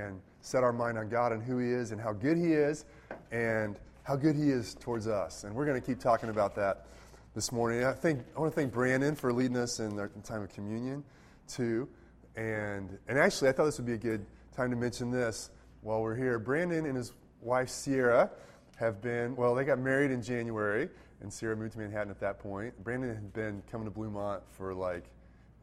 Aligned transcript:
and 0.00 0.20
set 0.40 0.64
our 0.64 0.72
mind 0.72 0.98
on 0.98 1.08
God 1.08 1.32
and 1.32 1.42
who 1.42 1.58
He 1.58 1.70
is 1.70 1.92
and 1.92 2.00
how 2.00 2.12
good 2.12 2.36
He 2.36 2.52
is 2.52 2.84
and 3.30 3.78
how 4.02 4.16
good 4.16 4.34
He 4.34 4.50
is 4.50 4.74
towards 4.74 5.06
us. 5.06 5.44
And 5.44 5.54
we're 5.54 5.66
going 5.66 5.80
to 5.80 5.86
keep 5.86 6.00
talking 6.00 6.30
about 6.30 6.54
that 6.56 6.86
this 7.34 7.52
morning. 7.52 7.84
I 7.84 7.92
think 7.92 8.24
I 8.36 8.40
want 8.40 8.52
to 8.52 8.60
thank 8.60 8.72
Brandon 8.72 9.14
for 9.14 9.32
leading 9.32 9.56
us 9.56 9.80
in 9.80 9.96
the 9.96 10.08
time 10.24 10.42
of 10.42 10.52
communion, 10.52 11.04
too. 11.46 11.88
And 12.36 12.98
and 13.08 13.18
actually, 13.18 13.50
I 13.50 13.52
thought 13.52 13.66
this 13.66 13.78
would 13.78 13.86
be 13.86 13.94
a 13.94 13.98
good 13.98 14.24
time 14.56 14.70
to 14.70 14.76
mention 14.76 15.10
this 15.10 15.50
while 15.82 16.02
we're 16.02 16.16
here. 16.16 16.38
Brandon 16.38 16.86
and 16.86 16.96
his 16.96 17.12
wife 17.40 17.68
Sierra 17.68 18.30
have 18.76 19.00
been 19.00 19.36
well. 19.36 19.54
They 19.54 19.64
got 19.64 19.78
married 19.78 20.10
in 20.10 20.22
January, 20.22 20.88
and 21.20 21.32
Sierra 21.32 21.56
moved 21.56 21.72
to 21.72 21.78
Manhattan 21.78 22.10
at 22.10 22.20
that 22.20 22.38
point. 22.38 22.82
Brandon 22.82 23.14
had 23.14 23.32
been 23.32 23.62
coming 23.70 23.86
to 23.86 23.96
Bluemont 23.96 24.40
for 24.56 24.74
like 24.74 25.04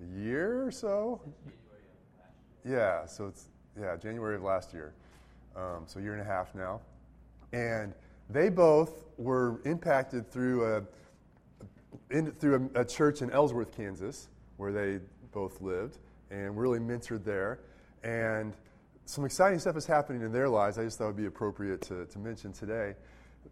a 0.02 0.20
year 0.20 0.66
or 0.66 0.72
so. 0.72 1.22
Yeah, 2.64 3.06
so 3.06 3.28
it's 3.28 3.50
yeah 3.80 3.96
January 3.96 4.36
of 4.36 4.44
last 4.44 4.74
year, 4.74 4.94
um, 5.56 5.84
so 5.86 6.00
a 6.00 6.04
year 6.04 6.14
and 6.14 6.22
a 6.22 6.26
half 6.26 6.54
now, 6.56 6.82
and 7.54 7.94
they 8.30 8.50
both 8.50 9.06
were 9.18 9.62
impacted 9.66 10.30
through 10.32 10.76
a 10.76 10.84
in, 12.10 12.32
through 12.34 12.70
a, 12.76 12.82
a, 12.82 12.86
church 12.86 13.22
in 13.22 13.32
Ellsworth, 13.32 13.76
Kansas, 13.76 14.30
where 14.58 14.72
they 14.72 15.00
both 15.32 15.62
lived, 15.62 15.98
and 16.32 16.58
really 16.58 16.80
mentored 16.80 17.24
there. 17.24 17.60
And 18.04 18.54
some 19.06 19.26
exciting 19.26 19.60
stuff 19.60 19.78
is 19.78 19.86
happening 19.86 20.22
in 20.22 20.32
their 20.32 20.50
lives. 20.50 20.78
I 20.78 20.84
just 20.84 20.98
thought 20.98 21.06
it 21.06 21.08
would 21.08 21.18
be 21.18 21.26
appropriate 21.26 21.82
to, 21.84 22.06
to 22.06 22.20
mention 22.20 22.54
today. 22.54 22.96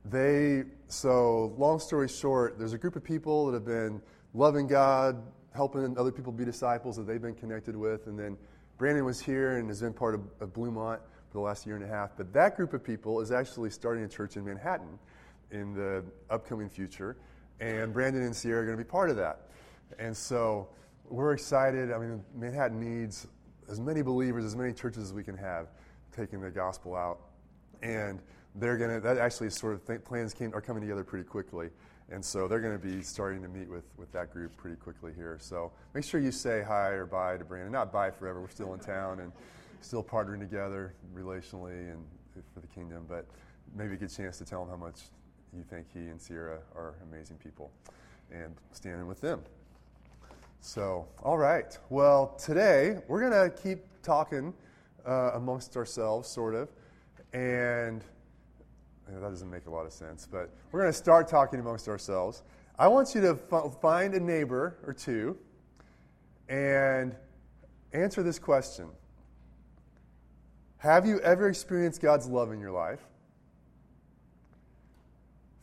They, 0.04 0.64
so 0.88 1.54
long 1.58 1.80
story 1.80 2.08
short, 2.08 2.60
there's 2.60 2.74
a 2.74 2.78
group 2.78 2.96
of 2.96 3.04
people 3.04 3.48
that 3.48 3.54
have 3.54 3.66
been 3.66 4.02
loving 4.34 4.68
God, 4.68 5.22
helping 5.54 5.98
other 5.98 6.12
people 6.12 6.32
be 6.32 6.46
disciples 6.46 6.98
that 6.98 7.08
they've 7.08 7.22
been 7.22 7.36
connected 7.36 7.76
with. 7.76 8.08
And 8.08 8.20
then 8.20 8.38
Brandon 8.78 9.06
was 9.06 9.22
here 9.22 9.58
and 9.58 9.68
has 9.70 9.82
been 9.82 9.94
part 9.94 10.16
of, 10.16 10.22
of 10.42 10.54
Bluemont 10.54 11.00
for 11.30 11.34
the 11.34 11.40
last 11.40 11.66
year 11.66 11.76
and 11.76 11.86
a 11.86 11.88
half. 11.88 12.12
But 12.18 12.34
that 12.34 12.56
group 12.56 12.74
of 12.74 12.84
people 12.84 13.22
is 13.22 13.32
actually 13.32 13.70
starting 13.70 14.04
a 14.04 14.08
church 14.08 14.36
in 14.36 14.46
Manhattan 14.46 14.99
in 15.52 15.74
the 15.74 16.04
upcoming 16.30 16.70
future. 16.70 17.16
And 17.60 17.94
Brandon 17.94 18.24
and 18.24 18.36
Sierra 18.36 18.62
are 18.62 18.66
going 18.66 18.77
to 18.77 18.84
be 18.84 18.90
part 18.90 19.10
of 19.10 19.16
that. 19.16 19.49
And 19.98 20.16
so 20.16 20.68
we're 21.10 21.34
excited. 21.34 21.91
I 21.91 21.98
mean, 21.99 22.24
Manhattan 22.36 22.80
needs 22.80 23.27
as 23.70 23.80
many 23.80 24.02
believers, 24.02 24.44
as 24.44 24.55
many 24.55 24.74
churches 24.74 25.04
as 25.04 25.14
we 25.14 25.24
can 25.24 25.38
have 25.38 25.68
taking 26.16 26.42
the 26.42 26.52
gospel 26.52 26.96
out. 26.96 27.20
And 27.82 28.20
they're 28.55 28.77
going 28.77 28.92
to, 28.92 28.99
that 29.02 29.18
actually 29.18 29.49
sort 29.49 29.74
of 29.74 29.86
th- 29.86 30.04
plans 30.04 30.34
came, 30.34 30.54
are 30.54 30.62
coming 30.62 30.82
together 30.82 31.04
pretty 31.04 31.26
quickly. 31.26 31.70
And 32.12 32.24
so 32.24 32.48
they're 32.48 32.60
going 32.60 32.80
to 32.80 32.88
be 32.88 33.02
starting 33.02 33.42
to 33.42 33.48
meet 33.48 33.70
with, 33.70 33.86
with 33.98 34.12
that 34.12 34.32
group 34.32 34.56
pretty 34.58 34.76
quickly 34.76 35.12
here. 35.16 35.38
So 35.40 35.72
make 35.94 36.04
sure 36.04 36.20
you 36.20 36.32
say 36.32 36.64
hi 36.66 36.90
or 36.90 37.06
bye 37.06 37.38
to 37.38 37.44
Brandon. 37.44 37.72
Not 37.72 37.92
bye 37.92 38.12
forever. 38.12 38.42
We're 38.42 38.50
still 38.50 38.74
in 38.74 38.80
town 38.80 39.22
and 39.22 39.32
still 39.82 40.04
partnering 40.04 40.40
together 40.40 40.94
relationally 41.16 41.92
and 41.92 42.04
for 42.54 42.60
the 42.60 42.68
kingdom. 42.68 43.06
But 43.08 43.26
maybe 43.76 43.96
a 43.96 43.98
good 43.98 44.14
chance 44.14 44.38
to 44.38 44.46
tell 44.46 44.64
him 44.64 44.70
how 44.70 44.76
much 44.76 45.02
you 45.56 45.64
think 45.64 45.88
he 45.94 46.00
and 46.00 46.22
Sierra 46.22 46.60
are 46.76 46.96
amazing 47.12 47.38
people 47.38 47.72
and 48.32 48.54
standing 48.72 49.08
with 49.08 49.22
them. 49.22 49.42
So, 50.62 51.08
all 51.24 51.38
right. 51.38 51.78
Well, 51.90 52.36
today 52.38 52.98
we're 53.08 53.28
going 53.30 53.50
to 53.50 53.56
keep 53.56 53.80
talking 54.02 54.54
uh, 55.08 55.32
amongst 55.34 55.78
ourselves, 55.78 56.28
sort 56.28 56.56
of. 56.56 56.70
And 57.34 58.04
that 59.08 59.22
doesn't 59.22 59.50
make 59.50 59.68
a 59.68 59.70
lot 59.70 59.86
of 59.86 59.94
sense, 59.94 60.28
but 60.30 60.50
we're 60.72 60.82
going 60.82 60.92
to 60.92 60.98
start 60.98 61.28
talking 61.28 61.60
amongst 61.60 61.88
ourselves. 61.88 62.44
I 62.78 62.88
want 62.88 63.16
you 63.16 63.22
to 63.22 63.40
f- 63.52 63.82
find 63.82 64.14
a 64.14 64.20
neighbor 64.20 64.78
or 64.86 64.94
two 64.94 65.38
and 66.50 67.16
answer 67.94 68.24
this 68.24 68.40
question 68.40 68.88
Have 70.78 71.06
you 71.06 71.20
ever 71.22 71.48
experienced 71.48 72.02
God's 72.02 72.28
love 72.28 72.52
in 72.52 72.59
your 72.59 72.72
life? 72.72 73.02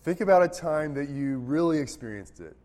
Think 0.05 0.21
about 0.21 0.43
a 0.43 0.49
time 0.49 0.95
that 0.95 1.09
you 1.09 1.39
really 1.39 1.79
experienced 1.79 2.41
it. 2.41 2.57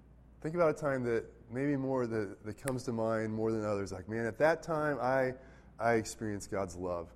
Think 0.42 0.55
about 0.55 0.70
a 0.70 0.73
time 0.73 1.04
that 1.04 1.26
maybe 1.52 1.76
more 1.76 2.08
that, 2.08 2.43
that 2.45 2.58
comes 2.58 2.83
to 2.83 2.92
mind 2.92 3.33
more 3.33 3.52
than 3.52 3.64
others. 3.64 3.92
Like, 3.92 4.10
man, 4.10 4.26
at 4.26 4.37
that 4.39 4.64
time 4.64 4.98
I, 4.99 5.33
I 5.80 5.93
experienced 5.93 6.49
God's 6.49 6.76
love. 6.76 7.10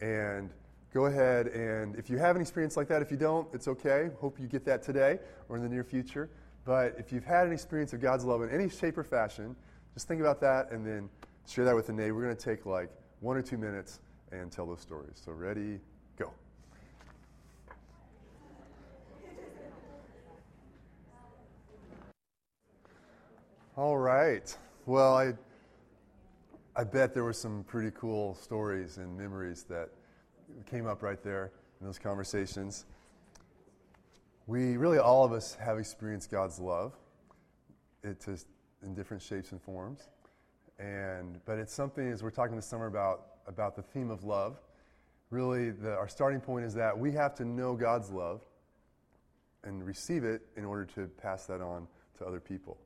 And 0.00 0.50
go 0.94 1.06
ahead 1.06 1.48
and 1.48 1.96
if 1.96 2.08
you 2.08 2.16
have 2.16 2.36
an 2.36 2.40
experience 2.40 2.76
like 2.76 2.86
that, 2.86 3.02
if 3.02 3.10
you 3.10 3.16
don't, 3.16 3.48
it's 3.52 3.66
okay. 3.66 4.10
Hope 4.20 4.38
you 4.38 4.46
get 4.46 4.64
that 4.64 4.80
today 4.80 5.18
or 5.48 5.56
in 5.56 5.62
the 5.62 5.68
near 5.68 5.82
future. 5.82 6.30
But 6.64 6.94
if 6.96 7.12
you've 7.12 7.24
had 7.24 7.48
an 7.48 7.52
experience 7.52 7.92
of 7.92 8.00
God's 8.00 8.24
love 8.24 8.42
in 8.42 8.50
any 8.50 8.70
shape 8.70 8.96
or 8.96 9.02
fashion, 9.02 9.56
just 9.92 10.06
think 10.06 10.20
about 10.20 10.40
that 10.42 10.70
and 10.70 10.86
then 10.86 11.10
share 11.48 11.64
that 11.64 11.74
with 11.74 11.88
a 11.88 11.92
neighbor. 11.92 12.14
We're 12.14 12.22
going 12.22 12.36
to 12.36 12.42
take 12.42 12.64
like 12.64 12.90
one 13.20 13.36
or 13.36 13.42
two 13.42 13.58
minutes 13.58 13.98
and 14.30 14.52
tell 14.52 14.66
those 14.66 14.80
stories. 14.80 15.20
So, 15.22 15.32
ready, 15.32 15.80
go. 16.16 16.30
All 23.76 23.98
right. 23.98 24.56
Well, 24.86 25.16
I, 25.16 25.32
I 26.76 26.84
bet 26.84 27.14
there 27.14 27.24
were 27.24 27.32
some 27.32 27.64
pretty 27.64 27.90
cool 27.98 28.36
stories 28.36 28.98
and 28.98 29.18
memories 29.18 29.64
that 29.64 29.90
came 30.62 30.86
up 30.86 31.02
right 31.02 31.22
there 31.22 31.52
in 31.80 31.86
those 31.86 31.98
conversations. 31.98 32.84
We 34.46 34.76
really, 34.76 34.98
all 34.98 35.24
of 35.24 35.32
us, 35.32 35.54
have 35.54 35.78
experienced 35.78 36.30
God's 36.30 36.58
love. 36.58 36.92
It 38.02 38.26
is 38.28 38.46
in 38.82 38.94
different 38.94 39.22
shapes 39.22 39.52
and 39.52 39.60
forms, 39.60 40.08
and 40.78 41.40
but 41.46 41.58
it's 41.58 41.72
something 41.72 42.10
as 42.10 42.22
we're 42.22 42.30
talking 42.30 42.56
this 42.56 42.66
summer 42.66 42.86
about 42.86 43.22
about 43.46 43.76
the 43.76 43.82
theme 43.82 44.10
of 44.10 44.24
love. 44.24 44.60
Really, 45.30 45.70
the, 45.70 45.92
our 45.94 46.08
starting 46.08 46.40
point 46.40 46.64
is 46.64 46.74
that 46.74 46.96
we 46.96 47.12
have 47.12 47.34
to 47.36 47.44
know 47.44 47.74
God's 47.74 48.10
love 48.10 48.42
and 49.64 49.84
receive 49.84 50.24
it 50.24 50.42
in 50.56 50.64
order 50.64 50.84
to 50.84 51.06
pass 51.20 51.46
that 51.46 51.60
on 51.60 51.88
to 52.18 52.26
other 52.26 52.40
people. 52.40 52.76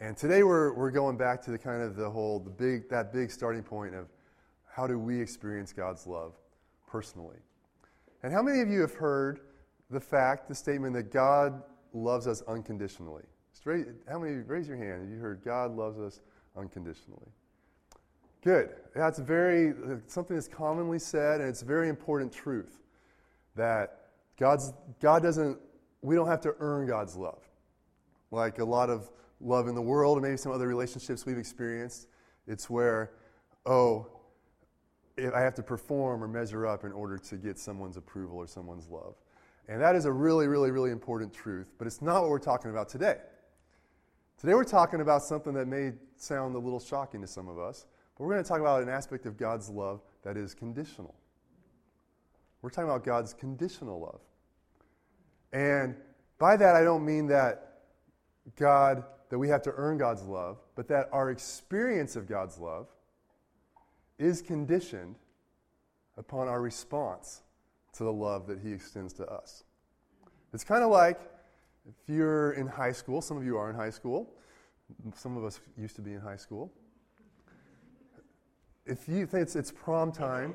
And 0.00 0.16
today 0.16 0.42
we're, 0.42 0.72
we're 0.74 0.90
going 0.90 1.16
back 1.16 1.40
to 1.42 1.52
the 1.52 1.58
kind 1.58 1.80
of 1.80 1.94
the 1.96 2.10
whole 2.10 2.40
the 2.40 2.50
big 2.50 2.88
that 2.90 3.12
big 3.12 3.30
starting 3.30 3.62
point 3.62 3.94
of 3.94 4.08
how 4.66 4.86
do 4.86 4.98
we 4.98 5.20
experience 5.20 5.72
God's 5.72 6.06
love 6.06 6.34
personally. 6.94 7.38
And 8.22 8.32
how 8.32 8.40
many 8.40 8.60
of 8.60 8.68
you 8.68 8.80
have 8.82 8.94
heard 8.94 9.40
the 9.90 9.98
fact, 9.98 10.46
the 10.46 10.54
statement 10.54 10.94
that 10.94 11.10
God 11.10 11.60
loves 11.92 12.28
us 12.28 12.40
unconditionally? 12.46 13.24
How 14.08 14.20
many, 14.20 14.36
raise 14.36 14.68
your 14.68 14.76
hand. 14.76 15.02
Have 15.02 15.10
you 15.10 15.18
heard 15.18 15.42
God 15.44 15.74
loves 15.74 15.98
us 15.98 16.20
unconditionally? 16.56 17.32
Good. 18.44 18.76
That's 18.94 19.18
very, 19.18 19.74
something 20.06 20.36
that's 20.36 20.46
commonly 20.46 21.00
said, 21.00 21.40
and 21.40 21.48
it's 21.48 21.62
a 21.62 21.64
very 21.64 21.88
important 21.88 22.32
truth 22.32 22.78
that 23.56 24.10
God's, 24.38 24.72
God 25.00 25.24
doesn't, 25.24 25.58
we 26.00 26.14
don't 26.14 26.28
have 26.28 26.42
to 26.42 26.54
earn 26.60 26.86
God's 26.86 27.16
love. 27.16 27.42
Like 28.30 28.60
a 28.60 28.64
lot 28.64 28.88
of 28.88 29.10
love 29.40 29.66
in 29.66 29.74
the 29.74 29.82
world, 29.82 30.18
and 30.18 30.24
maybe 30.24 30.36
some 30.36 30.52
other 30.52 30.68
relationships 30.68 31.26
we've 31.26 31.38
experienced, 31.38 32.06
it's 32.46 32.70
where, 32.70 33.10
oh, 33.66 34.06
I 35.16 35.40
have 35.40 35.54
to 35.54 35.62
perform 35.62 36.24
or 36.24 36.28
measure 36.28 36.66
up 36.66 36.84
in 36.84 36.92
order 36.92 37.18
to 37.18 37.36
get 37.36 37.58
someone's 37.58 37.96
approval 37.96 38.38
or 38.38 38.46
someone's 38.46 38.88
love. 38.88 39.14
And 39.68 39.80
that 39.80 39.94
is 39.94 40.04
a 40.04 40.12
really, 40.12 40.46
really, 40.48 40.70
really 40.70 40.90
important 40.90 41.32
truth, 41.32 41.72
but 41.78 41.86
it's 41.86 42.02
not 42.02 42.22
what 42.22 42.30
we're 42.30 42.38
talking 42.38 42.70
about 42.70 42.88
today. 42.88 43.18
Today 44.38 44.54
we're 44.54 44.64
talking 44.64 45.00
about 45.00 45.22
something 45.22 45.54
that 45.54 45.66
may 45.66 45.92
sound 46.16 46.54
a 46.54 46.58
little 46.58 46.80
shocking 46.80 47.20
to 47.20 47.26
some 47.26 47.48
of 47.48 47.58
us, 47.58 47.86
but 48.16 48.24
we're 48.24 48.32
going 48.32 48.42
to 48.42 48.48
talk 48.48 48.60
about 48.60 48.82
an 48.82 48.88
aspect 48.88 49.24
of 49.24 49.36
God's 49.36 49.70
love 49.70 50.02
that 50.22 50.36
is 50.36 50.54
conditional. 50.54 51.14
We're 52.60 52.70
talking 52.70 52.90
about 52.90 53.04
God's 53.04 53.32
conditional 53.32 54.00
love. 54.00 54.20
And 55.52 55.94
by 56.38 56.56
that, 56.56 56.74
I 56.74 56.82
don't 56.82 57.04
mean 57.04 57.28
that 57.28 57.82
God, 58.56 59.04
that 59.30 59.38
we 59.38 59.48
have 59.48 59.62
to 59.62 59.72
earn 59.76 59.96
God's 59.96 60.22
love, 60.24 60.58
but 60.74 60.88
that 60.88 61.08
our 61.12 61.30
experience 61.30 62.16
of 62.16 62.26
God's 62.26 62.58
love 62.58 62.88
is 64.18 64.42
conditioned 64.42 65.16
upon 66.16 66.48
our 66.48 66.60
response 66.60 67.42
to 67.94 68.04
the 68.04 68.12
love 68.12 68.46
that 68.46 68.60
He 68.60 68.72
extends 68.72 69.12
to 69.14 69.26
us. 69.26 69.64
It's 70.52 70.64
kind 70.64 70.84
of 70.84 70.90
like 70.90 71.20
if 71.88 71.94
you're 72.08 72.52
in 72.52 72.66
high 72.66 72.92
school, 72.92 73.20
some 73.20 73.36
of 73.36 73.44
you 73.44 73.56
are 73.56 73.68
in 73.70 73.76
high 73.76 73.90
school, 73.90 74.30
some 75.14 75.36
of 75.36 75.44
us 75.44 75.60
used 75.76 75.96
to 75.96 76.02
be 76.02 76.12
in 76.12 76.20
high 76.20 76.36
school. 76.36 76.72
If 78.86 79.08
you 79.08 79.26
think 79.26 79.42
it's, 79.42 79.56
it's 79.56 79.72
prom 79.72 80.12
time, 80.12 80.54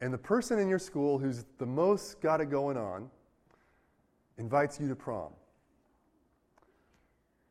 and 0.00 0.12
the 0.12 0.18
person 0.18 0.58
in 0.58 0.68
your 0.68 0.78
school 0.78 1.18
who's 1.18 1.44
the 1.58 1.66
most 1.66 2.20
got 2.20 2.40
it 2.40 2.50
going 2.50 2.76
on 2.76 3.10
invites 4.38 4.80
you 4.80 4.88
to 4.88 4.96
prom, 4.96 5.30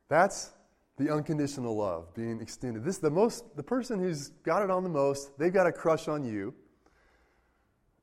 that's 0.10 0.52
the 1.02 1.12
unconditional 1.12 1.76
love 1.76 2.14
being 2.14 2.40
extended. 2.42 2.84
This 2.84 3.00
the 3.00 3.10
most 3.10 3.56
the 3.56 3.64
person 3.64 4.00
who's 4.00 4.30
got 4.44 4.62
it 4.62 4.70
on 4.70 4.84
the 4.84 4.90
most, 4.90 5.38
they've 5.40 5.54
got 5.54 5.66
a 5.66 5.72
crush 5.72 6.08
on 6.08 6.24
you. 6.24 6.54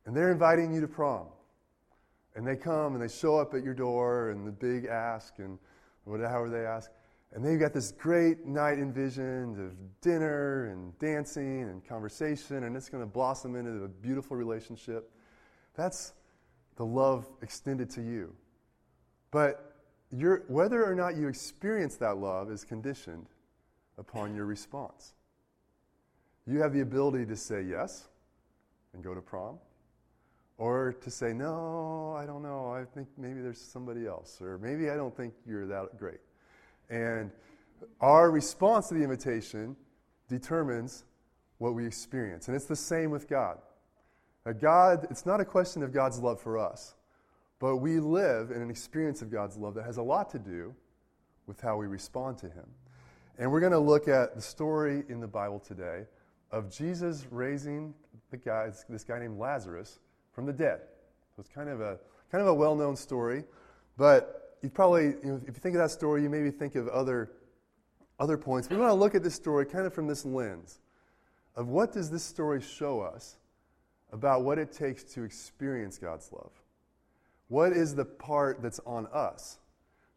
And 0.05 0.17
they're 0.17 0.33
inviting 0.33 0.73
you 0.73 0.81
to 0.81 0.89
prom. 0.89 1.27
And 2.35 2.47
they 2.47 2.57
come 2.57 2.95
and 2.95 3.03
they 3.03 3.13
show 3.13 3.39
up 3.39 3.55
at 3.55 3.63
your 3.63 3.75
door 3.75 4.31
and 4.31 4.47
the 4.47 4.53
big 4.53 4.87
ask 4.87 5.35
and 5.39 5.59
whatever 6.05 6.49
they 6.49 6.65
ask. 6.65 6.91
And 7.33 7.45
they've 7.45 7.61
got 7.61 7.75
this 7.75 7.93
great 7.93 8.47
night 8.47 8.79
envisioned 8.79 9.59
of 9.59 9.73
dinner 10.01 10.67
and 10.67 10.99
dancing 10.99 11.65
and 11.65 11.87
conversation, 11.87 12.65
and 12.65 12.75
it's 12.75 12.89
going 12.89 13.03
to 13.03 13.07
blossom 13.07 13.55
into 13.55 13.85
a 13.85 13.89
beautiful 13.89 14.37
relationship. 14.37 15.13
That's 15.75 16.15
the 16.77 16.87
love 16.87 17.29
extended 17.43 17.91
to 17.91 18.03
you. 18.03 18.35
But 19.31 19.68
whether 20.11 20.85
or 20.85 20.95
not 20.95 21.17
you 21.17 21.29
experience 21.29 21.97
that 21.97 22.17
love 22.17 22.51
is 22.51 22.65
conditioned 22.65 23.27
upon 23.99 24.35
your 24.35 24.47
response. 24.47 25.13
You 26.47 26.61
have 26.63 26.73
the 26.73 26.81
ability 26.81 27.27
to 27.27 27.37
say 27.37 27.63
yes 27.63 28.09
and 28.95 29.05
go 29.05 29.15
to 29.15 29.21
prom, 29.21 29.59
or 30.57 30.95
to 31.03 31.11
say, 31.11 31.33
no, 31.33 32.17
I 32.19 32.25
don't 32.25 32.43
know, 32.43 32.73
I 32.73 32.85
think 32.85 33.07
maybe 33.17 33.41
there's 33.41 33.61
somebody 33.61 34.07
else, 34.07 34.41
or 34.41 34.59
maybe 34.59 34.91
I 34.91 34.97
don't 34.97 35.15
think 35.17 35.35
you're 35.47 35.67
that 35.67 35.99
great. 35.99 36.21
And 36.91 37.31
our 38.01 38.31
response 38.31 38.89
to 38.89 38.95
the 38.95 39.03
invitation 39.03 39.77
determines 40.29 41.05
what 41.59 41.75
we 41.75 41.87
experience. 41.87 42.49
And 42.49 42.57
it's 42.57 42.65
the 42.65 42.77
same 42.77 43.11
with 43.11 43.29
God. 43.29 43.59
God, 44.61 45.07
it's 45.11 45.27
not 45.27 45.41
a 45.41 45.45
question 45.45 45.83
of 45.83 45.93
God's 45.93 46.19
love 46.19 46.41
for 46.41 46.57
us, 46.57 46.95
but 47.59 47.77
we 47.77 47.99
live 47.99 48.51
in 48.51 48.63
an 48.63 48.71
experience 48.71 49.23
of 49.23 49.31
God's 49.31 49.57
love 49.57 49.75
that 49.75 49.85
has 49.85 49.97
a 49.97 50.03
lot 50.03 50.31
to 50.31 50.39
do 50.39 50.75
with 51.47 51.61
how 51.61 51.77
we 51.77 51.87
respond 51.87 52.39
to 52.39 52.47
Him. 52.47 52.67
And 53.39 53.51
we're 53.51 53.61
going 53.61 53.73
to 53.73 53.79
look 53.79 54.09
at 54.09 54.35
the 54.35 54.43
story 54.43 55.05
in 55.09 55.21
the 55.21 55.27
Bible 55.27 55.59
today 55.59 56.05
of 56.51 56.71
Jesus 56.71 57.27
raising 57.31 57.95
the 58.31 58.37
guy, 58.37 58.71
this 58.89 59.05
guy 59.05 59.19
named 59.19 59.39
Lazarus 59.39 59.99
from 60.33 60.47
the 60.47 60.53
dead. 60.53 60.81
So 61.35 61.41
it's 61.41 61.49
kind 61.49 61.69
of 61.69 61.81
a 61.81 61.99
kind 62.31 62.43
of 62.43 62.49
a 62.49 62.55
well-known 62.55 62.95
story, 62.95 63.45
but 63.97 64.57
you 64.63 64.69
probably, 64.69 65.05
you 65.05 65.21
know, 65.25 65.41
if 65.47 65.55
you 65.55 65.61
think 65.61 65.75
of 65.75 65.81
that 65.81 65.91
story, 65.91 66.23
you 66.23 66.29
maybe 66.29 66.51
think 66.51 66.75
of 66.75 66.89
other 66.89 67.31
other 68.19 68.37
points. 68.37 68.69
We 68.69 68.77
want 68.77 68.91
to 68.91 68.95
look 68.95 69.15
at 69.15 69.23
this 69.23 69.35
story 69.35 69.65
kind 69.65 69.87
of 69.87 69.95
from 69.95 70.09
this 70.09 70.25
lens 70.25 70.81
of 71.55 71.69
what 71.69 71.93
does 71.93 72.11
this 72.11 72.23
story 72.23 72.61
show 72.61 73.01
us 73.01 73.37
about 74.13 74.43
what 74.43 74.59
it 74.59 74.73
takes 74.73 75.05
to 75.05 75.23
experience 75.23 75.99
God's 75.99 76.33
love. 76.33 76.51
What 77.49 77.73
is 77.73 77.95
the 77.95 78.05
part 78.05 78.63
that's 78.63 78.81
on 78.87 79.07
us 79.13 79.59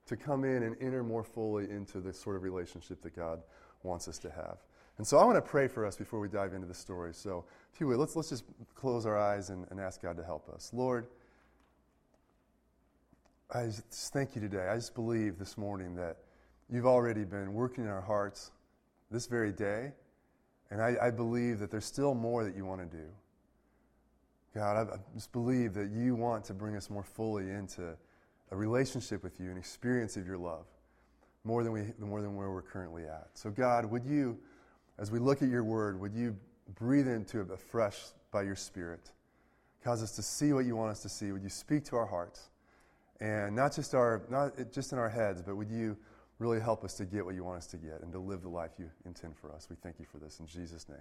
to 0.08 0.18
come 0.18 0.44
in 0.44 0.64
and 0.64 0.76
enter 0.82 1.04
more 1.04 1.24
fully 1.24 1.70
into 1.70 2.00
the 2.00 2.14
sort 2.14 2.36
of 2.36 2.44
relationship 2.44 3.02
that 3.02 3.16
God 3.16 3.42
wants 3.84 4.08
us 4.08 4.18
to 4.20 4.30
have? 4.30 4.58
And 4.98 5.08
so 5.08 5.18
I 5.18 5.24
want 5.24 5.38
to 5.38 5.42
pray 5.42 5.68
for 5.68 5.86
us 5.86 5.96
before 5.96 6.20
we 6.20 6.28
dive 6.28 6.54
into 6.54 6.68
the 6.68 6.74
story. 6.74 7.14
So, 7.14 7.46
if 7.74 7.80
you 7.80 7.88
would, 7.88 7.98
let's, 7.98 8.16
let's 8.16 8.30
just 8.30 8.44
close 8.76 9.06
our 9.06 9.18
eyes 9.18 9.50
and, 9.50 9.66
and 9.72 9.80
ask 9.80 10.02
God 10.02 10.18
to 10.18 10.24
help 10.24 10.50
us. 10.50 10.72
Lord, 10.74 11.08
I 13.54 13.66
just 13.66 14.14
thank 14.14 14.36
you 14.36 14.42
today. 14.42 14.68
I 14.68 14.76
just 14.76 14.94
believe 14.94 15.40
this 15.40 15.58
morning 15.58 15.96
that 15.96 16.18
you've 16.70 16.86
already 16.86 17.24
been 17.24 17.54
working 17.54 17.86
in 17.86 17.90
our 17.90 18.02
hearts 18.02 18.52
this 19.10 19.28
very 19.28 19.52
day. 19.52 19.92
And 20.70 20.82
I, 20.82 20.96
I 21.02 21.12
believe 21.12 21.60
that 21.60 21.70
there's 21.70 21.86
still 21.86 22.14
more 22.14 22.44
that 22.44 22.56
you 22.56 22.66
want 22.66 22.80
to 22.90 22.98
do. 22.98 23.04
God, 24.54 24.90
I, 24.90 24.98
just 25.14 25.32
believe 25.32 25.74
that 25.76 25.92
you 25.92 26.16
want 26.16 26.44
to 26.46 26.54
bring 26.54 26.76
us 26.76 26.90
more 26.90 27.04
fully 27.04 27.50
into 27.50 27.96
a 28.52 28.56
relationship 28.56 29.24
with 29.24 29.40
you, 29.40 29.50
an 29.50 29.58
experience 29.58 30.18
of 30.18 30.28
your 30.28 30.38
love, 30.38 30.66
more 31.44 31.64
than, 31.64 31.72
we, 31.72 31.84
more 32.00 32.22
than 32.22 32.36
where 32.36 32.52
we're 32.52 32.62
currently 32.62 33.04
at. 33.06 33.30
So, 33.34 33.50
God, 33.50 33.86
would 33.86 34.06
you, 34.06 34.38
as 35.00 35.10
we 35.10 35.20
look 35.20 35.42
at 35.42 35.50
your 35.50 35.64
word, 35.64 36.00
would 36.00 36.14
you 36.14 36.36
breathe 36.76 37.08
into 37.08 37.40
it 37.42 37.50
afresh 37.50 37.98
by 38.32 38.44
your 38.44 38.56
Spirit? 38.56 39.12
Cause 39.84 40.04
us 40.04 40.12
to 40.18 40.22
see 40.22 40.54
what 40.54 40.66
you 40.66 40.76
want 40.76 40.92
us 40.92 41.02
to 41.02 41.10
see. 41.10 41.32
Would 41.32 41.44
you 41.44 41.50
speak 41.50 41.86
to 41.86 41.96
our 41.96 42.06
hearts? 42.06 42.50
And 43.20 43.56
not 43.56 43.74
just, 43.74 43.96
our, 43.96 44.22
not 44.30 44.54
just 44.72 44.92
in 44.92 45.00
our 45.00 45.10
heads, 45.10 45.42
but 45.42 45.56
would 45.56 45.70
you 45.70 45.96
really 46.40 46.60
help 46.60 46.84
us 46.84 46.96
to 46.96 47.06
get 47.06 47.24
what 47.26 47.36
you 47.36 47.44
want 47.44 47.58
us 47.58 47.68
to 47.68 47.78
get 47.78 48.02
and 48.02 48.12
to 48.12 48.20
live 48.20 48.42
the 48.42 48.50
life 48.50 48.72
you 48.78 48.90
intend 49.06 49.38
for 49.38 49.52
us? 49.52 49.68
We 49.70 49.76
thank 49.82 50.00
you 50.00 50.06
for 50.06 50.18
this. 50.18 50.40
In 50.40 50.46
Jesus' 50.46 50.88
name, 50.90 50.98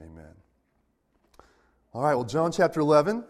amen. 0.00 0.55
All 1.94 2.02
right, 2.02 2.14
well, 2.14 2.24
John 2.24 2.52
chapter 2.52 2.80
11. 2.80 3.16
I'm 3.16 3.24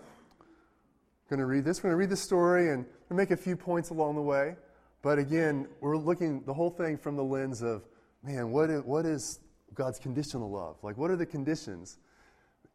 going 1.29 1.39
to 1.39 1.47
read 1.47 1.65
this. 1.65 1.79
We're 1.79 1.91
going 1.91 1.93
to 1.93 1.99
read 1.99 2.11
this 2.11 2.23
story 2.23 2.71
and 2.73 2.85
make 3.11 3.31
a 3.31 3.37
few 3.37 3.55
points 3.57 3.91
along 3.91 4.17
the 4.17 4.23
way. 4.23 4.57
But 5.03 5.19
again, 5.19 5.69
we're 5.81 5.97
looking 5.97 6.43
the 6.45 6.55
whole 6.55 6.71
thing 6.71 6.97
from 6.97 7.17
the 7.17 7.23
lens 7.23 7.63
of, 7.63 7.85
man, 8.25 8.51
what 8.51 8.71
is, 8.71 8.83
what 8.83 9.07
is 9.07 9.39
God's 9.75 10.01
conditional 10.01 10.51
love? 10.51 10.77
Like, 10.83 10.97
what 10.97 11.11
are 11.11 11.17
the 11.17 11.27
conditions 11.27 11.99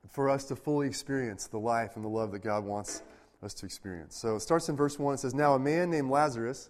for 0.10 0.30
us 0.30 0.46
to 0.46 0.56
fully 0.56 0.88
experience 0.88 1.48
the 1.48 1.60
life 1.60 1.96
and 1.96 2.06
the 2.06 2.10
love 2.10 2.32
that 2.32 2.40
God 2.40 2.64
wants 2.64 3.02
us 3.44 3.54
to 3.56 3.66
experience? 3.66 4.18
So 4.22 4.36
it 4.36 4.42
starts 4.42 4.70
in 4.70 4.78
verse 4.78 4.98
1. 4.98 5.16
It 5.16 5.18
says, 5.18 5.34
Now 5.34 5.56
a 5.56 5.60
man 5.60 5.90
named 5.90 6.10
Lazarus 6.10 6.70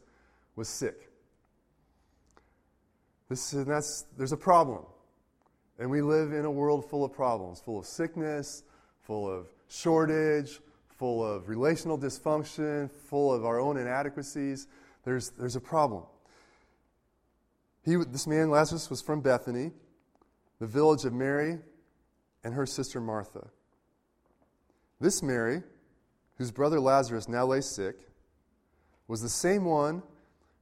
was 0.55 0.67
sick. 0.67 1.09
This, 3.29 3.53
and 3.53 3.67
that's, 3.67 4.05
there's 4.17 4.31
a 4.31 4.37
problem. 4.37 4.83
And 5.77 5.91
we 5.91 6.01
live 6.01 6.33
in 6.33 6.45
a 6.45 6.51
world 6.51 6.89
full 6.89 7.05
of 7.05 7.13
problems, 7.13 7.61
full 7.61 7.77
of 7.77 7.85
sickness, 7.85 8.63
full 9.03 9.29
of 9.29 9.47
shortage, 9.67 10.59
full 10.89 11.25
of 11.25 11.49
relational 11.49 11.97
dysfunction, 11.97 12.91
full 12.91 13.33
of 13.33 13.45
our 13.45 13.59
own 13.59 13.77
inadequacies. 13.77 14.67
There's, 15.03 15.29
there's 15.31 15.55
a 15.55 15.61
problem. 15.61 16.03
He, 17.83 17.95
this 17.95 18.27
man, 18.27 18.49
Lazarus, 18.51 18.89
was 18.89 19.01
from 19.01 19.21
Bethany, 19.21 19.71
the 20.59 20.67
village 20.67 21.05
of 21.05 21.13
Mary 21.13 21.57
and 22.43 22.53
her 22.53 22.65
sister 22.65 23.01
Martha. 23.01 23.47
This 24.99 25.23
Mary, 25.23 25.63
whose 26.37 26.51
brother 26.51 26.79
Lazarus 26.79 27.27
now 27.27 27.45
lay 27.45 27.61
sick, 27.61 27.95
was 29.07 29.21
the 29.21 29.29
same 29.29 29.65
one 29.65 30.03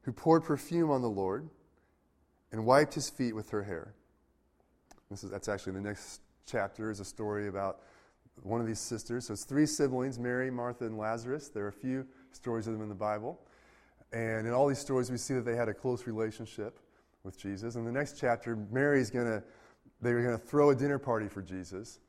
who 0.04 0.14
poured 0.14 0.44
perfume 0.44 0.90
on 0.90 1.02
the 1.02 1.10
Lord 1.10 1.50
and 2.52 2.66
wiped 2.66 2.94
his 2.94 3.10
feet 3.10 3.36
with 3.36 3.50
her 3.50 3.64
hair. 3.64 3.94
This 5.12 5.24
is, 5.24 5.30
that's 5.30 5.50
actually 5.50 5.74
the 5.74 5.82
next 5.82 6.22
chapter 6.46 6.90
is 6.90 7.00
a 7.00 7.06
story 7.06 7.48
about 7.48 7.82
one 8.44 8.62
of 8.62 8.68
these 8.68 8.80
sisters. 8.80 9.28
So 9.28 9.34
it's 9.34 9.44
three 9.44 9.66
siblings 9.66 10.20
Mary, 10.20 10.50
Martha, 10.50 10.86
and 10.86 10.98
Lazarus. 10.98 11.50
There 11.50 11.66
are 11.66 11.70
a 11.70 11.74
few 11.74 12.06
stories 12.32 12.68
of 12.68 12.74
them 12.74 12.82
in 12.82 12.90
the 12.90 12.96
Bible. 12.96 13.40
And 14.12 14.48
in 14.48 14.54
all 14.54 14.68
these 14.68 14.80
stories, 14.80 15.12
we 15.12 15.18
see 15.18 15.34
that 15.36 15.46
they 15.46 15.56
had 15.56 15.70
a 15.70 15.74
close 15.74 16.08
relationship 16.08 16.80
with 17.24 17.38
Jesus. 17.38 17.76
In 17.76 17.86
the 17.86 17.92
next 17.92 18.18
chapter, 18.20 18.56
Mary's 18.72 19.10
going 19.10 19.28
to 19.28 19.44
they 20.02 20.14
were 20.14 20.22
going 20.22 20.38
to 20.38 20.44
throw 20.44 20.70
a 20.70 20.76
dinner 20.76 20.98
party 20.98 21.28
for 21.28 21.42
Jesus. 21.42 22.00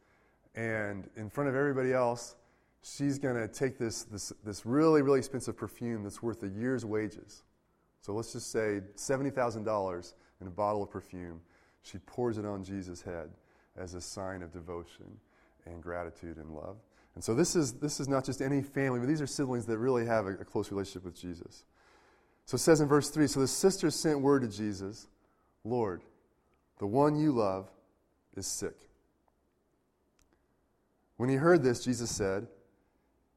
And 0.55 1.09
in 1.17 1.29
front 1.29 1.49
of 1.49 1.56
everybody 1.56 1.93
else, 1.93 2.37
she's 2.82 3.19
going 3.19 3.37
to 3.37 3.49
take 3.49 3.79
this, 3.79 4.05
this, 4.05 4.32
this 4.44 4.65
really, 4.65 5.03
really 5.03 5.19
expensive 5.19 5.56
perfume 5.56 6.03
that's 6.03 6.23
worth 6.23 6.43
a 6.43 6.49
year's 6.49 6.85
wages. 6.85 7.43
So 8.00 8.12
let's 8.12 8.32
just 8.32 8.50
say 8.50 8.81
$70,000 8.97 10.15
in 10.41 10.47
a 10.47 10.50
bottle 10.50 10.82
of 10.82 10.91
perfume. 10.91 11.41
She 11.82 11.99
pours 11.99 12.38
it 12.38 12.47
on 12.47 12.65
Jesus' 12.65 13.03
head 13.03 13.31
as 13.77 13.94
a 13.94 14.00
sign 14.00 14.43
of 14.43 14.53
devotion 14.53 15.06
and 15.67 15.83
gratitude 15.83 16.37
and 16.37 16.51
love. 16.51 16.77
And 17.15 17.25
so 17.25 17.35
this 17.35 17.57
is, 17.57 17.75
this 17.75 18.01
is 18.01 18.09
not 18.09 18.25
just 18.25 18.41
any 18.41 18.62
family, 18.62 19.01
but 19.01 19.08
these 19.08 19.20
are 19.20 19.27
siblings 19.27 19.67
that 19.67 19.79
really 19.79 20.06
have 20.06 20.27
a, 20.27 20.34
a 20.34 20.44
close 20.44 20.70
relationship 20.70 21.05
with 21.05 21.20
Jesus. 21.20 21.65
So 22.46 22.55
it 22.55 22.61
says 22.61 22.81
in 22.81 22.89
verse 22.89 23.11
3 23.11 23.27
So 23.27 23.41
the 23.41 23.49
sisters 23.49 23.94
sent 23.94 24.20
word 24.20 24.43
to 24.43 24.49
Jesus 24.49 25.08
Lord, 25.65 26.03
the 26.79 26.87
one 26.87 27.17
you 27.17 27.32
love 27.32 27.69
is 28.37 28.46
sick. 28.46 28.77
When 31.17 31.29
he 31.29 31.37
heard 31.37 31.63
this, 31.63 31.84
Jesus 31.84 32.11
said, 32.11 32.46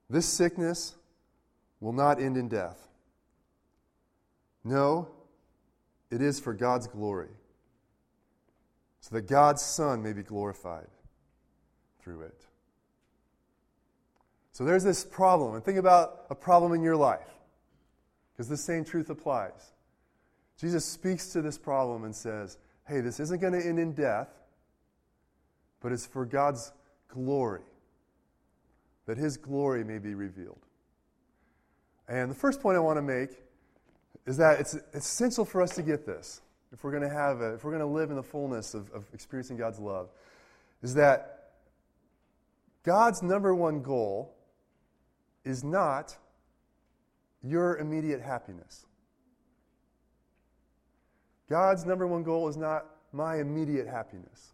This 0.10 0.26
sickness 0.26 0.96
will 1.82 1.92
not 1.92 2.22
end 2.22 2.38
in 2.38 2.48
death. 2.48 2.88
No, 4.64 5.10
it 6.10 6.22
is 6.22 6.40
for 6.40 6.54
God's 6.54 6.88
glory, 6.88 7.28
so 9.02 9.16
that 9.16 9.28
God's 9.28 9.62
Son 9.62 10.02
may 10.02 10.14
be 10.14 10.24
glorified 10.24 10.88
through 12.04 12.22
it. 12.22 12.46
So 14.52 14.64
there's 14.64 14.84
this 14.84 15.04
problem, 15.04 15.56
and 15.56 15.64
think 15.64 15.80
about 15.80 16.26
a 16.30 16.36
problem 16.36 16.74
in 16.74 16.84
your 16.84 16.96
life, 16.96 17.30
because 18.34 18.48
the 18.48 18.58
same 18.58 18.84
truth 18.84 19.10
applies. 19.10 19.74
Jesus 20.60 20.86
speaks 20.86 21.30
to 21.30 21.42
this 21.42 21.58
problem 21.58 22.04
and 22.04 22.16
says, 22.16 22.58
Hey, 22.88 23.00
this 23.00 23.20
isn't 23.20 23.40
going 23.40 23.54
to 23.54 23.66
end 23.66 23.80
in 23.80 23.94
death 23.94 24.28
but 25.84 25.92
it's 25.92 26.06
for 26.06 26.26
God's 26.26 26.72
glory, 27.10 27.62
that 29.06 29.18
His 29.18 29.38
glory 29.38 29.84
may 29.84 30.00
be 30.00 30.16
revealed. 30.16 30.66
And 32.08 32.32
the 32.32 32.36
first 32.36 32.62
point 32.62 32.78
I 32.78 32.80
want 32.80 32.98
to 32.98 33.04
make 33.04 33.30
is 34.26 34.38
that 34.38 34.60
it's, 34.62 34.76
essential 34.94 35.46
for 35.46 35.62
us 35.62 35.76
to 35.76 35.84
get 35.84 36.06
this 36.06 36.42
if 36.72 36.84
we're 36.84 36.92
going 36.92 37.04
to 37.04 37.10
have 37.10 37.42
a, 37.42 37.54
if 37.54 37.64
we're 37.64 37.72
going 37.72 37.82
to 37.82 37.86
live 37.86 38.10
in 38.10 38.16
the 38.16 38.24
fullness 38.24 38.74
of, 38.74 38.90
of 38.92 39.06
experiencing 39.14 39.58
God's 39.58 39.78
love, 39.78 40.10
is 40.82 40.96
that 40.96 41.33
God's 42.84 43.24
number 43.24 43.56
one 43.56 43.82
goal 43.82 44.36
is 45.46 45.64
not 45.64 46.18
your 47.42 47.78
immediate 47.78 48.22
happiness. 48.22 48.86
God's 51.50 51.86
number 51.86 52.08
one 52.08 52.24
goal 52.24 52.48
is 52.48 52.58
not 52.58 52.86
my 53.12 53.40
immediate 53.40 53.88
happiness. 53.88 54.54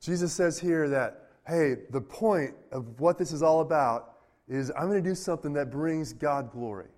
Jesus 0.00 0.32
says 0.32 0.58
here 0.58 0.88
that, 0.88 1.30
hey, 1.46 1.76
the 1.90 2.00
point 2.00 2.54
of 2.72 3.00
what 3.00 3.18
this 3.18 3.32
is 3.32 3.42
all 3.42 3.60
about 3.60 4.14
is 4.48 4.70
I'm 4.70 4.88
going 4.88 5.02
to 5.02 5.08
do 5.08 5.14
something 5.14 5.52
that 5.54 5.70
brings 5.70 6.12
God 6.12 6.50
glory. 6.52 6.88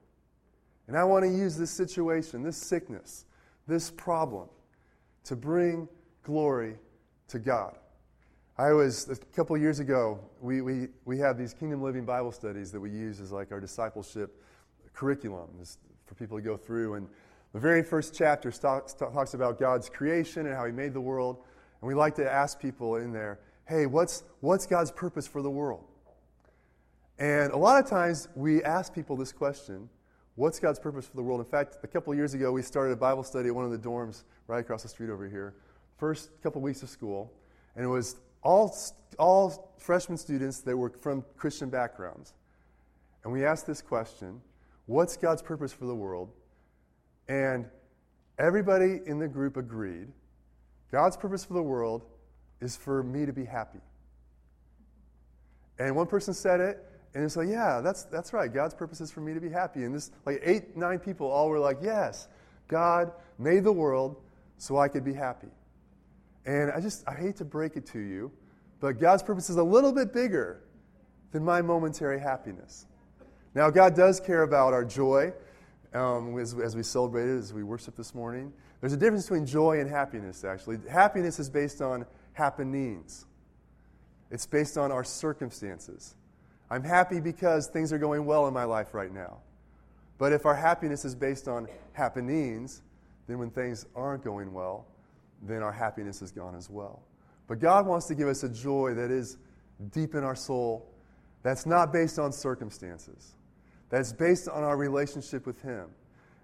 And 0.86 0.96
I 0.96 1.04
want 1.04 1.24
to 1.24 1.30
use 1.30 1.56
this 1.56 1.70
situation, 1.70 2.42
this 2.42 2.56
sickness, 2.56 3.24
this 3.66 3.90
problem 3.90 4.48
to 5.24 5.36
bring 5.36 5.88
glory 6.22 6.76
to 7.28 7.38
God. 7.38 7.76
I 8.60 8.74
was, 8.74 9.08
a 9.08 9.16
couple 9.34 9.56
years 9.56 9.80
ago, 9.80 10.20
we, 10.42 10.60
we, 10.60 10.88
we 11.06 11.16
have 11.16 11.38
these 11.38 11.54
Kingdom 11.54 11.82
Living 11.82 12.04
Bible 12.04 12.30
studies 12.30 12.70
that 12.72 12.80
we 12.80 12.90
use 12.90 13.18
as 13.18 13.32
like 13.32 13.52
our 13.52 13.58
discipleship 13.58 14.38
curriculum 14.92 15.48
for 16.04 16.14
people 16.14 16.36
to 16.36 16.42
go 16.42 16.58
through. 16.58 16.96
And 16.96 17.08
the 17.54 17.58
very 17.58 17.82
first 17.82 18.14
chapter 18.14 18.50
talks, 18.50 18.92
talks 18.92 19.32
about 19.32 19.58
God's 19.58 19.88
creation 19.88 20.44
and 20.44 20.54
how 20.54 20.66
He 20.66 20.72
made 20.72 20.92
the 20.92 21.00
world. 21.00 21.38
And 21.80 21.88
we 21.88 21.94
like 21.94 22.14
to 22.16 22.30
ask 22.30 22.60
people 22.60 22.96
in 22.96 23.14
there, 23.14 23.40
hey, 23.66 23.86
what's, 23.86 24.24
what's 24.40 24.66
God's 24.66 24.90
purpose 24.90 25.26
for 25.26 25.40
the 25.40 25.50
world? 25.50 25.86
And 27.18 27.52
a 27.52 27.56
lot 27.56 27.82
of 27.82 27.88
times 27.88 28.28
we 28.34 28.62
ask 28.62 28.94
people 28.94 29.16
this 29.16 29.32
question 29.32 29.88
What's 30.34 30.60
God's 30.60 30.78
purpose 30.78 31.06
for 31.06 31.16
the 31.16 31.22
world? 31.22 31.40
In 31.40 31.46
fact, 31.46 31.78
a 31.82 31.86
couple 31.86 32.14
years 32.14 32.34
ago, 32.34 32.52
we 32.52 32.60
started 32.60 32.92
a 32.92 32.96
Bible 32.96 33.24
study 33.24 33.48
at 33.48 33.54
one 33.54 33.64
of 33.64 33.70
the 33.70 33.78
dorms 33.78 34.24
right 34.48 34.60
across 34.60 34.82
the 34.82 34.88
street 34.88 35.08
over 35.08 35.26
here. 35.26 35.54
First 35.96 36.30
couple 36.42 36.60
weeks 36.60 36.82
of 36.82 36.90
school. 36.90 37.32
And 37.74 37.84
it 37.84 37.88
was 37.88 38.16
all, 38.42 38.74
all 39.18 39.74
freshman 39.78 40.18
students 40.18 40.60
that 40.60 40.76
were 40.76 40.90
from 41.00 41.24
Christian 41.36 41.70
backgrounds. 41.70 42.34
And 43.24 43.32
we 43.32 43.44
asked 43.44 43.66
this 43.66 43.82
question 43.82 44.40
What's 44.86 45.16
God's 45.16 45.42
purpose 45.42 45.72
for 45.72 45.86
the 45.86 45.94
world? 45.94 46.30
And 47.28 47.66
everybody 48.38 49.00
in 49.06 49.18
the 49.18 49.28
group 49.28 49.56
agreed 49.56 50.08
God's 50.90 51.16
purpose 51.16 51.44
for 51.44 51.54
the 51.54 51.62
world 51.62 52.02
is 52.60 52.76
for 52.76 53.02
me 53.02 53.26
to 53.26 53.32
be 53.32 53.44
happy. 53.44 53.78
And 55.78 55.96
one 55.96 56.06
person 56.06 56.34
said 56.34 56.60
it, 56.60 56.84
and 57.14 57.24
it's 57.24 57.36
like, 57.36 57.48
yeah, 57.48 57.80
that's, 57.80 58.04
that's 58.04 58.32
right. 58.32 58.52
God's 58.52 58.74
purpose 58.74 59.00
is 59.00 59.10
for 59.10 59.20
me 59.20 59.34
to 59.34 59.40
be 59.40 59.48
happy. 59.48 59.84
And 59.84 59.94
this, 59.94 60.10
like, 60.26 60.40
eight, 60.44 60.76
nine 60.76 60.98
people 60.98 61.28
all 61.28 61.48
were 61.48 61.58
like, 61.58 61.78
yes, 61.82 62.28
God 62.68 63.12
made 63.38 63.64
the 63.64 63.72
world 63.72 64.16
so 64.58 64.76
I 64.76 64.88
could 64.88 65.04
be 65.04 65.14
happy. 65.14 65.48
And 66.46 66.70
I 66.70 66.80
just, 66.80 67.06
I 67.06 67.14
hate 67.14 67.36
to 67.36 67.44
break 67.44 67.76
it 67.76 67.86
to 67.88 67.98
you, 67.98 68.32
but 68.80 68.98
God's 68.98 69.22
purpose 69.22 69.50
is 69.50 69.56
a 69.56 69.62
little 69.62 69.92
bit 69.92 70.12
bigger 70.12 70.62
than 71.32 71.44
my 71.44 71.62
momentary 71.62 72.18
happiness. 72.18 72.86
Now, 73.54 73.70
God 73.70 73.94
does 73.94 74.20
care 74.20 74.42
about 74.42 74.72
our 74.72 74.84
joy 74.84 75.32
um, 75.92 76.38
as, 76.38 76.54
as 76.54 76.76
we 76.76 76.82
celebrated, 76.82 77.38
as 77.38 77.52
we 77.52 77.62
worship 77.62 77.96
this 77.96 78.14
morning. 78.14 78.52
There's 78.80 78.92
a 78.92 78.96
difference 78.96 79.24
between 79.24 79.46
joy 79.46 79.80
and 79.80 79.90
happiness, 79.90 80.44
actually. 80.44 80.78
Happiness 80.88 81.38
is 81.38 81.50
based 81.50 81.82
on 81.82 82.06
happenings, 82.32 83.26
it's 84.30 84.46
based 84.46 84.78
on 84.78 84.92
our 84.92 85.04
circumstances. 85.04 86.14
I'm 86.72 86.84
happy 86.84 87.18
because 87.18 87.66
things 87.66 87.92
are 87.92 87.98
going 87.98 88.24
well 88.24 88.46
in 88.46 88.54
my 88.54 88.62
life 88.62 88.94
right 88.94 89.12
now. 89.12 89.38
But 90.18 90.32
if 90.32 90.46
our 90.46 90.54
happiness 90.54 91.04
is 91.04 91.16
based 91.16 91.48
on 91.48 91.66
happenings, 91.94 92.82
then 93.26 93.38
when 93.38 93.50
things 93.50 93.86
aren't 93.96 94.22
going 94.22 94.52
well, 94.52 94.86
then 95.42 95.62
our 95.62 95.72
happiness 95.72 96.22
is 96.22 96.30
gone 96.30 96.54
as 96.54 96.68
well. 96.68 97.02
But 97.46 97.58
God 97.58 97.86
wants 97.86 98.06
to 98.06 98.14
give 98.14 98.28
us 98.28 98.42
a 98.42 98.48
joy 98.48 98.94
that 98.94 99.10
is 99.10 99.38
deep 99.90 100.14
in 100.14 100.22
our 100.22 100.36
soul, 100.36 100.86
that's 101.42 101.66
not 101.66 101.92
based 101.92 102.18
on 102.18 102.32
circumstances, 102.32 103.34
that's 103.88 104.12
based 104.12 104.48
on 104.48 104.62
our 104.62 104.76
relationship 104.76 105.46
with 105.46 105.60
Him 105.62 105.86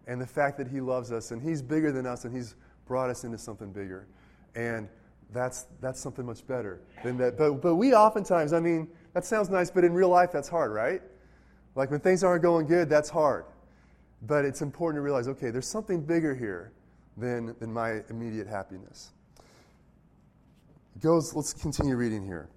and 0.07 0.21
the 0.21 0.27
fact 0.27 0.57
that 0.59 0.69
He 0.69 0.81
loves 0.81 1.13
us 1.13 1.31
and 1.31 1.43
He's 1.43 1.63
bigger 1.63 1.93
than 1.93 2.07
us 2.07 2.25
and 2.25 2.35
He's 2.35 2.57
brought 2.87 3.11
us 3.11 3.25
into 3.25 3.39
something 3.39 3.73
bigger. 3.73 4.07
And 4.55 4.89
that's, 5.33 5.67
that's 5.81 6.01
something 6.01 6.25
much 6.25 6.47
better 6.47 6.81
than 7.03 7.19
that. 7.19 7.37
But, 7.37 7.61
but 7.61 7.77
we 7.77 7.95
oftentimes, 7.95 8.53
I 8.53 8.61
mean, 8.61 8.89
that 9.13 9.25
sounds 9.25 9.51
nice, 9.51 9.71
but 9.71 9.85
in 9.85 9.93
real 9.93 10.09
life, 10.09 10.33
that's 10.33 10.49
hard, 10.49 10.73
right? 10.73 11.03
Like 11.75 11.91
when 11.91 12.01
things 12.01 12.25
aren't 12.25 12.43
going 12.43 12.67
good, 12.67 12.89
that's 12.89 13.11
hard. 13.11 13.45
But 14.23 14.45
it's 14.45 14.63
important 14.63 14.99
to 14.99 15.03
realize 15.03 15.29
okay, 15.29 15.51
there's 15.51 15.69
something 15.69 16.01
bigger 16.01 16.35
here 16.35 16.73
than, 17.17 17.55
than 17.59 17.73
my 17.73 18.03
immediate 18.11 18.47
happiness. 18.47 19.11
It 20.95 21.03
goes, 21.03 21.35
let's 21.35 21.53
continue 21.53 21.97
reading 21.97 22.25
here. 22.25 22.49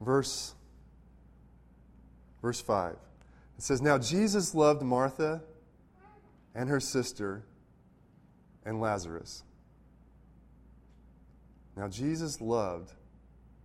Verse, 0.00 0.54
verse 2.40 2.60
5. 2.60 2.92
It 3.58 3.62
says, 3.62 3.80
Now 3.80 3.98
Jesus 3.98 4.54
loved 4.54 4.82
Martha 4.82 5.42
and 6.54 6.68
her 6.68 6.80
sister 6.80 7.44
and 8.64 8.80
Lazarus. 8.80 9.44
Now 11.76 11.88
Jesus 11.88 12.40
loved 12.40 12.92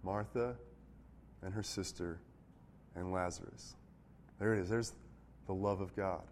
Martha 0.03 0.55
and 1.41 1.53
her 1.53 1.63
sister 1.63 2.19
and 2.95 3.11
Lazarus. 3.11 3.75
There 4.39 4.53
it 4.53 4.59
is. 4.59 4.69
There's 4.69 4.93
the 5.47 5.53
love 5.53 5.81
of 5.81 5.95
God. 5.95 6.23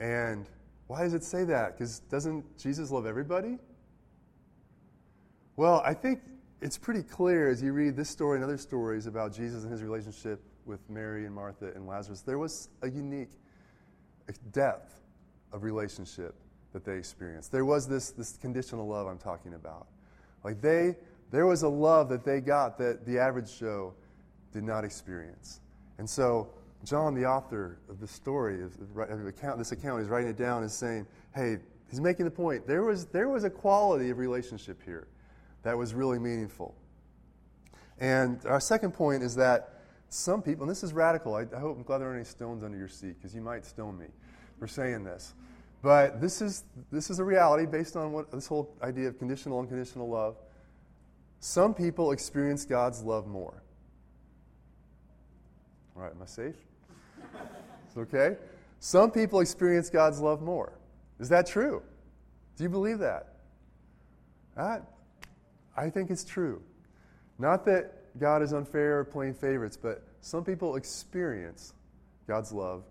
And 0.00 0.46
why 0.92 1.04
does 1.04 1.14
it 1.14 1.24
say 1.24 1.44
that? 1.44 1.72
Because 1.72 2.00
doesn't 2.10 2.58
Jesus 2.58 2.90
love 2.90 3.06
everybody? 3.06 3.56
Well, 5.56 5.82
I 5.86 5.94
think 5.94 6.20
it's 6.60 6.76
pretty 6.76 7.02
clear 7.02 7.48
as 7.48 7.62
you 7.62 7.72
read 7.72 7.96
this 7.96 8.10
story 8.10 8.36
and 8.36 8.44
other 8.44 8.58
stories 8.58 9.06
about 9.06 9.32
Jesus 9.32 9.62
and 9.62 9.72
his 9.72 9.82
relationship 9.82 10.42
with 10.66 10.80
Mary 10.90 11.24
and 11.24 11.34
Martha 11.34 11.72
and 11.74 11.86
Lazarus. 11.86 12.20
There 12.20 12.38
was 12.38 12.68
a 12.82 12.90
unique 12.90 13.30
depth 14.52 15.00
of 15.50 15.62
relationship 15.62 16.34
that 16.74 16.84
they 16.84 16.98
experienced. 16.98 17.50
There 17.52 17.64
was 17.64 17.88
this, 17.88 18.10
this 18.10 18.36
conditional 18.36 18.86
love 18.86 19.06
I'm 19.06 19.16
talking 19.16 19.54
about. 19.54 19.86
Like 20.44 20.60
they 20.60 20.96
there 21.30 21.46
was 21.46 21.62
a 21.62 21.68
love 21.68 22.10
that 22.10 22.22
they 22.22 22.40
got 22.42 22.76
that 22.76 23.06
the 23.06 23.18
average 23.18 23.58
Joe 23.58 23.94
did 24.52 24.62
not 24.62 24.84
experience. 24.84 25.60
And 25.96 26.08
so, 26.08 26.50
John, 26.84 27.14
the 27.14 27.26
author 27.26 27.78
of 27.88 28.00
the 28.00 28.08
story, 28.08 28.62
of 28.62 29.26
account, 29.26 29.58
this 29.58 29.72
account, 29.72 30.02
is 30.02 30.08
writing 30.08 30.30
it 30.30 30.36
down 30.36 30.62
and 30.62 30.70
saying, 30.70 31.06
hey, 31.34 31.58
he's 31.88 32.00
making 32.00 32.24
the 32.24 32.30
point. 32.30 32.66
There 32.66 32.82
was, 32.82 33.06
there 33.06 33.28
was 33.28 33.44
a 33.44 33.50
quality 33.50 34.10
of 34.10 34.18
relationship 34.18 34.82
here 34.84 35.06
that 35.62 35.78
was 35.78 35.94
really 35.94 36.18
meaningful. 36.18 36.74
And 37.98 38.44
our 38.46 38.60
second 38.60 38.92
point 38.92 39.22
is 39.22 39.36
that 39.36 39.80
some 40.08 40.42
people, 40.42 40.64
and 40.64 40.70
this 40.70 40.82
is 40.82 40.92
radical, 40.92 41.34
I, 41.34 41.42
I 41.54 41.60
hope, 41.60 41.76
I'm 41.76 41.84
glad 41.84 41.98
there 41.98 42.08
aren't 42.08 42.18
any 42.18 42.24
stones 42.24 42.64
under 42.64 42.76
your 42.76 42.88
seat 42.88 43.16
because 43.18 43.34
you 43.34 43.40
might 43.40 43.64
stone 43.64 43.96
me 43.96 44.06
for 44.58 44.66
saying 44.66 45.04
this. 45.04 45.34
But 45.82 46.20
this 46.20 46.42
is, 46.42 46.64
this 46.90 47.10
is 47.10 47.18
a 47.18 47.24
reality 47.24 47.66
based 47.66 47.96
on 47.96 48.12
what 48.12 48.30
this 48.30 48.46
whole 48.46 48.76
idea 48.82 49.08
of 49.08 49.18
conditional, 49.18 49.58
unconditional 49.60 50.08
love. 50.08 50.36
Some 51.40 51.74
people 51.74 52.12
experience 52.12 52.64
God's 52.64 53.02
love 53.02 53.26
more. 53.26 53.62
All 55.96 56.02
right, 56.02 56.12
am 56.12 56.22
I 56.22 56.26
safe? 56.26 56.56
Okay? 57.96 58.36
Some 58.80 59.10
people 59.10 59.40
experience 59.40 59.90
God's 59.90 60.20
love 60.20 60.42
more. 60.42 60.72
Is 61.20 61.28
that 61.28 61.46
true? 61.46 61.82
Do 62.56 62.64
you 62.64 62.70
believe 62.70 62.98
that? 62.98 63.34
I, 64.56 64.78
I 65.76 65.90
think 65.90 66.10
it's 66.10 66.24
true. 66.24 66.62
Not 67.38 67.64
that 67.66 68.18
God 68.18 68.42
is 68.42 68.52
unfair 68.52 69.00
or 69.00 69.04
playing 69.04 69.34
favorites, 69.34 69.76
but 69.80 70.02
some 70.20 70.44
people 70.44 70.76
experience 70.76 71.74
God's 72.26 72.52
love 72.52 72.84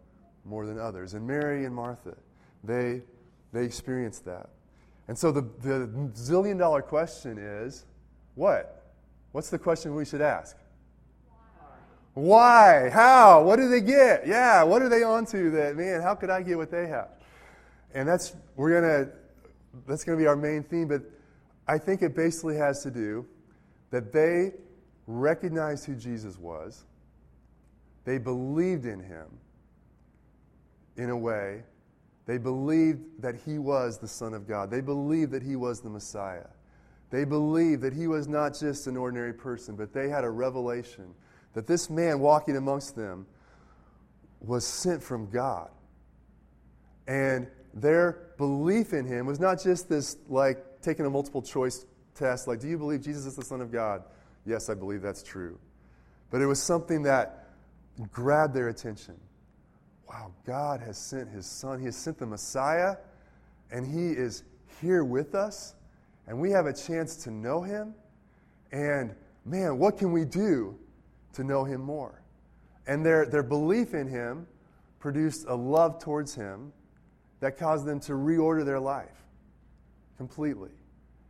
more 0.46 0.66
than 0.66 0.80
others. 0.80 1.14
And 1.14 1.26
Mary 1.28 1.66
and 1.66 1.76
Martha, 1.76 2.16
they, 2.64 3.02
they 3.54 3.64
experienced 3.64 4.26
that. 4.26 4.50
And 5.08 5.18
so 5.18 5.32
the, 5.32 5.42
the 5.62 5.88
zillion 6.14 6.58
dollar 6.58 6.82
question 6.82 7.38
is 7.38 7.86
what? 8.36 8.84
What's 9.32 9.50
the 9.50 9.60
question 9.60 9.94
we 9.96 10.06
should 10.06 10.22
ask? 10.22 10.58
Why? 12.14 12.90
How? 12.90 13.44
What 13.44 13.58
do 13.58 13.70
they 13.70 13.82
get? 13.82 14.28
Yeah, 14.28 14.64
what 14.64 14.82
are 14.82 14.90
they 14.90 15.04
onto 15.04 15.52
that, 15.52 15.76
man, 15.76 16.02
how 16.02 16.16
could 16.16 16.30
I 16.30 16.42
get 16.42 16.58
what 16.58 16.70
they 16.70 16.88
have? 16.88 17.10
And 17.94 18.08
that's, 18.08 18.36
we're 18.56 18.82
going 18.82 19.06
to, 19.06 19.12
that's 19.88 20.04
going 20.04 20.18
to 20.18 20.22
be 20.22 20.28
our 20.28 20.36
main 20.36 20.64
theme, 20.64 20.88
but 20.88 21.04
I 21.68 21.78
think 21.78 22.02
it 22.02 22.16
basically 22.16 22.58
has 22.58 22.84
to 22.84 22.92
do 22.92 23.26
that 23.92 24.12
they 24.12 24.52
recognized 25.08 25.86
who 25.86 25.96
Jesus 25.96 26.38
was, 26.38 26.84
they 28.04 28.18
believed 28.18 28.86
in 28.86 29.00
him 29.00 29.28
in 30.98 31.10
a 31.10 31.18
way, 31.18 31.64
they 32.26 32.38
believed 32.38 33.22
that 33.22 33.36
he 33.36 33.58
was 33.58 33.98
the 34.00 34.08
Son 34.08 34.34
of 34.34 34.48
God, 34.48 34.70
they 34.70 34.82
believed 34.82 35.32
that 35.32 35.44
he 35.44 35.56
was 35.56 35.82
the 35.82 35.90
Messiah. 35.90 36.48
They 37.10 37.26
believed 37.26 37.82
that 37.82 37.92
he 37.92 38.08
was 38.08 38.30
not 38.30 38.58
just 38.58 38.88
an 38.88 38.96
ordinary 38.96 39.34
person, 39.34 39.76
but 39.76 39.92
they 39.92 40.08
had 40.08 40.24
a 40.24 40.30
revelation 40.30 41.14
that 41.54 41.68
this 41.68 41.90
man 41.90 42.20
walking 42.20 42.56
amongst 42.58 42.96
them 42.96 43.26
was 44.40 44.66
sent 44.66 45.04
from 45.04 45.30
God. 45.30 45.70
And 47.08 47.48
their 47.74 48.34
belief 48.38 48.94
in 48.94 49.06
him 49.06 49.26
was 49.26 49.40
not 49.40 49.62
just 49.62 49.90
this, 49.90 50.18
like, 50.28 50.82
taking 50.82 51.06
a 51.06 51.10
multiple 51.10 51.42
choice 51.42 51.86
test, 52.16 52.48
like, 52.48 52.60
do 52.60 52.68
you 52.68 52.78
believe 52.78 53.02
Jesus 53.02 53.26
is 53.26 53.36
the 53.36 53.46
Son 53.46 53.62
of 53.62 53.72
God? 53.72 54.04
Yes, 54.46 54.70
I 54.70 54.74
believe 54.74 55.02
that's 55.02 55.24
true. 55.24 55.60
But 56.30 56.42
it 56.42 56.46
was 56.46 56.62
something 56.62 57.04
that 57.04 57.50
grabbed 58.12 58.54
their 58.54 58.70
attention. 58.70 59.20
Wow, 60.08 60.32
God 60.46 60.82
has 60.82 60.98
sent 60.98 61.30
his 61.30 61.46
Son, 61.46 61.80
He 61.80 61.86
has 61.86 61.96
sent 61.96 62.18
the 62.18 62.26
Messiah, 62.26 62.96
and 63.72 63.86
He 63.86 64.12
is 64.12 64.44
here 64.82 65.04
with 65.04 65.36
us 65.36 65.76
and 66.28 66.40
we 66.40 66.52
have 66.52 66.66
a 66.66 66.74
chance 66.74 67.16
to 67.18 67.32
know 67.32 67.62
Him. 67.62 67.94
And 68.72 69.14
man, 69.46 69.78
what 69.78 69.98
can 69.98 70.12
we 70.12 70.26
do 70.26 70.78
to 71.34 71.44
know 71.44 71.64
Him 71.64 71.82
more? 71.82 72.22
And 72.88 73.06
their, 73.06 73.26
their 73.26 73.44
belief 73.44 73.94
in 73.94 74.08
Him 74.08 74.48
produced 75.00 75.46
a 75.48 75.56
love 75.56 76.00
towards 76.00 76.36
Him 76.36 76.74
that 77.40 77.58
caused 77.58 77.86
them 77.86 78.00
to 78.02 78.14
reorder 78.14 78.66
their 78.66 78.80
life. 78.80 79.26
completely. 80.18 80.70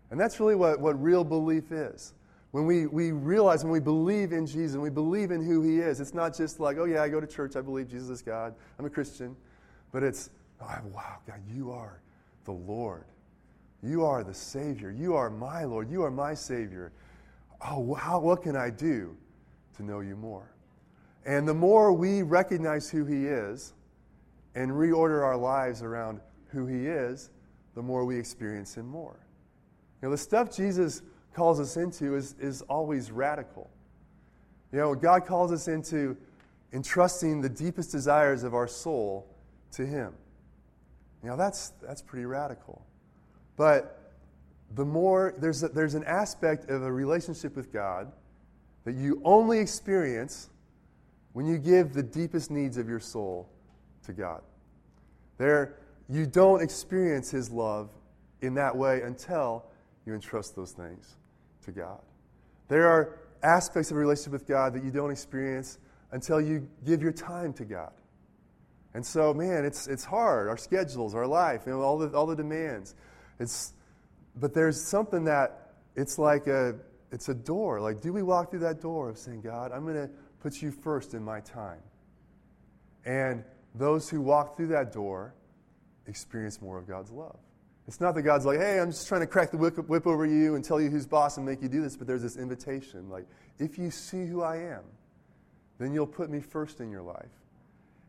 And 0.09 0.19
that's 0.19 0.39
really 0.41 0.55
what, 0.55 0.81
what 0.81 1.01
real 1.01 1.23
belief 1.23 1.71
is. 1.71 2.13
When 2.51 2.65
we, 2.65 2.85
we 2.85 3.13
realize, 3.13 3.63
when 3.63 3.71
we 3.71 3.79
believe 3.79 4.33
in 4.33 4.45
Jesus, 4.45 4.73
and 4.73 4.83
we 4.83 4.89
believe 4.89 5.31
in 5.31 5.41
who 5.41 5.61
he 5.61 5.79
is, 5.79 6.01
it's 6.01 6.13
not 6.13 6.35
just 6.35 6.59
like, 6.59 6.77
oh, 6.77 6.83
yeah, 6.83 7.01
I 7.01 7.07
go 7.07 7.21
to 7.21 7.27
church, 7.27 7.55
I 7.55 7.61
believe 7.61 7.87
Jesus 7.87 8.09
is 8.09 8.21
God, 8.21 8.53
I'm 8.77 8.85
a 8.85 8.89
Christian. 8.89 9.37
But 9.93 10.03
it's, 10.03 10.29
oh, 10.61 10.75
wow, 10.93 11.19
God, 11.25 11.39
you 11.49 11.71
are 11.71 12.01
the 12.43 12.51
Lord. 12.51 13.05
You 13.81 14.03
are 14.03 14.25
the 14.25 14.33
Savior. 14.33 14.91
You 14.91 15.15
are 15.15 15.29
my 15.29 15.63
Lord. 15.63 15.89
You 15.89 16.03
are 16.03 16.11
my 16.11 16.33
Savior. 16.33 16.91
Oh, 17.65 17.79
wow, 17.79 18.19
what 18.19 18.43
can 18.43 18.57
I 18.57 18.69
do 18.69 19.15
to 19.81 19.87
know 19.87 19.99
you 19.99 20.15
more? 20.15 20.53
And 21.25 21.47
the 21.47 21.53
more 21.53 21.93
we 21.93 22.21
recognize 22.21 22.89
who 22.89 23.05
He 23.05 23.25
is 23.25 23.73
and 24.55 24.71
reorder 24.71 25.23
our 25.23 25.37
lives 25.37 25.81
around 25.81 26.19
who 26.47 26.65
He 26.65 26.87
is, 26.87 27.29
the 27.75 27.81
more 27.81 28.05
we 28.05 28.17
experience 28.17 28.75
Him 28.75 28.87
more. 28.87 29.19
You 30.01 30.07
know, 30.07 30.11
the 30.11 30.17
stuff 30.17 30.55
Jesus 30.55 31.01
calls 31.33 31.59
us 31.59 31.77
into 31.77 32.15
is, 32.15 32.35
is 32.39 32.61
always 32.63 33.11
radical. 33.11 33.69
You 34.71 34.79
know, 34.79 34.95
God 34.95 35.25
calls 35.25 35.51
us 35.51 35.67
into 35.67 36.17
entrusting 36.73 37.41
the 37.41 37.49
deepest 37.49 37.91
desires 37.91 38.43
of 38.43 38.53
our 38.53 38.67
soul 38.67 39.27
to 39.73 39.85
Him. 39.85 40.13
You 41.23 41.29
know, 41.29 41.37
that's, 41.37 41.69
that's 41.81 42.01
pretty 42.01 42.25
radical. 42.25 42.83
But 43.57 44.13
the 44.73 44.85
more, 44.85 45.35
there's, 45.37 45.63
a, 45.63 45.69
there's 45.69 45.93
an 45.93 46.03
aspect 46.05 46.69
of 46.69 46.83
a 46.83 46.91
relationship 46.91 47.55
with 47.55 47.71
God 47.71 48.11
that 48.83 48.95
you 48.95 49.21
only 49.23 49.59
experience 49.59 50.49
when 51.33 51.45
you 51.45 51.57
give 51.57 51.93
the 51.93 52.03
deepest 52.03 52.51
needs 52.51 52.77
of 52.77 52.87
your 52.87 52.99
soul 52.99 53.49
to 54.05 54.13
God. 54.13 54.41
There, 55.37 55.77
you 56.09 56.25
don't 56.25 56.61
experience 56.61 57.31
His 57.31 57.49
love 57.49 57.91
in 58.41 58.55
that 58.55 58.75
way 58.75 59.01
until 59.01 59.65
you 60.05 60.13
entrust 60.13 60.55
those 60.55 60.71
things 60.71 61.15
to 61.65 61.71
God. 61.71 61.99
There 62.67 62.87
are 62.87 63.19
aspects 63.43 63.91
of 63.91 63.97
a 63.97 63.99
relationship 63.99 64.33
with 64.33 64.47
God 64.47 64.73
that 64.73 64.83
you 64.83 64.91
don't 64.91 65.11
experience 65.11 65.79
until 66.11 66.41
you 66.41 66.67
give 66.85 67.01
your 67.01 67.11
time 67.11 67.53
to 67.53 67.65
God. 67.65 67.91
And 68.93 69.05
so, 69.05 69.33
man, 69.33 69.63
it's, 69.63 69.87
it's 69.87 70.03
hard. 70.03 70.49
Our 70.49 70.57
schedules, 70.57 71.15
our 71.15 71.27
life, 71.27 71.61
you 71.65 71.71
know, 71.71 71.81
all 71.81 71.97
the, 71.97 72.15
all 72.15 72.25
the 72.25 72.35
demands. 72.35 72.95
It's, 73.39 73.73
but 74.35 74.53
there's 74.53 74.81
something 74.81 75.23
that 75.25 75.71
it's 75.95 76.17
like 76.17 76.47
a, 76.47 76.75
it's 77.11 77.29
a 77.29 77.33
door. 77.33 77.81
Like, 77.81 78.01
do 78.01 78.13
we 78.13 78.23
walk 78.23 78.51
through 78.51 78.59
that 78.59 78.81
door 78.81 79.09
of 79.09 79.17
saying, 79.17 79.41
God, 79.41 79.71
I'm 79.71 79.83
going 79.83 79.95
to 79.95 80.09
put 80.41 80.61
you 80.61 80.71
first 80.71 81.13
in 81.13 81.23
my 81.23 81.41
time? 81.41 81.81
And 83.05 83.43
those 83.75 84.09
who 84.09 84.21
walk 84.21 84.55
through 84.55 84.67
that 84.67 84.91
door 84.93 85.33
experience 86.07 86.61
more 86.61 86.77
of 86.77 86.87
God's 86.87 87.11
love. 87.11 87.37
It's 87.87 87.99
not 87.99 88.15
that 88.15 88.21
God's 88.21 88.45
like, 88.45 88.59
hey, 88.59 88.79
I'm 88.79 88.91
just 88.91 89.07
trying 89.07 89.21
to 89.21 89.27
crack 89.27 89.51
the 89.51 89.57
whip, 89.57 90.07
over 90.07 90.25
you 90.25 90.55
and 90.55 90.63
tell 90.63 90.79
you 90.79 90.89
who's 90.89 91.05
boss 91.05 91.37
and 91.37 91.45
make 91.45 91.61
you 91.61 91.67
do 91.67 91.81
this, 91.81 91.97
but 91.97 92.07
there's 92.07 92.21
this 92.21 92.37
invitation. 92.37 93.09
Like, 93.09 93.25
if 93.59 93.77
you 93.77 93.91
see 93.91 94.25
who 94.25 94.41
I 94.41 94.57
am, 94.57 94.83
then 95.79 95.93
you'll 95.93 96.07
put 96.07 96.29
me 96.29 96.39
first 96.39 96.79
in 96.79 96.91
your 96.91 97.01
life. 97.01 97.31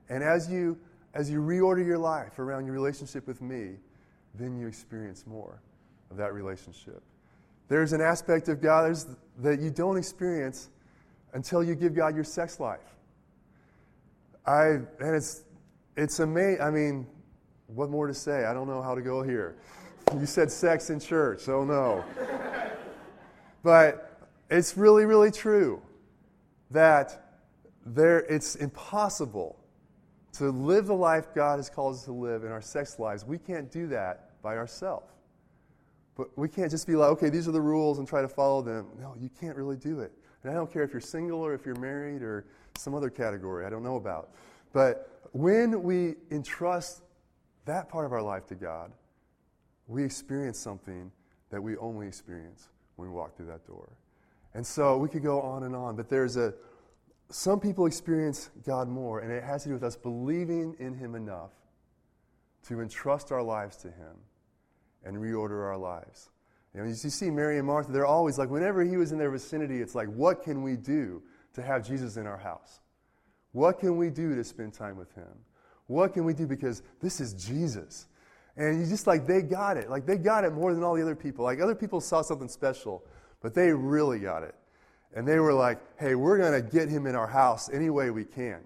And 0.09 0.23
as 0.23 0.50
you, 0.50 0.78
as 1.14 1.30
you 1.30 1.40
reorder 1.40 1.85
your 1.85 1.99
life 1.99 2.38
around 2.38 2.66
your 2.66 2.75
relationship 2.75 3.26
with 3.26 3.40
me, 3.40 3.76
then 4.35 4.56
you 4.56 4.66
experience 4.66 5.26
more 5.26 5.61
of 6.11 6.16
that 6.18 6.35
relationship. 6.35 7.02
There's 7.69 7.92
an 7.92 8.00
aspect 8.00 8.49
of 8.49 8.61
God 8.61 8.97
that 9.38 9.61
you 9.61 9.71
don't 9.71 9.97
experience 9.97 10.69
until 11.33 11.64
you 11.64 11.75
give 11.75 11.95
God 11.95 12.14
your 12.14 12.25
sex 12.25 12.61
life. 12.61 12.81
I, 14.47 14.64
and 14.66 15.14
it's, 15.14 15.45
it's 15.97 16.21
amazing. 16.21 16.61
I 16.61 16.71
mean, 16.71 17.07
what 17.69 17.90
more 17.90 18.07
to 18.07 18.14
say? 18.14 18.45
I 18.45 18.52
don't 18.52 18.69
know 18.69 18.83
how 18.83 18.95
to 18.95 19.02
go 19.02 19.23
here. 19.23 19.57
You 20.19 20.26
said 20.26 20.50
sex 20.50 20.90
in 20.90 21.00
church, 21.00 21.49
oh 21.49 21.64
no. 21.64 22.04
but 23.62 24.21
it's 24.50 24.76
really, 24.76 25.07
really 25.07 25.31
true 25.31 25.81
that 26.71 27.38
there, 27.87 28.21
it's 28.21 28.57
impossible 28.57 29.57
to 30.35 30.50
live 30.50 30.87
the 30.87 30.95
life 30.95 31.35
God 31.35 31.59
has 31.59 31.70
called 31.70 31.94
us 31.94 32.05
to 32.05 32.12
live 32.12 32.44
in 32.44 32.51
our 32.51 32.61
sex 32.61 32.98
lives. 32.98 33.25
We 33.25 33.38
can't 33.38 33.70
do 33.70 33.87
that 33.88 34.42
by 34.42 34.57
ourselves. 34.57 35.07
But 36.16 36.37
we 36.37 36.48
can't 36.48 36.70
just 36.70 36.87
be 36.87 36.94
like, 36.94 37.11
okay, 37.11 37.31
these 37.31 37.48
are 37.48 37.53
the 37.53 37.61
rules 37.61 37.98
and 37.98 38.07
try 38.07 38.20
to 38.20 38.29
follow 38.29 38.62
them. 38.62 38.87
No, 38.98 39.14
you 39.18 39.31
can't 39.40 39.57
really 39.57 39.77
do 39.77 40.01
it. 40.01 40.12
And 40.42 40.53
I 40.53 40.55
don't 40.55 40.70
care 40.70 40.83
if 40.83 40.92
you're 40.92 41.01
single 41.01 41.40
or 41.40 41.55
if 41.55 41.64
you're 41.64 41.79
married 41.79 42.22
or 42.22 42.44
some 42.77 42.94
other 42.94 43.11
category 43.11 43.64
I 43.64 43.70
don't 43.70 43.83
know 43.83 43.96
about. 43.96 44.31
But 44.72 45.29
when 45.33 45.83
we 45.83 46.14
entrust 46.31 47.03
that 47.64 47.88
part 47.88 48.05
of 48.05 48.12
our 48.12 48.22
life 48.22 48.46
to 48.48 48.55
God, 48.55 48.92
we 49.87 50.05
experience 50.05 50.59
something 50.59 51.11
that 51.51 51.62
we 51.62 51.77
only 51.77 52.07
experience 52.07 52.68
when 52.96 53.09
we 53.09 53.14
walk 53.14 53.37
through 53.37 53.46
that 53.46 53.66
door. 53.66 53.88
And 54.55 54.66
so 54.66 54.96
we 54.98 55.09
could 55.09 55.22
go 55.22 55.40
on 55.40 55.62
and 55.64 55.75
on, 55.75 55.96
but 55.96 56.09
there's 56.09 56.37
a 56.37 56.55
some 57.31 57.61
people 57.61 57.87
experience 57.87 58.51
God 58.62 58.88
more, 58.88 59.20
and 59.20 59.33
it 59.33 59.42
has 59.42 59.62
to 59.62 59.70
do 59.70 59.75
with 59.75 59.83
us 59.83 59.96
believing 59.96 60.77
in 60.79 60.94
Him 60.94 61.14
enough 61.14 61.51
to 62.68 62.83
entrust 62.83 63.33
our 63.33 63.42
lives 63.42 63.77
to 63.79 63.88
Him 63.88 64.16
and 65.05 65.17
reorder 65.17 65.65
our 65.65 65.77
lives. 65.77 66.31
You 66.75 66.81
know, 66.81 66.87
you 66.87 66.95
see 66.95 67.31
Mary 67.31 67.59
and 67.59 67.67
Martha, 67.67 67.93
they're 67.93 68.07
always 68.07 68.38
like, 68.38 68.49
whenever 68.49 68.83
He 68.83 68.97
was 68.97 69.12
in 69.12 69.19
their 69.19 69.31
vicinity, 69.31 69.81
it's 69.81 69.95
like, 69.95 70.09
what 70.09 70.43
can 70.43 70.62
we 70.62 70.77
do 70.77 71.23
to 71.55 71.62
have 71.62 71.87
Jesus 71.87 72.17
in 72.17 72.27
our 72.27 72.38
house? 72.38 72.81
What 73.53 73.79
can 73.79 73.97
we 73.97 74.09
do 74.09 74.35
to 74.35 74.45
spend 74.45 74.73
time 74.73 74.97
with 74.97 75.12
Him? 75.15 75.29
What 75.87 76.15
can 76.15 76.25
we 76.25 76.33
do? 76.33 76.47
Because 76.47 76.83
this 77.01 77.21
is 77.21 77.35
Jesus. 77.35 78.07
And 78.57 78.81
you 78.81 78.87
just 78.87 79.07
like, 79.07 79.27
they 79.27 79.43
got 79.43 79.77
it. 79.77 79.91
Like, 79.91 80.07
they 80.07 80.17
got 80.17 80.45
it 80.45 80.53
more 80.53 80.73
than 80.73 80.83
all 80.83 80.95
the 80.95 81.03
other 81.03 81.15
people. 81.15 81.45
Like, 81.45 81.61
other 81.61 81.75
people 81.75 82.01
saw 82.01 82.23
something 82.23 82.49
special, 82.49 83.05
but 83.41 83.55
they 83.55 83.71
really 83.71 84.19
got 84.19 84.43
it. 84.43 84.55
And 85.15 85.29
they 85.29 85.38
were 85.38 85.53
like, 85.53 85.79
hey, 85.99 86.15
we're 86.15 86.38
going 86.38 86.53
to 86.53 86.67
get 86.67 86.88
him 86.88 87.07
in 87.07 87.15
our 87.15 87.27
house 87.27 87.69
any 87.71 87.91
way 87.91 88.11
we 88.11 88.25
can. 88.25 88.61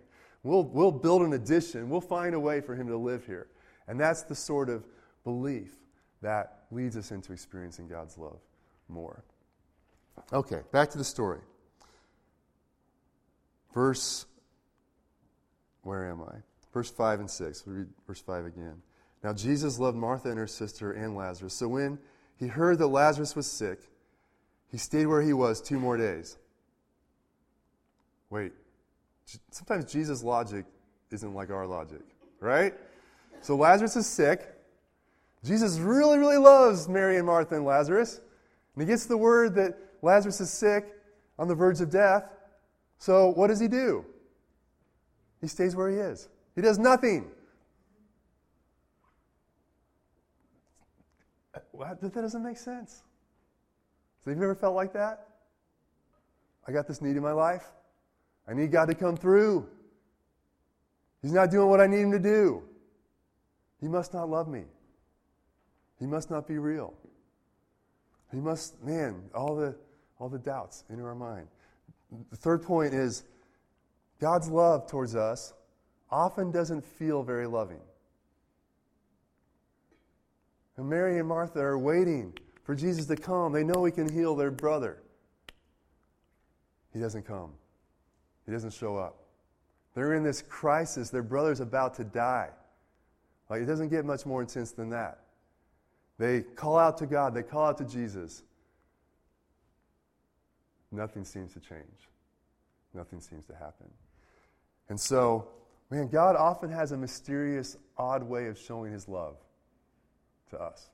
We'll, 0.44 0.62
we'll 0.62 0.92
build 0.92 1.22
an 1.22 1.33
addition. 1.33 1.88
We'll 1.88 2.01
find 2.01 2.35
a 2.35 2.40
way 2.40 2.61
for 2.61 2.77
him 2.77 2.87
to 2.87 2.96
live 2.96 3.27
here. 3.27 3.49
And 3.88 3.99
that's 3.99 4.22
the 4.22 4.37
sort 4.37 4.68
of 4.68 4.87
belief 5.25 5.75
that 6.22 6.64
leads 6.70 6.96
us 6.96 7.11
into 7.11 7.33
experiencing 7.33 7.88
God's 7.88 8.18
love 8.18 8.38
more. 8.88 9.22
Okay, 10.33 10.61
back 10.72 10.90
to 10.90 10.98
the 10.98 11.05
story. 11.05 11.40
Verse, 13.74 14.26
where 15.83 16.11
am 16.11 16.22
I? 16.22 16.37
Verse 16.72 16.90
5 16.90 17.20
and 17.20 17.31
6. 17.31 17.66
We 17.66 17.72
read 17.74 17.88
verse 18.07 18.20
5 18.20 18.46
again. 18.46 18.83
Now, 19.22 19.33
Jesus 19.33 19.79
loved 19.79 19.96
Martha 19.96 20.31
and 20.31 20.38
her 20.38 20.46
sister 20.46 20.92
and 20.92 21.16
Lazarus. 21.16 21.55
So 21.55 21.68
when 21.68 21.98
he 22.38 22.46
heard 22.46 22.79
that 22.79 22.87
Lazarus 22.87 23.37
was 23.37 23.46
sick, 23.46 23.81
he 24.68 24.79
stayed 24.79 25.07
where 25.07 25.22
he 25.22 25.33
was 25.33 25.61
two 25.61 25.79
more 25.79 25.96
days. 25.96 26.38
Wait, 28.31 28.52
sometimes 29.50 29.90
Jesus' 29.90 30.22
logic 30.22 30.64
isn't 31.11 31.35
like 31.35 31.50
our 31.50 31.66
logic, 31.66 32.02
right? 32.40 32.74
So 33.40 33.57
Lazarus 33.57 33.96
is 33.96 34.07
sick. 34.07 34.55
Jesus 35.46 35.78
really, 35.78 36.18
really 36.18 36.38
loves 36.38 36.88
Mary 36.88 37.16
and 37.16 37.26
Martha 37.26 37.54
and 37.54 37.64
Lazarus. 37.64 38.20
And 38.74 38.82
he 38.82 38.87
gets 38.87 39.06
the 39.06 39.16
word 39.16 39.54
that 39.54 39.78
Lazarus 40.02 40.40
is 40.40 40.50
sick 40.50 40.92
on 41.38 41.46
the 41.46 41.54
verge 41.54 41.80
of 41.80 41.90
death. 41.90 42.24
So 42.98 43.28
what 43.30 43.46
does 43.46 43.61
he 43.61 43.68
do? 43.68 44.04
He 45.40 45.46
stays 45.46 45.76
where 45.76 45.88
he 45.88 45.96
is. 45.96 46.28
He 46.56 46.62
does 46.62 46.78
nothing. 46.78 47.30
That 51.78 52.12
doesn't 52.12 52.42
make 52.42 52.56
sense. 52.56 53.02
So 54.24 54.30
have 54.30 54.38
you 54.38 54.44
ever 54.44 54.54
felt 54.54 54.74
like 54.74 54.92
that? 54.94 55.28
I 56.66 56.72
got 56.72 56.88
this 56.88 57.00
need 57.00 57.16
in 57.16 57.22
my 57.22 57.32
life. 57.32 57.66
I 58.48 58.54
need 58.54 58.72
God 58.72 58.87
to 58.87 58.94
come 58.94 59.16
through. 59.16 59.68
He's 61.22 61.32
not 61.32 61.50
doing 61.50 61.68
what 61.68 61.80
I 61.80 61.87
need 61.87 62.00
him 62.00 62.12
to 62.12 62.18
do. 62.18 62.62
He 63.80 63.87
must 63.88 64.12
not 64.12 64.28
love 64.28 64.48
me. 64.48 64.64
He 65.98 66.06
must 66.06 66.30
not 66.30 66.46
be 66.46 66.59
real. 66.59 66.94
He 68.32 68.38
must, 68.38 68.82
man, 68.82 69.22
all 69.35 69.56
the, 69.56 69.74
all 70.18 70.28
the 70.28 70.38
doubts 70.38 70.85
in 70.90 71.00
our 71.00 71.14
mind. 71.14 71.48
The 72.30 72.37
third 72.37 72.62
point 72.62 72.94
is 72.94 73.24
God's 74.20 74.48
love 74.48 74.88
towards 74.88 75.14
us 75.14 75.54
often 76.11 76.50
doesn't 76.50 76.85
feel 76.85 77.22
very 77.22 77.46
loving. 77.46 77.80
And 80.76 80.88
Mary 80.88 81.18
and 81.18 81.28
Martha 81.28 81.61
are 81.61 81.78
waiting 81.78 82.35
for 82.64 82.74
Jesus 82.74 83.06
to 83.06 83.16
come. 83.16 83.52
They 83.52 83.64
know 83.64 83.85
he 83.85 83.92
can 83.92 84.12
heal 84.12 84.37
their 84.37 84.50
brother. 84.50 84.98
He 86.92 87.00
doesn't 87.00 87.26
come, 87.26 87.52
he 88.44 88.52
doesn't 88.52 88.72
show 88.72 88.96
up. 88.96 89.16
They're 89.94 90.14
in 90.14 90.22
this 90.22 90.42
crisis. 90.42 91.09
Their 91.09 91.22
brother's 91.22 91.61
about 91.61 91.94
to 91.94 92.04
die. 92.04 92.50
Like, 93.48 93.62
it 93.62 93.64
doesn't 93.64 93.88
get 93.88 94.04
much 94.04 94.26
more 94.26 94.42
intense 94.42 94.72
than 94.72 94.90
that. 94.90 95.20
They 96.18 96.42
call 96.42 96.79
out 96.79 96.98
to 96.98 97.07
God, 97.07 97.35
they 97.35 97.42
call 97.42 97.66
out 97.66 97.79
to 97.79 97.85
Jesus. 97.85 98.42
Nothing 100.90 101.24
seems 101.24 101.52
to 101.55 101.61
change, 101.61 102.09
nothing 102.94 103.20
seems 103.20 103.44
to 103.46 103.55
happen. 103.55 103.88
And 104.88 104.98
so, 104.98 105.48
man, 105.90 106.09
God 106.09 106.37
often 106.37 106.70
has 106.70 106.92
a 106.92 106.96
mysterious, 106.96 107.76
odd 107.98 108.22
way 108.22 108.46
of 108.46 108.59
showing 108.59 108.92
his 108.92 109.09
love 109.09 109.37
to 110.50 110.59
us. 110.59 110.88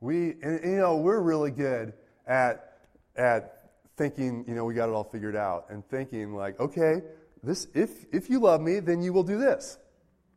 We, 0.00 0.34
and, 0.42 0.60
you 0.64 0.76
know, 0.76 0.96
we're 0.96 1.20
really 1.20 1.50
good 1.50 1.92
at, 2.26 2.78
at 3.16 3.70
thinking, 3.96 4.44
you 4.48 4.54
know, 4.54 4.64
we 4.64 4.74
got 4.74 4.88
it 4.88 4.92
all 4.92 5.04
figured 5.04 5.36
out 5.36 5.66
and 5.70 5.86
thinking 5.88 6.34
like, 6.34 6.58
okay, 6.58 7.02
this, 7.42 7.66
if, 7.74 7.90
if 8.12 8.30
you 8.30 8.40
love 8.40 8.60
me, 8.60 8.80
then 8.80 9.02
you 9.02 9.12
will 9.12 9.22
do 9.22 9.38
this, 9.38 9.78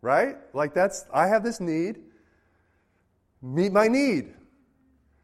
right? 0.02 0.36
Like 0.54 0.74
that's, 0.74 1.06
I 1.14 1.28
have 1.28 1.44
this 1.44 1.60
need, 1.60 2.00
meet 3.44 3.72
my 3.72 3.88
need. 3.88 4.34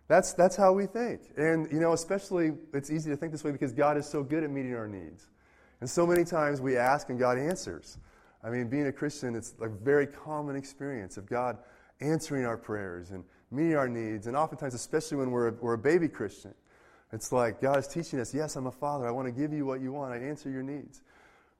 That's, 0.07 0.33
that's 0.33 0.55
how 0.55 0.73
we 0.73 0.85
think. 0.85 1.21
And, 1.37 1.71
you 1.71 1.79
know, 1.79 1.93
especially 1.93 2.51
it's 2.73 2.91
easy 2.91 3.09
to 3.09 3.15
think 3.15 3.31
this 3.31 3.43
way 3.43 3.51
because 3.51 3.71
God 3.71 3.97
is 3.97 4.05
so 4.07 4.23
good 4.23 4.43
at 4.43 4.49
meeting 4.49 4.75
our 4.75 4.87
needs. 4.87 5.29
And 5.81 5.89
so 5.89 6.05
many 6.05 6.25
times 6.25 6.59
we 6.59 6.77
ask 6.77 7.09
and 7.09 7.17
God 7.17 7.37
answers. 7.37 7.97
I 8.43 8.49
mean, 8.49 8.69
being 8.69 8.87
a 8.87 8.91
Christian, 8.91 9.35
it's 9.35 9.53
a 9.61 9.69
very 9.69 10.07
common 10.07 10.55
experience 10.55 11.17
of 11.17 11.25
God 11.25 11.57
answering 12.01 12.45
our 12.45 12.57
prayers 12.57 13.11
and 13.11 13.23
meeting 13.51 13.75
our 13.75 13.87
needs. 13.87 14.27
And 14.27 14.35
oftentimes, 14.35 14.73
especially 14.73 15.17
when 15.17 15.31
we're 15.31 15.49
a, 15.49 15.53
we're 15.53 15.73
a 15.73 15.77
baby 15.77 16.07
Christian, 16.07 16.53
it's 17.11 17.31
like 17.31 17.61
God 17.61 17.77
is 17.77 17.87
teaching 17.87 18.19
us, 18.19 18.33
yes, 18.33 18.55
I'm 18.55 18.67
a 18.67 18.71
father. 18.71 19.07
I 19.07 19.11
want 19.11 19.27
to 19.27 19.31
give 19.31 19.53
you 19.53 19.65
what 19.65 19.79
you 19.79 19.93
want. 19.93 20.13
I 20.13 20.17
answer 20.17 20.49
your 20.49 20.63
needs. 20.63 21.01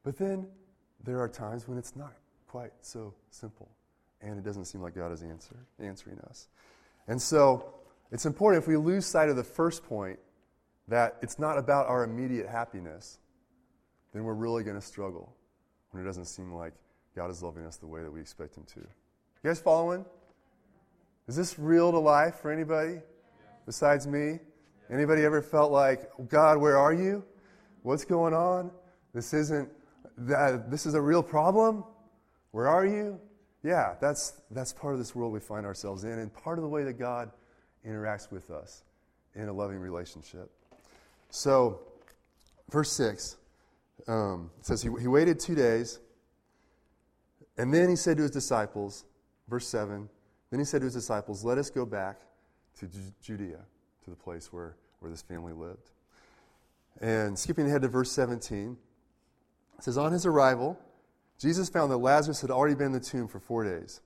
But 0.04 0.17
then 0.17 0.48
there 1.04 1.19
are 1.19 1.30
times 1.30 1.67
when 1.67 1.78
it's 1.78 1.95
not 1.95 2.13
quite 2.48 2.72
so 2.82 3.13
simple. 3.30 3.69
And 4.21 4.38
it 4.38 4.43
doesn't 4.43 4.65
seem 4.65 4.82
like 4.82 4.95
God 4.95 5.12
is 5.12 5.23
answer, 5.23 5.55
answering 5.79 6.19
us. 6.29 6.47
And 7.08 7.21
so 7.21 7.73
it's 8.12 8.25
important 8.25 8.63
if 8.63 8.67
we 8.67 8.77
lose 8.77 9.05
sight 9.05 9.29
of 9.29 9.36
the 9.36 9.43
first 9.43 9.84
point 9.86 10.19
that 10.88 11.17
it's 11.21 11.39
not 11.39 11.58
about 11.58 11.88
our 11.88 12.03
immediate 12.03 12.47
happiness, 12.49 13.19
then 14.13 14.23
we're 14.23 14.34
really 14.34 14.63
going 14.63 14.79
to 14.79 14.86
struggle 14.86 15.34
when 15.91 16.03
it 16.03 16.05
doesn't 16.05 16.25
seem 16.25 16.51
like 16.51 16.73
God 17.15 17.29
is 17.29 17.41
loving 17.41 17.65
us 17.65 17.77
the 17.77 17.88
way 17.88 18.03
that 18.03 18.12
we 18.12 18.19
expect 18.19 18.58
Him 18.58 18.63
to. 18.73 18.79
You 18.79 18.88
guys 19.43 19.60
following? 19.60 20.05
Is 21.27 21.36
this 21.36 21.60
real 21.60 21.91
to 21.91 21.99
life 21.99 22.36
for 22.36 22.51
anybody 22.51 22.99
besides 23.65 24.08
me? 24.08 24.39
Anybody 24.91 25.23
ever 25.23 25.41
felt 25.41 25.71
like, 25.71 26.10
God, 26.27 26.58
where 26.58 26.77
are 26.77 26.93
you? 26.93 27.23
What's 27.84 28.03
going 28.03 28.34
on? 28.34 28.71
This 29.13 29.34
isn't 29.34 29.69
that 30.17 30.71
this 30.71 30.86
is 30.86 30.95
a 30.95 31.01
real 31.01 31.21
problem? 31.21 31.84
Where 32.51 32.67
are 32.67 32.86
you? 32.86 33.19
Yeah, 33.63 33.95
that's 34.00 34.41
that's 34.52 34.72
part 34.72 34.93
of 34.93 35.00
this 35.00 35.13
world 35.13 35.34
we 35.34 35.39
find 35.39 35.65
ourselves 35.65 36.04
in 36.04 36.12
and 36.12 36.34
part 36.34 36.58
of 36.58 36.63
the 36.63 36.69
way 36.69 36.84
that 36.84 36.93
God 36.93 37.32
interacts 37.86 38.32
with 38.32 38.50
us 38.52 38.84
in 39.36 39.48
a 39.48 39.54
loving 39.54 39.80
relationship. 39.80 40.50
So, 41.30 41.80
verse 42.69 42.91
6 42.91 43.38
um, 44.08 44.50
says, 44.62 44.82
he, 44.82 44.89
he 45.00 45.08
waited 45.08 45.39
two 45.39 45.56
days, 45.56 46.00
and 47.58 47.74
then 47.74 47.89
he 47.89 47.95
said 47.95 48.17
to 48.17 48.24
his 48.24 48.32
disciples, 48.32 49.06
verse 49.48 49.67
7, 49.67 50.10
then 50.50 50.60
he 50.60 50.65
said 50.65 50.82
to 50.82 50.86
his 50.86 50.93
disciples, 50.93 51.43
Let 51.43 51.58
us 51.58 51.69
go 51.69 51.86
back 51.86 52.22
to 52.80 52.89
Judea, 53.22 53.60
to 54.04 54.10
the 54.10 54.15
place 54.15 54.52
where, 54.52 54.76
where 55.00 55.12
this 55.12 55.22
family 55.22 55.54
lived. 55.54 55.91
And 57.02 57.38
skipping 57.38 57.67
ahead 57.67 57.82
to 57.84 57.88
verse 57.88 58.12
17, 58.12 58.78
it 59.78 59.84
says, 59.84 59.98
On 59.98 60.12
his 60.12 60.26
arrival, 60.26 60.80
Jesus 61.39 61.69
found 61.69 61.91
that 61.91 61.97
Lazarus 61.97 62.41
had 62.41 62.52
already 62.52 62.75
been 62.75 62.88
in 62.88 62.91
the 62.91 62.99
tomb 62.99 63.28
for 63.28 63.39
four 63.39 63.63
days. 63.63 64.02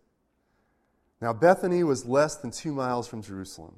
Now, 1.19 1.33
Bethany 1.33 1.83
was 1.83 2.05
less 2.05 2.35
than 2.37 2.51
two 2.51 2.73
miles 2.73 3.07
from 3.07 3.21
Jerusalem. 3.21 3.75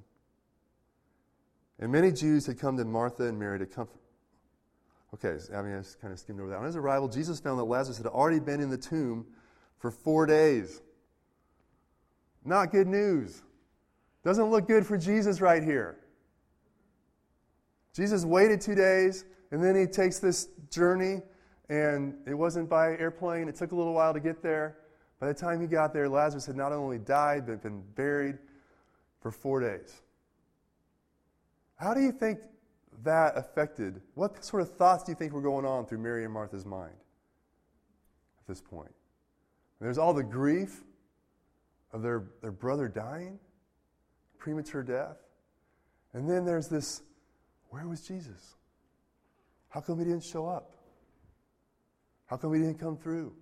And 1.79 1.91
many 1.91 2.11
Jews 2.11 2.45
had 2.45 2.59
come 2.59 2.77
to 2.77 2.85
Martha 2.85 3.23
and 3.23 3.39
Mary 3.39 3.59
to 3.59 3.65
comfort. 3.65 4.01
Okay, 5.13 5.37
I 5.55 5.61
mean, 5.61 5.75
I 5.75 5.77
just 5.77 6.01
kind 6.01 6.11
of 6.11 6.19
skimmed 6.19 6.41
over 6.41 6.49
that. 6.49 6.57
On 6.57 6.65
his 6.65 6.75
arrival, 6.75 7.07
Jesus 7.07 7.39
found 7.39 7.57
that 7.59 7.65
Lazarus 7.65 7.97
had 7.97 8.07
already 8.07 8.39
been 8.39 8.59
in 8.59 8.69
the 8.69 8.77
tomb 8.77 9.25
for 9.77 9.91
four 9.91 10.25
days. 10.25 10.81
Not 12.43 12.71
good 12.71 12.87
news. 12.87 13.41
Doesn't 14.23 14.49
look 14.49 14.67
good 14.67 14.85
for 14.85 14.97
Jesus 14.97 15.39
right 15.39 15.63
here. 15.63 15.97
Jesus 17.93 18.25
waited 18.25 18.59
two 18.59 18.75
days, 18.75 19.23
and 19.51 19.63
then 19.63 19.75
he 19.75 19.85
takes 19.85 20.19
this 20.19 20.49
journey, 20.69 21.21
and 21.69 22.15
it 22.27 22.33
wasn't 22.33 22.69
by 22.69 22.97
airplane. 22.97 23.47
It 23.47 23.55
took 23.55 23.71
a 23.71 23.75
little 23.75 23.93
while 23.93 24.13
to 24.13 24.19
get 24.19 24.41
there. 24.41 24.77
By 25.19 25.27
the 25.27 25.33
time 25.33 25.61
he 25.61 25.67
got 25.67 25.93
there, 25.93 26.09
Lazarus 26.09 26.45
had 26.45 26.55
not 26.55 26.71
only 26.71 26.99
died, 26.99 27.47
but 27.47 27.61
been 27.63 27.81
buried 27.95 28.37
for 29.21 29.31
four 29.31 29.61
days. 29.61 30.01
How 31.77 31.93
do 31.93 32.01
you 32.01 32.11
think 32.11 32.39
that 33.03 33.37
affected? 33.37 34.01
What 34.13 34.43
sort 34.43 34.61
of 34.61 34.75
thoughts 34.75 35.03
do 35.03 35.11
you 35.11 35.15
think 35.15 35.33
were 35.33 35.41
going 35.41 35.65
on 35.65 35.85
through 35.85 35.99
Mary 35.99 36.23
and 36.23 36.33
Martha's 36.33 36.65
mind 36.65 36.95
at 38.39 38.47
this 38.47 38.61
point? 38.61 38.93
There's 39.81 39.97
all 39.97 40.13
the 40.13 40.23
grief 40.23 40.83
of 41.91 42.01
their, 42.01 42.25
their 42.41 42.51
brother 42.51 42.87
dying, 42.87 43.39
premature 44.37 44.83
death. 44.83 45.17
And 46.13 46.29
then 46.29 46.45
there's 46.45 46.67
this 46.67 47.01
where 47.69 47.87
was 47.87 48.01
Jesus? 48.01 48.55
How 49.69 49.81
come 49.81 49.99
he 49.99 50.05
didn't 50.05 50.23
show 50.23 50.45
up? 50.45 50.71
How 52.27 52.37
come 52.37 52.53
he 52.53 52.59
didn't 52.59 52.79
come 52.79 52.97
through? 52.97 53.33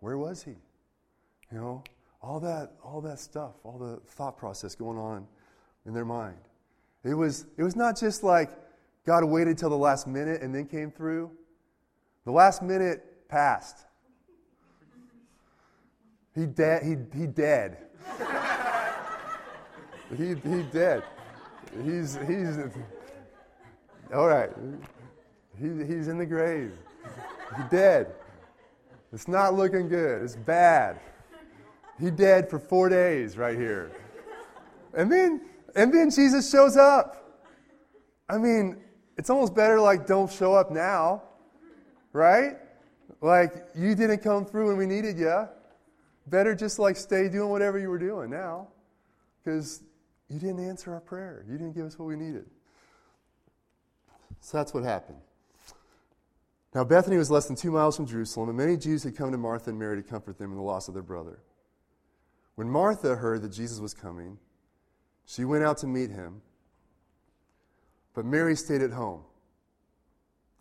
Where 0.00 0.18
was 0.18 0.42
he? 0.42 0.52
You 1.52 1.58
know, 1.58 1.84
all 2.22 2.40
that, 2.40 2.72
all 2.82 3.00
that 3.02 3.18
stuff, 3.18 3.54
all 3.64 3.78
the 3.78 4.00
thought 4.06 4.36
process 4.36 4.74
going 4.74 4.98
on 4.98 5.26
in 5.86 5.94
their 5.94 6.04
mind. 6.04 6.38
It 7.04 7.14
was, 7.14 7.46
it 7.56 7.62
was 7.62 7.76
not 7.76 7.98
just 7.98 8.22
like 8.22 8.50
God 9.04 9.24
waited 9.24 9.58
till 9.58 9.70
the 9.70 9.76
last 9.76 10.06
minute 10.06 10.40
and 10.42 10.54
then 10.54 10.66
came 10.66 10.90
through. 10.90 11.30
The 12.24 12.32
last 12.32 12.62
minute 12.62 13.28
passed. 13.28 13.84
He 16.34 16.46
dead. 16.46 16.82
He, 16.82 17.18
he 17.18 17.26
dead. 17.26 17.78
he, 20.16 20.28
he 20.28 20.62
dead. 20.72 21.02
He's, 21.84 22.18
he's, 22.26 22.58
all 24.14 24.26
right. 24.26 24.50
He, 25.60 25.66
he's 25.84 26.08
in 26.08 26.18
the 26.18 26.26
grave. 26.26 26.72
He 27.56 27.62
dead. 27.70 28.14
It's 29.12 29.28
not 29.28 29.54
looking 29.54 29.88
good. 29.88 30.22
It's 30.22 30.36
bad. 30.36 30.98
He 32.00 32.10
dead 32.10 32.50
for 32.50 32.58
four 32.58 32.88
days 32.88 33.36
right 33.38 33.56
here. 33.56 33.92
And 34.92 35.10
then, 35.10 35.42
and 35.76 35.92
then 35.92 36.10
Jesus 36.10 36.50
shows 36.50 36.76
up. 36.76 37.42
I 38.28 38.38
mean, 38.38 38.82
it's 39.16 39.30
almost 39.30 39.54
better 39.54 39.80
like 39.80 40.06
don't 40.06 40.30
show 40.30 40.54
up 40.54 40.70
now, 40.70 41.22
right? 42.12 42.56
Like 43.20 43.66
you 43.76 43.94
didn't 43.94 44.18
come 44.18 44.44
through 44.44 44.68
when 44.68 44.76
we 44.76 44.86
needed 44.86 45.18
you. 45.18 45.48
Better 46.26 46.54
just 46.54 46.78
like 46.78 46.96
stay 46.96 47.28
doing 47.28 47.50
whatever 47.50 47.78
you 47.78 47.90
were 47.90 47.98
doing 47.98 48.30
now 48.30 48.68
because 49.42 49.82
you 50.28 50.38
didn't 50.38 50.66
answer 50.66 50.92
our 50.92 51.00
prayer. 51.00 51.44
You 51.48 51.58
didn't 51.58 51.74
give 51.74 51.86
us 51.86 51.98
what 51.98 52.06
we 52.06 52.16
needed. 52.16 52.46
So 54.40 54.56
that's 54.56 54.74
what 54.74 54.84
happened. 54.84 55.18
Now, 56.74 56.82
Bethany 56.82 57.16
was 57.16 57.30
less 57.30 57.46
than 57.46 57.54
two 57.54 57.70
miles 57.70 57.96
from 57.96 58.06
Jerusalem, 58.06 58.48
and 58.48 58.58
many 58.58 58.76
Jews 58.76 59.04
had 59.04 59.16
come 59.16 59.30
to 59.30 59.38
Martha 59.38 59.70
and 59.70 59.78
Mary 59.78 60.02
to 60.02 60.08
comfort 60.08 60.38
them 60.38 60.50
in 60.50 60.56
the 60.56 60.62
loss 60.62 60.88
of 60.88 60.94
their 60.94 61.04
brother. 61.04 61.38
When 62.56 62.68
Martha 62.68 63.14
heard 63.14 63.42
that 63.42 63.50
Jesus 63.50 63.78
was 63.78 63.94
coming, 63.94 64.38
she 65.24 65.44
went 65.44 65.64
out 65.64 65.78
to 65.78 65.86
meet 65.86 66.10
him, 66.10 66.42
but 68.12 68.24
Mary 68.24 68.56
stayed 68.56 68.82
at 68.82 68.90
home. 68.90 69.22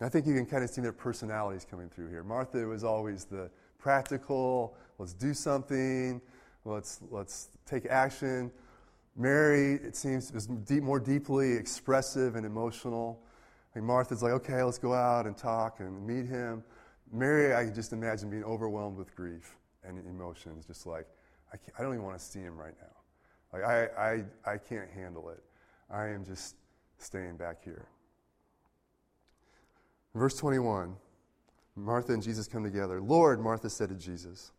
I 0.01 0.09
think 0.09 0.27
you 0.27 0.33
can 0.33 0.45
kind 0.45 0.63
of 0.63 0.69
see 0.69 0.81
their 0.81 0.91
personalities 0.91 1.65
coming 1.69 1.89
through 1.89 2.09
here. 2.09 2.23
Martha 2.23 2.59
was 2.65 2.83
always 2.83 3.23
the 3.23 3.49
practical, 3.79 4.75
let's 4.99 5.13
do 5.13 5.33
something, 5.33 6.21
let's, 6.65 6.99
let's 7.09 7.49
take 7.65 7.85
action. 7.85 8.51
Mary, 9.15 9.75
it 9.75 9.95
seems, 9.95 10.31
was 10.33 10.47
deep, 10.47 10.83
more 10.83 10.99
deeply 10.99 11.53
expressive 11.53 12.35
and 12.35 12.45
emotional. 12.45 13.19
Like 13.75 13.83
Martha's 13.83 14.21
like, 14.21 14.33
okay, 14.33 14.61
let's 14.61 14.77
go 14.77 14.93
out 14.93 15.25
and 15.25 15.35
talk 15.35 15.79
and 15.79 16.05
meet 16.05 16.25
him. 16.25 16.63
Mary, 17.11 17.55
I 17.55 17.65
can 17.65 17.73
just 17.73 17.93
imagine 17.93 18.29
being 18.29 18.43
overwhelmed 18.43 18.97
with 18.97 19.15
grief 19.15 19.55
and 19.83 19.97
emotions, 20.07 20.65
just 20.65 20.85
like, 20.85 21.07
I, 21.51 21.57
I 21.77 21.83
don't 21.83 21.93
even 21.93 22.03
want 22.03 22.17
to 22.17 22.23
see 22.23 22.39
him 22.39 22.57
right 22.57 22.73
now. 22.79 22.87
Like, 23.51 23.63
I, 23.63 24.23
I, 24.45 24.53
I 24.53 24.57
can't 24.57 24.89
handle 24.89 25.29
it. 25.29 25.43
I 25.89 26.07
am 26.07 26.25
just 26.25 26.55
staying 26.97 27.37
back 27.37 27.63
here. 27.63 27.87
Verse 30.15 30.35
21 30.35 30.95
Martha 31.75 32.13
and 32.13 32.21
Jesus 32.21 32.47
come 32.47 32.63
together. 32.63 33.01
Lord, 33.01 33.39
Martha 33.41 33.67
said 33.67 33.89
to 33.89 33.95
Jesus, 33.95 34.51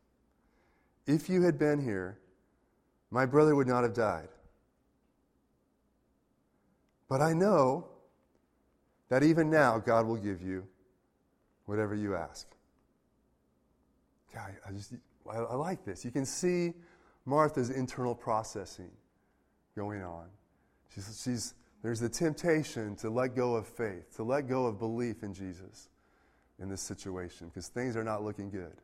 if 1.07 1.29
you 1.29 1.42
had 1.42 1.59
been 1.59 1.81
here, 1.81 2.18
my 3.11 3.24
brother 3.24 3.55
would 3.55 3.68
not 3.68 3.85
have 3.85 3.94
died. 3.94 4.29
But 7.09 7.20
I 7.20 7.33
know 7.33 7.87
that 9.14 9.22
even 9.22 9.48
now 9.48 9.79
God 9.79 10.09
will 10.09 10.16
give 10.16 10.42
you 10.42 10.66
whatever 11.66 11.94
you 11.94 12.16
ask. 12.16 12.48
God, 14.35 14.50
I 14.68 14.72
just 14.72 14.92
I, 15.31 15.37
I 15.37 15.55
like 15.55 15.85
this. 15.85 16.05
You 16.05 16.11
can 16.11 16.27
see 16.27 16.72
Martha's 17.24 17.70
internal 17.70 18.16
processing 18.16 18.90
going 19.77 20.03
on. 20.03 20.24
She's, 20.92 21.22
she's, 21.22 21.55
there's 21.81 22.00
the 22.00 22.09
temptation 22.09 22.96
to 22.96 23.09
let 23.09 23.37
go 23.37 23.55
of 23.55 23.68
faith, 23.68 24.16
to 24.16 24.24
let 24.24 24.48
go 24.48 24.66
of 24.66 24.81
belief 24.81 25.22
in 25.22 25.33
Jesus 25.33 25.90
in 26.59 26.68
this 26.68 26.83
situation 26.83 27.46
because 27.46 27.68
things 27.68 27.96
are 27.96 28.03
not 28.03 28.24
looking 28.24 28.50
good. 28.50 28.74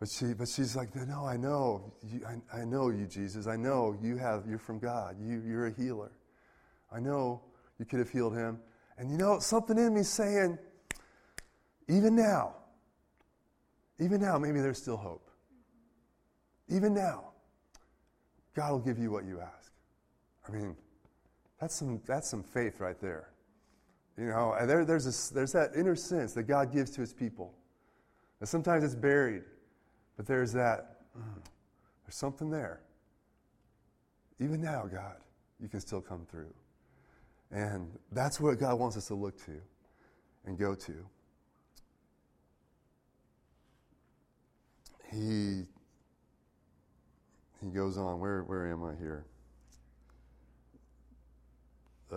But, 0.00 0.08
she, 0.08 0.34
but 0.34 0.48
she's 0.48 0.74
like, 0.74 0.92
no, 0.96 1.24
I 1.24 1.36
know. 1.36 1.92
You, 2.02 2.22
I, 2.26 2.62
I 2.62 2.64
know 2.64 2.90
you, 2.90 3.06
Jesus. 3.06 3.46
I 3.46 3.54
know 3.54 3.96
you 4.02 4.16
have, 4.16 4.42
you're 4.48 4.58
from 4.58 4.80
God. 4.80 5.14
You, 5.20 5.40
you're 5.46 5.68
a 5.68 5.72
healer. 5.72 6.10
I 6.92 6.98
know 6.98 7.42
you 7.78 7.84
could 7.84 7.98
have 7.98 8.10
healed 8.10 8.34
him. 8.34 8.58
And 8.98 9.10
you 9.10 9.16
know, 9.16 9.38
something 9.38 9.78
in 9.78 9.94
me 9.94 10.02
saying, 10.02 10.58
even 11.88 12.16
now, 12.16 12.54
even 14.00 14.20
now, 14.20 14.38
maybe 14.38 14.60
there's 14.60 14.78
still 14.78 14.96
hope. 14.96 15.30
Even 16.68 16.94
now, 16.94 17.30
God 18.54 18.72
will 18.72 18.78
give 18.80 18.98
you 18.98 19.10
what 19.10 19.24
you 19.24 19.40
ask. 19.40 19.72
I 20.46 20.52
mean, 20.52 20.76
that's 21.60 21.74
some, 21.74 22.00
that's 22.06 22.28
some 22.28 22.42
faith 22.42 22.80
right 22.80 23.00
there. 23.00 23.30
You 24.16 24.26
know, 24.26 24.54
and 24.58 24.68
there, 24.68 24.84
there's, 24.84 25.06
a, 25.06 25.34
there's 25.34 25.52
that 25.52 25.70
inner 25.76 25.94
sense 25.94 26.32
that 26.34 26.44
God 26.44 26.72
gives 26.72 26.90
to 26.92 27.00
his 27.00 27.12
people. 27.12 27.54
And 28.40 28.48
sometimes 28.48 28.84
it's 28.84 28.94
buried, 28.94 29.42
but 30.16 30.26
there's 30.26 30.52
that, 30.52 31.02
mm, 31.16 31.22
there's 32.04 32.16
something 32.16 32.50
there. 32.50 32.80
Even 34.40 34.60
now, 34.60 34.88
God, 34.92 35.16
you 35.60 35.68
can 35.68 35.80
still 35.80 36.00
come 36.00 36.26
through. 36.30 36.52
And 37.50 37.90
that's 38.12 38.40
what 38.40 38.58
God 38.58 38.78
wants 38.78 38.96
us 38.96 39.06
to 39.06 39.14
look 39.14 39.42
to 39.46 39.52
and 40.44 40.58
go 40.58 40.74
to. 40.74 40.92
He 45.10 45.64
he 47.62 47.70
goes 47.70 47.96
on. 47.96 48.20
Where 48.20 48.42
where 48.42 48.70
am 48.70 48.84
I 48.84 48.94
here? 48.94 49.24
Uh, 52.12 52.16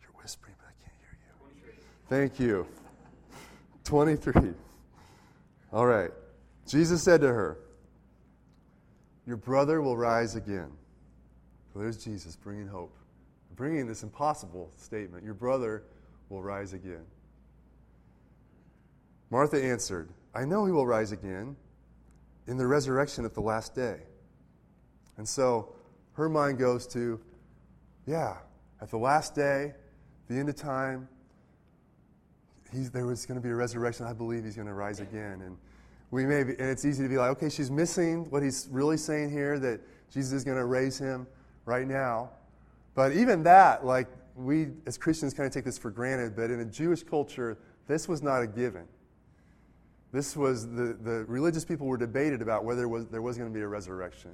you're 0.00 0.12
whispering, 0.20 0.54
but 0.58 0.68
I 0.68 0.74
can't 0.82 0.96
hear 1.00 1.18
you. 1.66 1.72
Thank 2.08 2.40
you. 2.40 2.66
23. 3.84 4.54
All 5.72 5.86
right. 5.86 6.10
Jesus 6.66 7.02
said 7.02 7.20
to 7.20 7.28
her, 7.28 7.58
Your 9.26 9.36
brother 9.36 9.82
will 9.82 9.96
rise 9.96 10.34
again. 10.34 10.70
So 11.72 11.78
there's 11.78 11.96
Jesus 11.96 12.36
bringing 12.36 12.66
hope, 12.66 12.94
bringing 13.56 13.86
this 13.86 14.02
impossible 14.02 14.70
statement 14.76 15.24
Your 15.24 15.34
brother 15.34 15.84
will 16.28 16.42
rise 16.42 16.72
again. 16.72 17.04
Martha 19.30 19.62
answered, 19.62 20.10
I 20.34 20.44
know 20.44 20.66
he 20.66 20.72
will 20.72 20.86
rise 20.86 21.12
again 21.12 21.56
in 22.46 22.58
the 22.58 22.66
resurrection 22.66 23.24
at 23.24 23.34
the 23.34 23.40
last 23.40 23.74
day. 23.74 24.00
And 25.16 25.26
so 25.26 25.74
her 26.14 26.28
mind 26.28 26.58
goes 26.58 26.86
to, 26.88 27.20
yeah, 28.06 28.36
at 28.80 28.90
the 28.90 28.98
last 28.98 29.34
day, 29.34 29.72
the 30.28 30.34
end 30.34 30.48
of 30.48 30.56
time, 30.56 31.08
there 32.72 33.06
was 33.06 33.26
going 33.26 33.38
to 33.38 33.42
be 33.42 33.50
a 33.50 33.54
resurrection. 33.54 34.06
I 34.06 34.12
believe 34.12 34.44
he's 34.44 34.56
going 34.56 34.68
to 34.68 34.74
rise 34.74 35.00
again. 35.00 35.42
And 35.42 35.56
we 36.10 36.24
may 36.26 36.42
be, 36.42 36.52
and 36.52 36.68
it's 36.68 36.84
easy 36.84 37.02
to 37.02 37.08
be 37.08 37.16
like, 37.16 37.30
okay, 37.32 37.48
she's 37.48 37.70
missing 37.70 38.30
what 38.30 38.42
he's 38.42 38.68
really 38.70 38.96
saying 38.96 39.30
here 39.30 39.58
that 39.58 39.80
Jesus 40.10 40.32
is 40.32 40.44
going 40.44 40.58
to 40.58 40.64
raise 40.64 40.98
him 40.98 41.26
right 41.64 41.86
now. 41.86 42.30
But 42.94 43.12
even 43.12 43.42
that, 43.44 43.84
like, 43.84 44.08
we 44.36 44.68
as 44.86 44.98
Christians 44.98 45.34
kind 45.34 45.46
of 45.46 45.52
take 45.52 45.64
this 45.64 45.78
for 45.78 45.90
granted, 45.90 46.34
but 46.36 46.50
in 46.50 46.60
a 46.60 46.64
Jewish 46.64 47.02
culture, 47.02 47.58
this 47.86 48.08
was 48.08 48.22
not 48.22 48.42
a 48.42 48.46
given. 48.46 48.86
This 50.12 50.36
was 50.36 50.66
the, 50.66 50.96
the 51.02 51.24
religious 51.26 51.64
people 51.64 51.86
were 51.86 51.96
debated 51.96 52.42
about 52.42 52.64
whether 52.64 52.86
was, 52.88 53.06
there 53.06 53.22
was 53.22 53.38
going 53.38 53.50
to 53.50 53.54
be 53.54 53.62
a 53.62 53.68
resurrection 53.68 54.32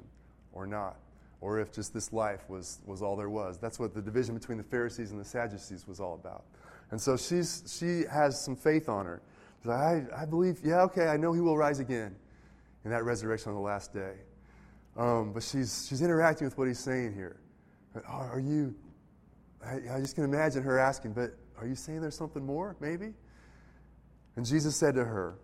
or 0.52 0.66
not, 0.66 0.96
or 1.40 1.60
if 1.60 1.72
just 1.72 1.94
this 1.94 2.12
life 2.12 2.48
was, 2.48 2.80
was 2.84 3.00
all 3.00 3.16
there 3.16 3.30
was. 3.30 3.58
That's 3.58 3.78
what 3.78 3.94
the 3.94 4.02
division 4.02 4.34
between 4.34 4.58
the 4.58 4.64
Pharisees 4.64 5.12
and 5.12 5.20
the 5.20 5.24
Sadducees 5.24 5.86
was 5.86 6.00
all 6.00 6.14
about. 6.14 6.44
And 6.90 7.00
so 7.00 7.16
she's, 7.16 7.62
she 7.78 8.04
has 8.10 8.40
some 8.40 8.56
faith 8.56 8.88
on 8.88 9.06
her. 9.06 9.22
I, 9.68 10.04
I 10.16 10.24
believe, 10.24 10.60
yeah, 10.64 10.82
okay, 10.82 11.08
I 11.08 11.16
know 11.16 11.32
he 11.32 11.40
will 11.40 11.56
rise 11.56 11.78
again 11.78 12.14
in 12.84 12.90
that 12.90 13.04
resurrection 13.04 13.50
on 13.50 13.54
the 13.54 13.60
last 13.60 13.92
day. 13.92 14.14
Um, 14.98 15.32
but 15.32 15.44
she's, 15.44 15.86
she's 15.88 16.02
interacting 16.02 16.46
with 16.46 16.58
what 16.58 16.66
he's 16.66 16.80
saying 16.80 17.14
here. 17.14 17.36
Are, 18.06 18.40
you, 18.40 18.74
I, 19.64 19.96
I 19.96 20.00
just 20.00 20.16
can 20.16 20.24
imagine 20.24 20.62
her 20.64 20.78
asking, 20.78 21.12
but 21.12 21.30
are 21.56 21.66
you 21.66 21.76
saying 21.76 22.00
there's 22.00 22.16
something 22.16 22.44
more, 22.44 22.76
maybe? 22.80 23.14
And 24.34 24.44
Jesus 24.44 24.76
said 24.76 24.96
to 24.96 25.04
her, 25.04 25.38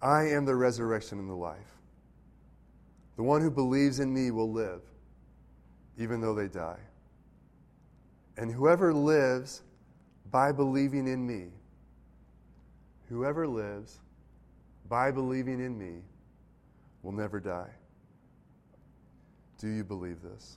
I 0.00 0.28
am 0.28 0.44
the 0.44 0.54
resurrection 0.54 1.18
and 1.18 1.28
the 1.28 1.34
life. 1.34 1.58
The 3.16 3.24
one 3.24 3.42
who 3.42 3.50
believes 3.50 3.98
in 3.98 4.14
me 4.14 4.30
will 4.30 4.50
live, 4.50 4.82
even 5.98 6.20
though 6.20 6.34
they 6.34 6.48
die. 6.48 6.80
And 8.36 8.50
whoever 8.50 8.94
lives 8.94 9.62
by 10.30 10.52
believing 10.52 11.08
in 11.08 11.26
me, 11.26 11.48
whoever 13.08 13.46
lives 13.46 13.98
by 14.88 15.10
believing 15.10 15.60
in 15.60 15.76
me 15.76 16.02
will 17.02 17.12
never 17.12 17.40
die. 17.40 17.70
Do 19.60 19.68
you 19.68 19.84
believe 19.84 20.22
this? 20.22 20.56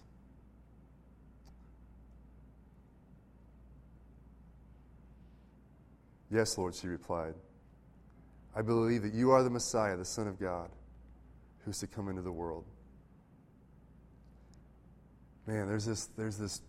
Yes, 6.32 6.58
Lord, 6.58 6.74
she 6.74 6.88
replied. 6.88 7.34
I 8.56 8.62
believe 8.62 9.02
that 9.02 9.13
you 9.13 9.32
are 9.32 9.44
the 9.44 9.50
Messiah, 9.50 9.98
the 9.98 10.06
Son 10.06 10.26
of 10.26 10.39
God, 10.39 10.70
who's 11.66 11.80
to 11.80 11.88
come 11.88 12.08
into 12.08 12.22
the 12.22 12.32
world. 12.32 12.63
Man, 15.48 15.68
there's 15.68 15.86
this, 15.86 16.06
there's 16.18 16.38
this, 16.38 16.62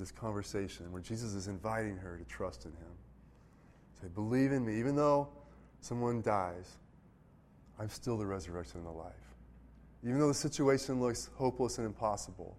this 0.00 0.10
conversation 0.10 0.90
where 0.90 1.02
Jesus 1.02 1.34
is 1.34 1.48
inviting 1.48 1.98
her 1.98 2.16
to 2.16 2.24
trust 2.24 2.64
in 2.64 2.72
him. 2.72 2.92
Say, 4.00 4.08
believe 4.14 4.52
in 4.52 4.64
me. 4.64 4.78
Even 4.78 4.96
though 4.96 5.28
someone 5.80 6.22
dies, 6.22 6.78
I'm 7.78 7.90
still 7.90 8.16
the 8.16 8.26
resurrection 8.26 8.78
and 8.78 8.86
the 8.86 8.92
life. 8.92 9.23
Even 10.04 10.18
though 10.18 10.28
the 10.28 10.34
situation 10.34 11.00
looks 11.00 11.30
hopeless 11.34 11.78
and 11.78 11.86
impossible, 11.86 12.56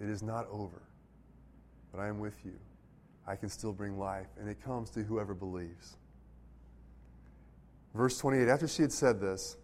it 0.00 0.08
is 0.08 0.22
not 0.22 0.46
over. 0.50 0.82
But 1.90 2.00
I 2.00 2.08
am 2.08 2.20
with 2.20 2.44
you. 2.44 2.58
I 3.26 3.34
can 3.34 3.48
still 3.48 3.72
bring 3.72 3.98
life, 3.98 4.26
and 4.38 4.48
it 4.48 4.62
comes 4.62 4.90
to 4.90 5.02
whoever 5.02 5.34
believes. 5.34 5.96
Verse 7.94 8.18
28, 8.18 8.48
after 8.48 8.68
she 8.68 8.82
had 8.82 8.92
said 8.92 9.20
this, 9.20 9.56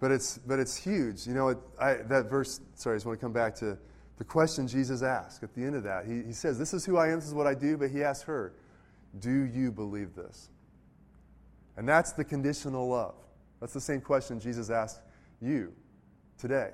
but 0.00 0.10
it's, 0.10 0.36
but 0.38 0.58
it's 0.58 0.76
huge. 0.76 1.26
You 1.26 1.34
know, 1.34 1.48
it, 1.48 1.58
I, 1.80 1.94
that 1.94 2.28
verse, 2.28 2.60
sorry, 2.74 2.94
I 2.94 2.96
just 2.96 3.06
want 3.06 3.18
to 3.18 3.24
come 3.24 3.32
back 3.32 3.54
to 3.56 3.78
the 4.18 4.24
question 4.24 4.68
Jesus 4.68 5.02
asked 5.02 5.42
at 5.42 5.54
the 5.54 5.62
end 5.62 5.76
of 5.76 5.84
that. 5.84 6.04
He, 6.06 6.22
he 6.22 6.32
says, 6.32 6.58
This 6.58 6.74
is 6.74 6.84
who 6.84 6.96
I 6.96 7.08
am, 7.08 7.20
this 7.20 7.28
is 7.28 7.34
what 7.34 7.46
I 7.46 7.54
do, 7.54 7.78
but 7.78 7.90
he 7.90 8.02
asked 8.02 8.24
her, 8.24 8.52
Do 9.18 9.44
you 9.44 9.72
believe 9.72 10.14
this? 10.14 10.50
And 11.76 11.88
that's 11.88 12.12
the 12.12 12.24
conditional 12.24 12.88
love. 12.88 13.14
That's 13.60 13.72
the 13.72 13.80
same 13.80 14.00
question 14.00 14.38
Jesus 14.38 14.68
asked 14.68 15.00
you 15.42 15.72
today 16.38 16.70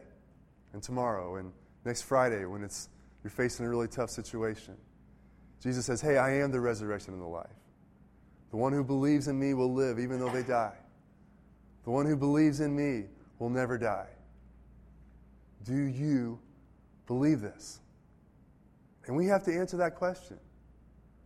and 0.72 0.82
tomorrow 0.82 1.36
and 1.36 1.52
next 1.84 2.02
Friday 2.02 2.44
when 2.44 2.62
it's, 2.62 2.88
you're 3.24 3.30
facing 3.30 3.66
a 3.66 3.68
really 3.68 3.88
tough 3.88 4.10
situation. 4.10 4.76
Jesus 5.62 5.86
says, 5.86 6.00
Hey, 6.00 6.18
I 6.18 6.34
am 6.34 6.52
the 6.52 6.60
resurrection 6.60 7.14
and 7.14 7.22
the 7.22 7.26
life. 7.26 7.46
The 8.50 8.56
one 8.56 8.72
who 8.72 8.84
believes 8.84 9.28
in 9.28 9.38
me 9.38 9.54
will 9.54 9.72
live 9.72 9.98
even 9.98 10.18
though 10.18 10.30
they 10.30 10.42
die. 10.42 10.76
The 11.84 11.90
one 11.90 12.06
who 12.06 12.16
believes 12.16 12.60
in 12.60 12.74
me 12.74 13.06
will 13.38 13.50
never 13.50 13.78
die. 13.78 14.08
Do 15.64 15.76
you 15.76 16.38
believe 17.06 17.40
this? 17.40 17.80
And 19.06 19.16
we 19.16 19.26
have 19.26 19.42
to 19.44 19.54
answer 19.54 19.76
that 19.78 19.94
question 19.94 20.38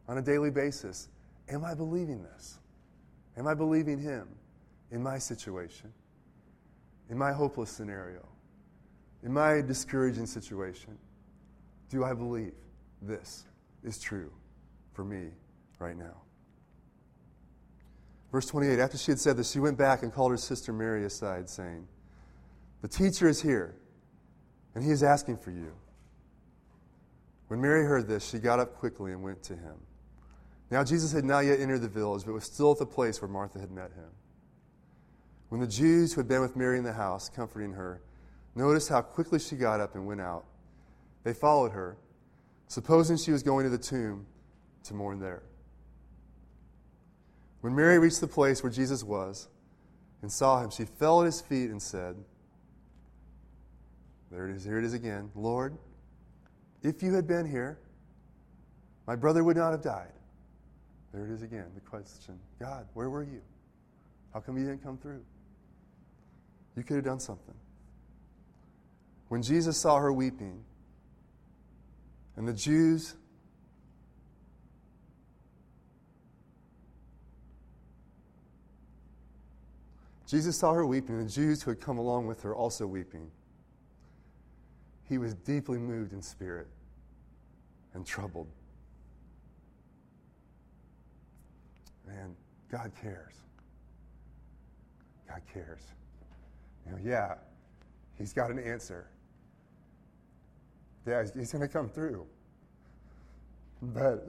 on 0.09 0.19
a 0.19 0.23
daily 0.23 0.51
basis. 0.51 1.09
Am 1.49 1.65
I 1.65 1.75
believing 1.75 2.23
this? 2.23 2.59
Am 3.37 3.47
I 3.47 3.55
believing 3.55 3.99
Him 3.99 4.29
in 4.91 5.03
my 5.03 5.19
situation, 5.19 5.93
in 7.13 7.19
my 7.19 7.31
hopeless 7.31 7.71
scenario, 7.71 8.27
in 9.23 9.31
my 9.35 9.61
discouraging 9.61 10.25
situation? 10.25 10.97
Do 11.91 12.05
I 12.05 12.15
believe 12.15 12.55
this 13.03 13.45
is 13.85 14.01
true 14.01 14.33
for 14.95 15.05
me 15.05 15.29
right 15.79 15.97
now? 15.97 16.23
Verse 18.33 18.47
28 18.47 18.79
After 18.79 18.97
she 18.97 19.11
had 19.11 19.21
said 19.21 19.37
this, 19.37 19.51
she 19.51 19.61
went 19.61 19.77
back 19.77 20.03
and 20.03 20.11
called 20.11 20.31
her 20.31 20.39
sister 20.39 20.73
Mary 20.73 21.05
aside, 21.05 21.51
saying, 21.51 21.87
The 22.81 22.89
teacher 22.89 23.29
is 23.29 23.43
here, 23.43 23.75
and 24.75 24.83
he 24.83 24.91
is 24.91 25.03
asking 25.03 25.37
for 25.37 25.51
you. 25.51 25.71
When 27.49 27.61
Mary 27.61 27.85
heard 27.85 28.09
this, 28.09 28.27
she 28.27 28.39
got 28.39 28.59
up 28.59 28.75
quickly 28.79 29.13
and 29.13 29.23
went 29.23 29.43
to 29.43 29.53
him. 29.53 29.75
Now 30.71 30.83
Jesus 30.83 31.13
had 31.13 31.27
not 31.27 31.41
yet 31.41 31.61
entered 31.61 31.83
the 31.83 31.89
village, 31.89 32.25
but 32.25 32.33
was 32.33 32.45
still 32.45 32.73
at 32.73 32.79
the 32.79 32.87
place 32.87 33.21
where 33.21 33.29
Martha 33.29 33.59
had 33.59 33.71
met 33.71 33.93
him. 33.93 34.09
When 35.53 35.61
the 35.61 35.67
Jews 35.67 36.15
who 36.15 36.21
had 36.23 36.29
been 36.29 36.41
with 36.41 36.57
Mary 36.57 36.79
in 36.79 36.83
the 36.83 36.95
house, 36.95 37.29
comforting 37.29 37.75
her, 37.75 38.01
noticed 38.55 38.89
how 38.89 39.03
quickly 39.03 39.39
she 39.39 39.55
got 39.55 39.81
up 39.81 39.95
and 39.95 40.07
went 40.07 40.23
out, 40.23 40.47
they 41.25 41.35
followed 41.35 41.73
her, 41.73 41.99
supposing 42.69 43.19
she 43.19 43.33
was 43.33 43.43
going 43.43 43.65
to 43.65 43.69
the 43.69 43.77
tomb 43.77 44.25
to 44.85 44.95
mourn 44.95 45.21
there. 45.21 45.43
When 47.61 47.75
Mary 47.75 47.99
reached 47.99 48.23
the 48.23 48.27
place 48.27 48.63
where 48.63 48.73
Jesus 48.73 49.05
was 49.05 49.49
and 50.23 50.33
saw 50.33 50.65
him, 50.65 50.71
she 50.71 50.87
fell 50.87 51.21
at 51.21 51.27
his 51.27 51.43
feet 51.43 51.69
and 51.69 51.83
said, 51.83 52.17
There 54.31 54.49
it 54.49 54.57
is, 54.57 54.65
here 54.65 54.79
it 54.79 54.85
is 54.85 54.95
again. 54.95 55.31
Lord, 55.35 55.77
if 56.83 57.03
you 57.03 57.13
had 57.13 57.27
been 57.27 57.45
here, 57.45 57.79
my 59.07 59.17
brother 59.17 59.45
would 59.45 59.59
not 59.59 59.73
have 59.73 59.83
died. 59.83 60.15
There 61.13 61.27
it 61.27 61.31
is 61.31 61.43
again, 61.43 61.67
the 61.75 61.83
question 61.83 62.41
God, 62.59 62.87
where 62.95 63.11
were 63.11 63.23
you? 63.23 63.43
How 64.33 64.41
come 64.41 64.57
you 64.57 64.65
didn't 64.65 64.83
come 64.83 64.97
through? 64.97 65.23
You 66.77 66.83
could 66.83 66.97
have 66.97 67.05
done 67.05 67.21
something. 67.21 67.55
When 69.29 69.43
Jesus 69.43 69.77
saw 69.77 69.99
her 69.99 70.13
weeping, 70.13 70.65
and 72.37 72.49
the 72.49 72.53
Jews 72.53 73.15
Jesus 80.33 80.57
saw 80.57 80.73
her 80.73 80.87
weeping, 80.87 81.19
and 81.19 81.29
the 81.29 81.31
Jews 81.31 81.63
who 81.63 81.71
had 81.71 81.79
come 81.79 81.99
along 81.99 82.27
with 82.27 82.41
her 82.41 82.55
also 82.55 82.87
weeping. 82.87 83.31
He 85.07 85.19
was 85.19 85.35
deeply 85.35 85.77
moved 85.77 86.15
in 86.15 86.23
spirit 86.23 86.69
and 87.93 88.07
troubled. 88.07 88.49
Man, 92.07 92.35
God 92.71 92.93
cares. 93.03 93.35
God 95.29 95.43
cares. 95.53 95.83
You 96.87 96.93
know, 96.93 96.99
yeah, 97.05 97.35
He's 98.19 98.33
got 98.33 98.51
an 98.51 98.59
answer. 98.59 99.07
Yeah, 101.07 101.25
He's 101.35 101.53
going 101.53 101.63
to 101.63 101.69
come 101.69 101.89
through. 101.89 102.27
But 103.81 104.29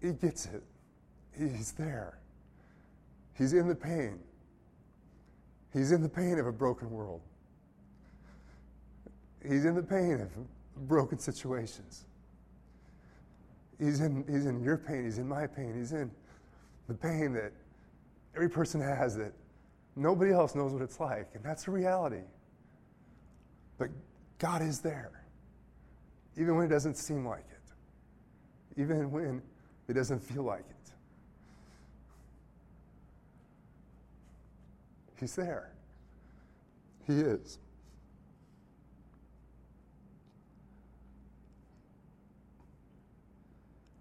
He 0.00 0.12
gets 0.12 0.46
it. 0.46 0.62
He's 1.36 1.72
there. 1.72 2.18
He's 3.36 3.52
in 3.52 3.68
the 3.68 3.74
pain. 3.74 4.18
He's 5.72 5.92
in 5.92 6.02
the 6.02 6.08
pain 6.08 6.38
of 6.38 6.46
a 6.46 6.52
broken 6.52 6.90
world. 6.90 7.20
He's 9.42 9.64
in 9.64 9.74
the 9.74 9.82
pain 9.82 10.20
of 10.20 10.88
broken 10.88 11.18
situations. 11.18 12.04
He's 13.78 14.00
in, 14.00 14.24
he's 14.28 14.46
in 14.46 14.62
your 14.62 14.76
pain. 14.76 15.04
He's 15.04 15.18
in 15.18 15.28
my 15.28 15.46
pain. 15.46 15.74
He's 15.76 15.92
in 15.92 16.10
the 16.88 16.94
pain 16.94 17.32
that 17.34 17.52
every 18.34 18.50
person 18.50 18.80
has 18.80 19.16
that 19.16 19.32
nobody 19.94 20.32
else 20.32 20.54
knows 20.54 20.72
what 20.72 20.82
it's 20.82 20.98
like. 20.98 21.28
And 21.34 21.44
that's 21.44 21.68
a 21.68 21.70
reality. 21.70 22.22
But 23.78 23.90
God 24.38 24.62
is 24.62 24.80
there, 24.80 25.24
even 26.36 26.56
when 26.56 26.66
it 26.66 26.70
doesn't 26.70 26.96
seem 26.96 27.26
like 27.26 27.44
it, 27.50 28.80
even 28.80 29.10
when 29.10 29.42
it 29.88 29.92
doesn't 29.92 30.20
feel 30.20 30.42
like 30.42 30.64
it. 30.68 30.92
He's 35.20 35.34
there. 35.34 35.72
He 37.06 37.14
is. 37.14 37.58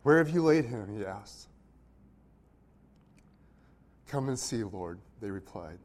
Where 0.07 0.19
have 0.19 0.29
you 0.29 0.41
laid 0.41 0.63
him? 0.63 0.97
He 0.97 1.05
asked. 1.05 1.49
Come 4.07 4.29
and 4.29 4.39
see, 4.39 4.63
Lord, 4.63 4.99
they 5.19 5.29
replied. 5.29 5.79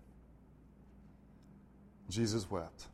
Jesus 2.09 2.49
wept. 2.49 2.87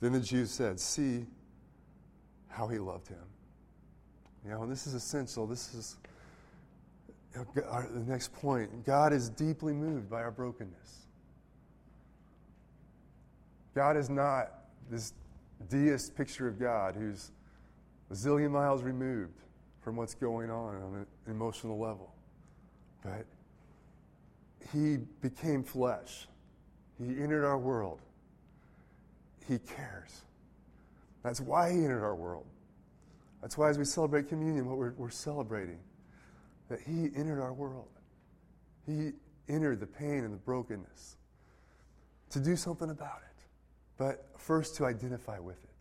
Then 0.00 0.12
the 0.12 0.20
Jews 0.20 0.52
said, 0.52 0.78
See 0.78 1.26
how 2.46 2.68
he 2.68 2.78
loved 2.78 3.08
him. 3.08 3.24
You 4.44 4.52
know, 4.52 4.62
and 4.62 4.70
this 4.70 4.86
is 4.86 4.94
essential. 4.94 5.44
This 5.48 5.74
is 5.74 5.96
our, 7.68 7.88
the 7.92 8.08
next 8.08 8.32
point. 8.32 8.86
God 8.86 9.12
is 9.12 9.28
deeply 9.28 9.72
moved 9.72 10.08
by 10.08 10.22
our 10.22 10.30
brokenness. 10.30 11.06
God 13.74 13.96
is 13.96 14.08
not 14.08 14.52
this 14.88 15.14
deist 15.68 16.14
picture 16.16 16.46
of 16.46 16.60
God 16.60 16.94
who's 16.94 17.32
a 18.12 18.14
zillion 18.14 18.50
miles 18.50 18.82
removed 18.82 19.40
from 19.80 19.96
what's 19.96 20.14
going 20.14 20.50
on 20.50 20.76
on 20.76 20.94
an 20.94 21.06
emotional 21.26 21.78
level. 21.78 22.14
But 23.02 23.24
He 24.72 24.98
became 25.22 25.64
flesh, 25.64 26.28
He 26.98 27.20
entered 27.20 27.44
our 27.44 27.58
world. 27.58 28.00
He 29.48 29.58
cares. 29.58 30.22
That's 31.22 31.40
why 31.40 31.72
He 31.72 31.78
entered 31.78 32.04
our 32.04 32.14
world. 32.14 32.46
That's 33.40 33.58
why, 33.58 33.70
as 33.70 33.78
we 33.78 33.84
celebrate 33.84 34.28
communion, 34.28 34.68
what 34.68 34.76
we're, 34.76 34.92
we're 34.92 35.10
celebrating, 35.10 35.80
that 36.68 36.80
He 36.80 37.10
entered 37.16 37.40
our 37.40 37.52
world. 37.52 37.88
He 38.86 39.12
entered 39.48 39.80
the 39.80 39.86
pain 39.86 40.22
and 40.22 40.32
the 40.32 40.38
brokenness 40.38 41.16
to 42.30 42.40
do 42.40 42.56
something 42.56 42.90
about 42.90 43.20
it, 43.22 43.42
but 43.96 44.28
first 44.36 44.76
to 44.76 44.84
identify 44.84 45.38
with 45.38 45.62
it. 45.64 45.71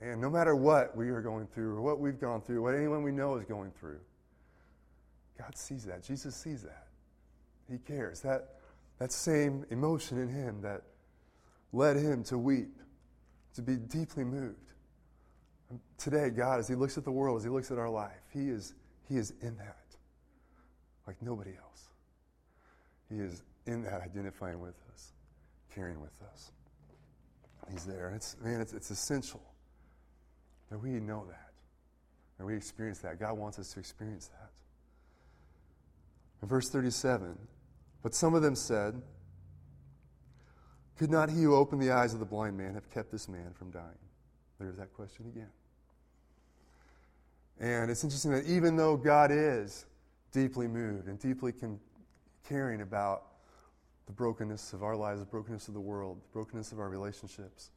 And 0.00 0.20
no 0.20 0.30
matter 0.30 0.56
what 0.56 0.96
we 0.96 1.10
are 1.10 1.20
going 1.20 1.46
through, 1.46 1.76
or 1.76 1.82
what 1.82 2.00
we've 2.00 2.18
gone 2.18 2.40
through, 2.40 2.62
what 2.62 2.74
anyone 2.74 3.02
we 3.02 3.12
know 3.12 3.36
is 3.36 3.44
going 3.44 3.70
through, 3.72 4.00
God 5.38 5.56
sees 5.56 5.84
that. 5.84 6.02
Jesus 6.02 6.34
sees 6.34 6.62
that. 6.62 6.86
He 7.70 7.78
cares. 7.78 8.20
That, 8.20 8.56
that 8.98 9.12
same 9.12 9.64
emotion 9.70 10.18
in 10.18 10.28
him 10.28 10.62
that 10.62 10.82
led 11.72 11.96
him 11.96 12.24
to 12.24 12.38
weep, 12.38 12.76
to 13.54 13.62
be 13.62 13.76
deeply 13.76 14.24
moved, 14.24 14.70
Today, 15.98 16.30
God, 16.30 16.58
as 16.58 16.68
He 16.68 16.74
looks 16.74 16.98
at 16.98 17.04
the 17.04 17.12
world, 17.12 17.38
as 17.38 17.44
He 17.44 17.50
looks 17.50 17.70
at 17.70 17.78
our 17.78 17.90
life, 17.90 18.20
He 18.32 18.48
is, 18.48 18.74
he 19.08 19.16
is 19.16 19.32
in 19.40 19.56
that 19.58 19.76
like 21.06 21.20
nobody 21.20 21.50
else. 21.50 21.88
He 23.08 23.18
is 23.18 23.42
in 23.66 23.82
that, 23.84 24.00
identifying 24.02 24.60
with 24.60 24.74
us, 24.92 25.12
caring 25.74 26.00
with 26.00 26.12
us. 26.32 26.52
He's 27.70 27.84
there. 27.84 28.12
It's, 28.14 28.36
man, 28.42 28.60
it's, 28.60 28.72
it's 28.72 28.90
essential 28.90 29.42
that 30.70 30.78
we 30.78 30.90
know 30.90 31.24
that 31.28 31.50
and 32.38 32.46
we 32.46 32.56
experience 32.56 32.98
that. 33.00 33.20
God 33.20 33.36
wants 33.36 33.58
us 33.58 33.72
to 33.74 33.80
experience 33.80 34.28
that. 34.28 34.50
In 36.42 36.48
verse 36.48 36.70
37, 36.70 37.36
but 38.02 38.14
some 38.14 38.34
of 38.34 38.40
them 38.40 38.54
said, 38.54 39.00
Could 40.96 41.10
not 41.10 41.28
he 41.28 41.42
who 41.42 41.54
opened 41.54 41.82
the 41.82 41.90
eyes 41.90 42.14
of 42.14 42.20
the 42.20 42.26
blind 42.26 42.56
man 42.56 42.72
have 42.74 42.90
kept 42.90 43.12
this 43.12 43.28
man 43.28 43.52
from 43.52 43.70
dying? 43.70 43.84
There's 44.58 44.76
that 44.76 44.92
question 44.94 45.26
again. 45.26 45.50
And 47.60 47.90
it's 47.90 48.04
interesting 48.04 48.30
that 48.30 48.46
even 48.46 48.76
though 48.76 48.96
God 48.96 49.30
is 49.30 49.84
deeply 50.32 50.66
moved 50.66 51.08
and 51.08 51.18
deeply 51.18 51.52
con- 51.52 51.78
caring 52.48 52.80
about 52.80 53.24
the 54.06 54.12
brokenness 54.12 54.72
of 54.72 54.82
our 54.82 54.96
lives, 54.96 55.20
the 55.20 55.26
brokenness 55.26 55.68
of 55.68 55.74
the 55.74 55.80
world, 55.80 56.20
the 56.22 56.32
brokenness 56.32 56.72
of 56.72 56.80
our 56.80 56.88
relationships, 56.88 57.70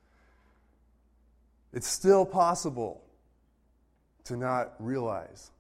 it's 1.73 1.88
still 1.88 2.25
possible 2.25 3.03
to 4.25 4.38
not 4.38 4.73
realize 4.79 5.51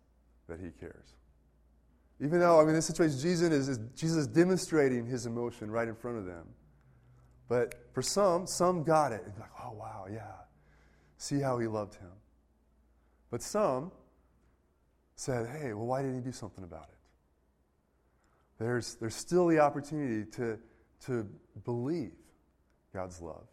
that 0.47 0.59
He 0.59 0.69
cares. 0.79 1.15
Even 2.23 2.39
though, 2.39 2.57
I 2.57 2.61
mean, 2.61 2.69
in 2.69 2.75
this 2.75 2.85
situation, 2.85 3.19
Jesus 3.19 3.51
is, 3.51 3.69
is, 3.69 3.79
Jesus 3.95 4.27
demonstrating 4.27 5.05
his 5.05 5.25
emotion 5.25 5.69
right 5.69 5.87
in 5.87 5.95
front 5.95 6.17
of 6.17 6.25
them. 6.25 6.45
But 7.49 7.75
for 7.91 8.01
some, 8.01 8.47
some 8.47 8.83
got 8.83 9.11
it. 9.11 9.23
And 9.25 9.33
like, 9.39 9.49
oh, 9.61 9.73
wow, 9.73 10.05
yeah. 10.09 10.31
See 11.17 11.41
how 11.41 11.57
he 11.57 11.67
loved 11.67 11.95
him. 11.95 12.11
But 13.29 13.41
some 13.41 13.91
said, 15.15 15.49
hey, 15.49 15.73
well, 15.73 15.85
why 15.85 16.01
didn't 16.01 16.15
he 16.15 16.21
do 16.21 16.31
something 16.31 16.63
about 16.63 16.83
it? 16.83 16.97
There's, 18.57 18.95
there's 18.95 19.15
still 19.15 19.47
the 19.47 19.59
opportunity 19.59 20.29
to, 20.31 20.57
to 21.07 21.27
believe 21.65 22.13
God's 22.93 23.21
love. 23.21 23.47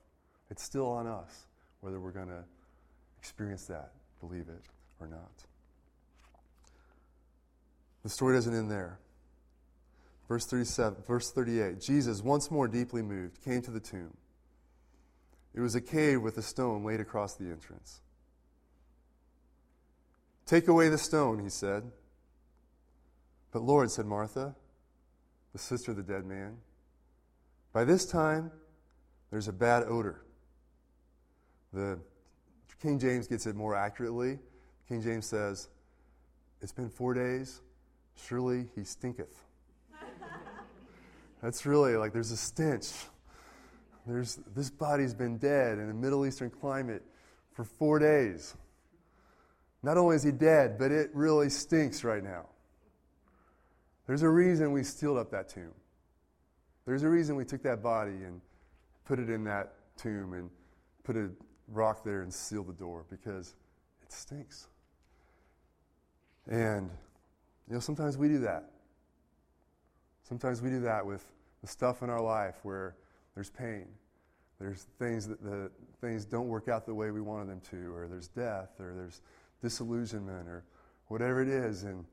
It's 0.50 0.62
still 0.62 0.86
on 0.86 1.06
us 1.06 1.46
whether 1.80 2.00
we're 2.00 2.10
going 2.10 2.28
to 2.28 2.44
experience 3.18 3.66
that, 3.66 3.92
believe 4.20 4.48
it, 4.48 4.62
or 5.00 5.06
not. 5.06 5.30
The 8.02 8.08
story 8.08 8.34
doesn't 8.34 8.54
end 8.54 8.70
there. 8.70 8.98
Verse 10.28 10.46
37, 10.46 11.02
verse 11.06 11.30
38 11.32 11.80
Jesus, 11.80 12.22
once 12.22 12.50
more 12.50 12.68
deeply 12.68 13.02
moved, 13.02 13.42
came 13.44 13.62
to 13.62 13.70
the 13.70 13.80
tomb. 13.80 14.16
It 15.54 15.60
was 15.60 15.74
a 15.74 15.80
cave 15.80 16.22
with 16.22 16.38
a 16.38 16.42
stone 16.42 16.84
laid 16.84 17.00
across 17.00 17.34
the 17.34 17.46
entrance. 17.46 18.00
Take 20.46 20.68
away 20.68 20.88
the 20.88 20.98
stone, 20.98 21.40
he 21.40 21.48
said. 21.48 21.90
But 23.52 23.62
Lord, 23.62 23.90
said 23.90 24.06
Martha, 24.06 24.54
the 25.52 25.58
sister 25.58 25.90
of 25.90 25.96
the 25.96 26.02
dead 26.02 26.24
man, 26.24 26.58
by 27.72 27.84
this 27.84 28.06
time 28.06 28.52
there's 29.30 29.48
a 29.48 29.52
bad 29.52 29.84
odor. 29.84 30.22
The 31.72 31.98
King 32.80 32.98
James 32.98 33.26
gets 33.26 33.46
it 33.46 33.54
more 33.54 33.74
accurately. 33.74 34.38
King 34.88 35.02
James 35.02 35.26
says, 35.26 35.68
It's 36.60 36.72
been 36.72 36.88
four 36.88 37.14
days, 37.14 37.60
surely 38.26 38.68
he 38.74 38.84
stinketh. 38.84 39.44
That's 41.42 41.66
really 41.66 41.96
like 41.96 42.12
there's 42.12 42.32
a 42.32 42.36
stench. 42.36 42.90
There's, 44.06 44.40
this 44.54 44.70
body's 44.70 45.14
been 45.14 45.38
dead 45.38 45.78
in 45.78 45.90
a 45.90 45.94
Middle 45.94 46.26
Eastern 46.26 46.50
climate 46.50 47.02
for 47.52 47.64
four 47.64 47.98
days. 47.98 48.56
Not 49.82 49.96
only 49.96 50.16
is 50.16 50.22
he 50.22 50.32
dead, 50.32 50.78
but 50.78 50.90
it 50.90 51.10
really 51.14 51.48
stinks 51.50 52.02
right 52.02 52.22
now. 52.22 52.46
There's 54.06 54.22
a 54.22 54.28
reason 54.28 54.72
we 54.72 54.82
sealed 54.82 55.18
up 55.18 55.30
that 55.30 55.48
tomb. 55.48 55.72
There's 56.86 57.02
a 57.02 57.08
reason 57.08 57.36
we 57.36 57.44
took 57.44 57.62
that 57.62 57.82
body 57.82 58.24
and 58.24 58.40
put 59.04 59.18
it 59.18 59.30
in 59.30 59.44
that 59.44 59.74
tomb 59.96 60.32
and 60.32 60.50
put 61.04 61.16
a 61.16 61.30
rock 61.70 62.04
there 62.04 62.22
and 62.22 62.32
seal 62.32 62.62
the 62.62 62.72
door 62.72 63.04
because 63.10 63.54
it 64.02 64.12
stinks. 64.12 64.68
And, 66.48 66.90
you 67.68 67.74
know, 67.74 67.80
sometimes 67.80 68.18
we 68.18 68.28
do 68.28 68.38
that. 68.40 68.70
Sometimes 70.28 70.62
we 70.62 70.70
do 70.70 70.80
that 70.80 71.04
with 71.04 71.24
the 71.60 71.66
stuff 71.66 72.02
in 72.02 72.10
our 72.10 72.20
life 72.20 72.56
where 72.62 72.96
there's 73.34 73.50
pain. 73.50 73.86
There's 74.60 74.86
things 74.98 75.26
that 75.26 75.42
the 75.42 75.70
things 76.00 76.24
don't 76.24 76.48
work 76.48 76.68
out 76.68 76.86
the 76.86 76.94
way 76.94 77.10
we 77.10 77.20
wanted 77.20 77.48
them 77.48 77.60
to, 77.70 77.94
or 77.94 78.08
there's 78.08 78.28
death, 78.28 78.70
or 78.78 78.92
there's 78.94 79.22
disillusionment, 79.62 80.48
or 80.48 80.64
whatever 81.08 81.40
it 81.42 81.48
is, 81.48 81.84
and 81.84 82.04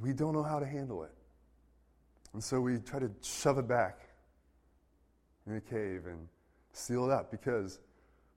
we 0.00 0.12
don't 0.12 0.32
know 0.32 0.42
how 0.42 0.58
to 0.58 0.66
handle 0.66 1.04
it. 1.04 1.12
And 2.32 2.42
so 2.42 2.60
we 2.60 2.78
try 2.78 2.98
to 2.98 3.10
shove 3.22 3.58
it 3.58 3.68
back 3.68 3.98
in 5.46 5.56
a 5.56 5.60
cave 5.60 6.06
and 6.06 6.26
seal 6.72 7.04
it 7.04 7.12
up 7.12 7.30
because 7.30 7.80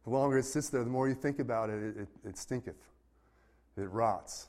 the 0.04 0.10
longer 0.10 0.38
it 0.38 0.44
sits 0.44 0.70
there, 0.70 0.84
the 0.84 0.90
more 0.90 1.08
you 1.08 1.16
think 1.16 1.40
about 1.40 1.70
it, 1.70 1.82
it, 1.82 1.98
it, 1.98 2.08
it 2.30 2.38
stinketh. 2.38 2.76
It 3.78 3.90
rots. 3.90 4.48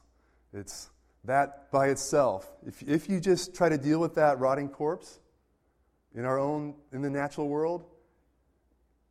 It's 0.53 0.91
that 1.25 1.71
by 1.71 1.89
itself. 1.89 2.47
If, 2.67 2.83
if 2.83 3.09
you 3.09 3.21
just 3.21 3.55
try 3.55 3.69
to 3.69 3.79
deal 3.79 3.99
with 3.99 4.15
that 4.15 4.39
rotting 4.39 4.69
corpse 4.69 5.21
in 6.15 6.25
our 6.25 6.39
own, 6.39 6.75
in 6.93 7.03
the 7.03 7.11
natural 7.11 7.49
world, 7.49 7.85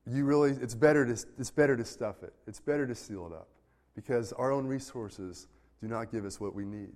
you 0.08 0.24
really, 0.24 0.52
it's 0.52 0.76
better 0.76 1.06
to, 1.06 1.12
it's 1.12 1.52
better 1.52 1.76
to 1.76 1.84
stuff 1.84 2.24
it. 2.24 2.34
It's 2.48 2.60
better 2.60 2.86
to 2.86 2.96
seal 2.96 3.28
it 3.28 3.34
up 3.34 3.48
because 3.96 4.34
our 4.34 4.52
own 4.52 4.68
resources 4.68 5.48
do 5.82 5.88
not 5.88 6.12
give 6.12 6.26
us 6.26 6.40
what 6.40 6.54
we 6.54 6.66
need 6.66 6.92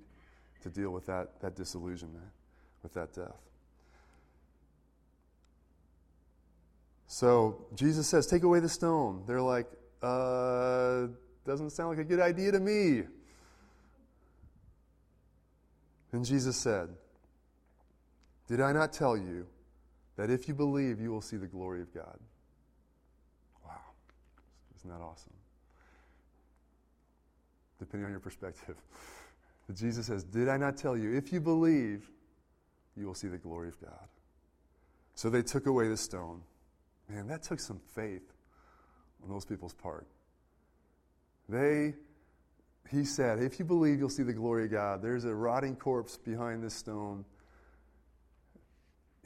to 0.62 0.70
deal 0.70 0.92
with 0.92 1.06
that, 1.08 1.40
that 1.42 1.56
disillusionment, 1.56 2.24
with 2.84 2.94
that 2.94 3.14
death. 3.14 3.49
So 7.12 7.66
Jesus 7.74 8.08
says, 8.08 8.28
Take 8.28 8.44
away 8.44 8.60
the 8.60 8.70
stone. 8.70 9.24
They're 9.26 9.42
like, 9.42 9.68
uh, 10.04 11.08
doesn't 11.44 11.72
sound 11.72 11.90
like 11.90 11.98
a 11.98 12.04
good 12.04 12.20
idea 12.20 12.52
to 12.52 12.60
me. 12.60 13.02
And 16.12 16.24
Jesus 16.24 16.56
said, 16.56 16.90
Did 18.48 18.62
I 18.62 18.72
not 18.74 18.94
tell 18.94 19.18
you 19.18 19.48
that 20.18 20.30
if 20.30 20.48
you 20.48 20.54
believe, 20.54 21.02
you 21.02 21.10
will 21.10 21.22
see 21.22 21.36
the 21.36 21.48
glory 21.48 21.82
of 21.82 21.92
God? 21.92 22.20
Wow. 23.66 23.72
Isn't 24.78 24.92
that 24.92 25.04
awesome? 25.04 25.34
Depending 27.80 28.06
on 28.06 28.12
your 28.12 28.20
perspective. 28.20 28.76
But 29.66 29.76
Jesus 29.78 30.06
says, 30.06 30.24
Did 30.24 30.48
I 30.48 30.58
not 30.58 30.78
tell 30.78 30.96
you, 30.96 31.16
if 31.16 31.34
you 31.34 31.42
believe, 31.42 32.08
you 32.96 33.08
will 33.08 33.16
see 33.16 33.30
the 33.30 33.40
glory 33.40 33.70
of 33.70 33.82
God? 33.82 34.08
So 35.16 35.32
they 35.32 35.42
took 35.42 35.66
away 35.66 35.88
the 35.88 35.98
stone. 35.98 36.42
Man, 37.10 37.28
that 37.28 37.44
took 37.44 37.60
some 37.60 37.80
faith 37.96 38.34
on 39.24 39.30
those 39.30 39.46
people's 39.46 39.74
part. 39.74 40.08
They, 41.48 41.96
he 42.92 43.04
said, 43.04 43.40
if 43.40 43.58
you 43.58 43.66
believe, 43.66 43.98
you'll 44.00 44.10
see 44.10 44.24
the 44.24 44.34
glory 44.34 44.66
of 44.66 44.72
God. 44.72 45.02
There's 45.02 45.26
a 45.26 45.34
rotting 45.34 45.76
corpse 45.76 46.18
behind 46.18 46.64
this 46.64 46.76
stone. 46.76 47.26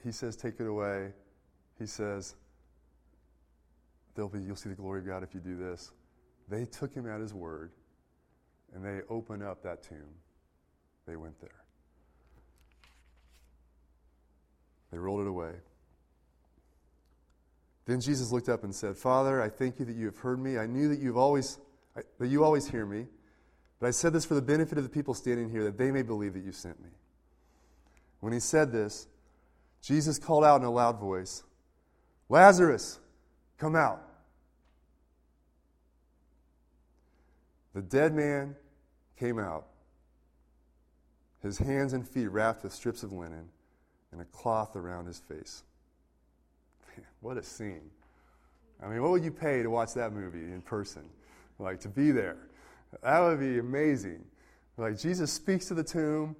He 0.03 0.11
says, 0.11 0.35
take 0.37 0.59
it 0.59 0.67
away. 0.67 1.11
He 1.77 1.85
says, 1.85 2.35
There'll 4.15 4.29
be, 4.29 4.39
you'll 4.39 4.55
see 4.55 4.69
the 4.69 4.75
glory 4.75 4.99
of 4.99 5.07
God 5.07 5.23
if 5.23 5.33
you 5.33 5.39
do 5.39 5.57
this. 5.57 5.91
They 6.49 6.65
took 6.65 6.93
him 6.93 7.09
at 7.09 7.19
his 7.19 7.33
word 7.33 7.71
and 8.73 8.83
they 8.85 9.01
opened 9.09 9.43
up 9.43 9.63
that 9.63 9.83
tomb. 9.83 10.13
They 11.07 11.15
went 11.15 11.39
there. 11.41 11.49
They 14.91 14.97
rolled 14.97 15.21
it 15.21 15.27
away. 15.27 15.53
Then 17.85 17.99
Jesus 17.99 18.31
looked 18.31 18.49
up 18.49 18.63
and 18.63 18.73
said, 18.73 18.97
Father, 18.97 19.41
I 19.41 19.49
thank 19.49 19.79
you 19.79 19.85
that 19.85 19.95
you 19.95 20.05
have 20.05 20.17
heard 20.17 20.39
me. 20.39 20.57
I 20.57 20.65
knew 20.65 20.87
that 20.89 20.99
you've 20.99 21.17
always 21.17 21.59
that 21.95 22.27
you 22.27 22.43
always 22.43 22.67
hear 22.67 22.85
me. 22.85 23.05
But 23.79 23.87
I 23.87 23.91
said 23.91 24.13
this 24.13 24.25
for 24.25 24.33
the 24.35 24.41
benefit 24.41 24.77
of 24.77 24.83
the 24.83 24.89
people 24.89 25.13
standing 25.13 25.49
here, 25.49 25.63
that 25.65 25.77
they 25.77 25.91
may 25.91 26.01
believe 26.01 26.33
that 26.33 26.43
you 26.43 26.51
sent 26.51 26.81
me. 26.81 26.89
When 28.19 28.31
he 28.31 28.39
said 28.39 28.71
this, 28.71 29.07
Jesus 29.81 30.17
called 30.17 30.45
out 30.45 30.61
in 30.61 30.65
a 30.65 30.71
loud 30.71 30.99
voice, 30.99 31.43
Lazarus, 32.29 32.99
come 33.57 33.75
out. 33.75 34.01
The 37.73 37.81
dead 37.81 38.13
man 38.13 38.55
came 39.19 39.37
out, 39.37 39.67
his 41.41 41.57
hands 41.57 41.91
and 41.93 42.07
feet 42.07 42.27
wrapped 42.27 42.63
with 42.63 42.71
strips 42.71 43.03
of 43.03 43.11
linen 43.11 43.49
and 44.11 44.21
a 44.21 44.25
cloth 44.25 44.75
around 44.75 45.07
his 45.07 45.19
face. 45.19 45.63
What 47.21 47.37
a 47.37 47.43
scene. 47.43 47.89
I 48.81 48.87
mean, 48.87 49.01
what 49.01 49.11
would 49.11 49.23
you 49.23 49.31
pay 49.31 49.63
to 49.63 49.69
watch 49.69 49.93
that 49.93 50.11
movie 50.11 50.39
in 50.39 50.61
person? 50.61 51.03
Like, 51.57 51.79
to 51.81 51.87
be 51.87 52.11
there. 52.11 52.35
That 53.01 53.19
would 53.21 53.39
be 53.39 53.59
amazing. 53.59 54.25
Like, 54.75 54.99
Jesus 54.99 55.31
speaks 55.31 55.67
to 55.67 55.73
the 55.73 55.83
tomb, 55.83 56.35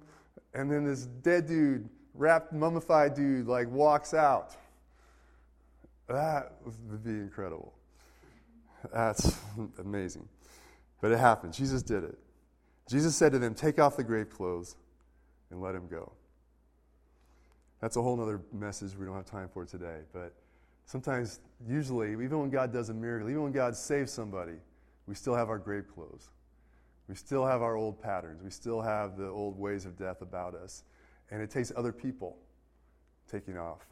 and 0.52 0.70
then 0.70 0.84
this 0.84 1.06
dead 1.06 1.46
dude, 1.46 1.88
wrapped, 2.12 2.52
mummified 2.52 3.14
dude, 3.14 3.46
like, 3.46 3.70
walks 3.70 4.12
out. 4.12 4.54
That 6.08 6.52
would 6.64 7.02
be 7.02 7.10
incredible. 7.10 7.72
That's 8.92 9.38
amazing. 9.78 10.28
But 11.00 11.12
it 11.12 11.18
happened. 11.18 11.54
Jesus 11.54 11.82
did 11.82 12.04
it. 12.04 12.18
Jesus 12.88 13.16
said 13.16 13.32
to 13.32 13.38
them, 13.38 13.54
Take 13.54 13.78
off 13.78 13.96
the 13.96 14.04
grave 14.04 14.30
clothes 14.30 14.76
and 15.50 15.60
let 15.60 15.74
him 15.74 15.88
go. 15.88 16.12
That's 17.80 17.96
a 17.96 18.02
whole 18.02 18.20
other 18.20 18.40
message 18.52 18.96
we 18.96 19.06
don't 19.06 19.14
have 19.14 19.26
time 19.26 19.48
for 19.52 19.64
today. 19.64 20.00
But 20.12 20.34
Sometimes, 20.86 21.40
usually, 21.66 22.12
even 22.12 22.38
when 22.40 22.50
God 22.50 22.72
does 22.72 22.90
a 22.90 22.94
miracle, 22.94 23.30
even 23.30 23.42
when 23.42 23.52
God 23.52 23.76
saves 23.76 24.12
somebody, 24.12 24.56
we 25.06 25.14
still 25.14 25.34
have 25.34 25.48
our 25.48 25.58
grave 25.58 25.86
clothes. 25.94 26.30
We 27.08 27.14
still 27.14 27.44
have 27.44 27.62
our 27.62 27.76
old 27.76 28.00
patterns. 28.00 28.42
We 28.42 28.50
still 28.50 28.80
have 28.80 29.16
the 29.16 29.28
old 29.28 29.58
ways 29.58 29.84
of 29.86 29.98
death 29.98 30.22
about 30.22 30.54
us. 30.54 30.84
And 31.30 31.42
it 31.42 31.50
takes 31.50 31.72
other 31.76 31.92
people 31.92 32.38
taking 33.30 33.58
off 33.58 33.86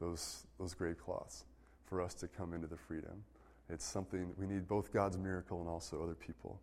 those, 0.00 0.46
those 0.58 0.74
grave 0.74 0.98
cloths 0.98 1.44
for 1.86 2.00
us 2.00 2.14
to 2.14 2.28
come 2.28 2.52
into 2.52 2.66
the 2.66 2.76
freedom. 2.76 3.24
It's 3.68 3.84
something 3.84 4.32
we 4.36 4.46
need 4.46 4.68
both 4.68 4.92
God's 4.92 5.18
miracle 5.18 5.60
and 5.60 5.68
also 5.68 6.02
other 6.02 6.14
people 6.14 6.60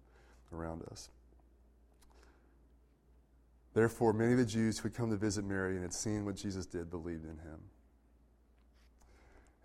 around 0.53 0.84
us. 0.91 1.09
Therefore, 3.74 4.14
many 4.14 4.34
of 4.34 4.38
the 4.38 4.45
Jews 4.45 4.78
who 4.78 4.84
had 4.84 4.93
come 4.95 5.09
to 5.09 5.18
visit 5.18 5.43
Mary 5.43 5.74
and 5.74 5.82
had 5.82 5.93
seen 5.93 6.26
what 6.26 6.36
Jesus 6.36 6.66
did 6.66 6.89
believed 6.89 7.26
in 7.26 7.38
him. 7.38 7.59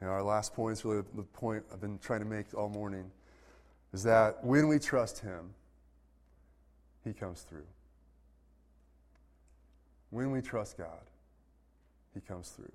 And 0.01 0.09
our 0.09 0.22
last 0.22 0.55
point 0.55 0.78
is 0.78 0.84
really 0.84 1.03
the 1.14 1.22
point 1.22 1.64
I've 1.72 1.80
been 1.80 1.99
trying 1.99 2.20
to 2.20 2.26
make 2.26 2.55
all 2.55 2.68
morning 2.68 3.11
is 3.92 4.03
that 4.05 4.44
when 4.44 4.68
we 4.68 4.78
trust 4.78 5.18
Him, 5.18 5.55
He 7.05 7.12
comes 7.12 7.42
through. 7.42 7.66
When 10.11 10.30
we 10.30 10.40
trust 10.40 10.78
God, 10.78 11.11
He 12.14 12.20
comes 12.20 12.51
through. 12.51 12.72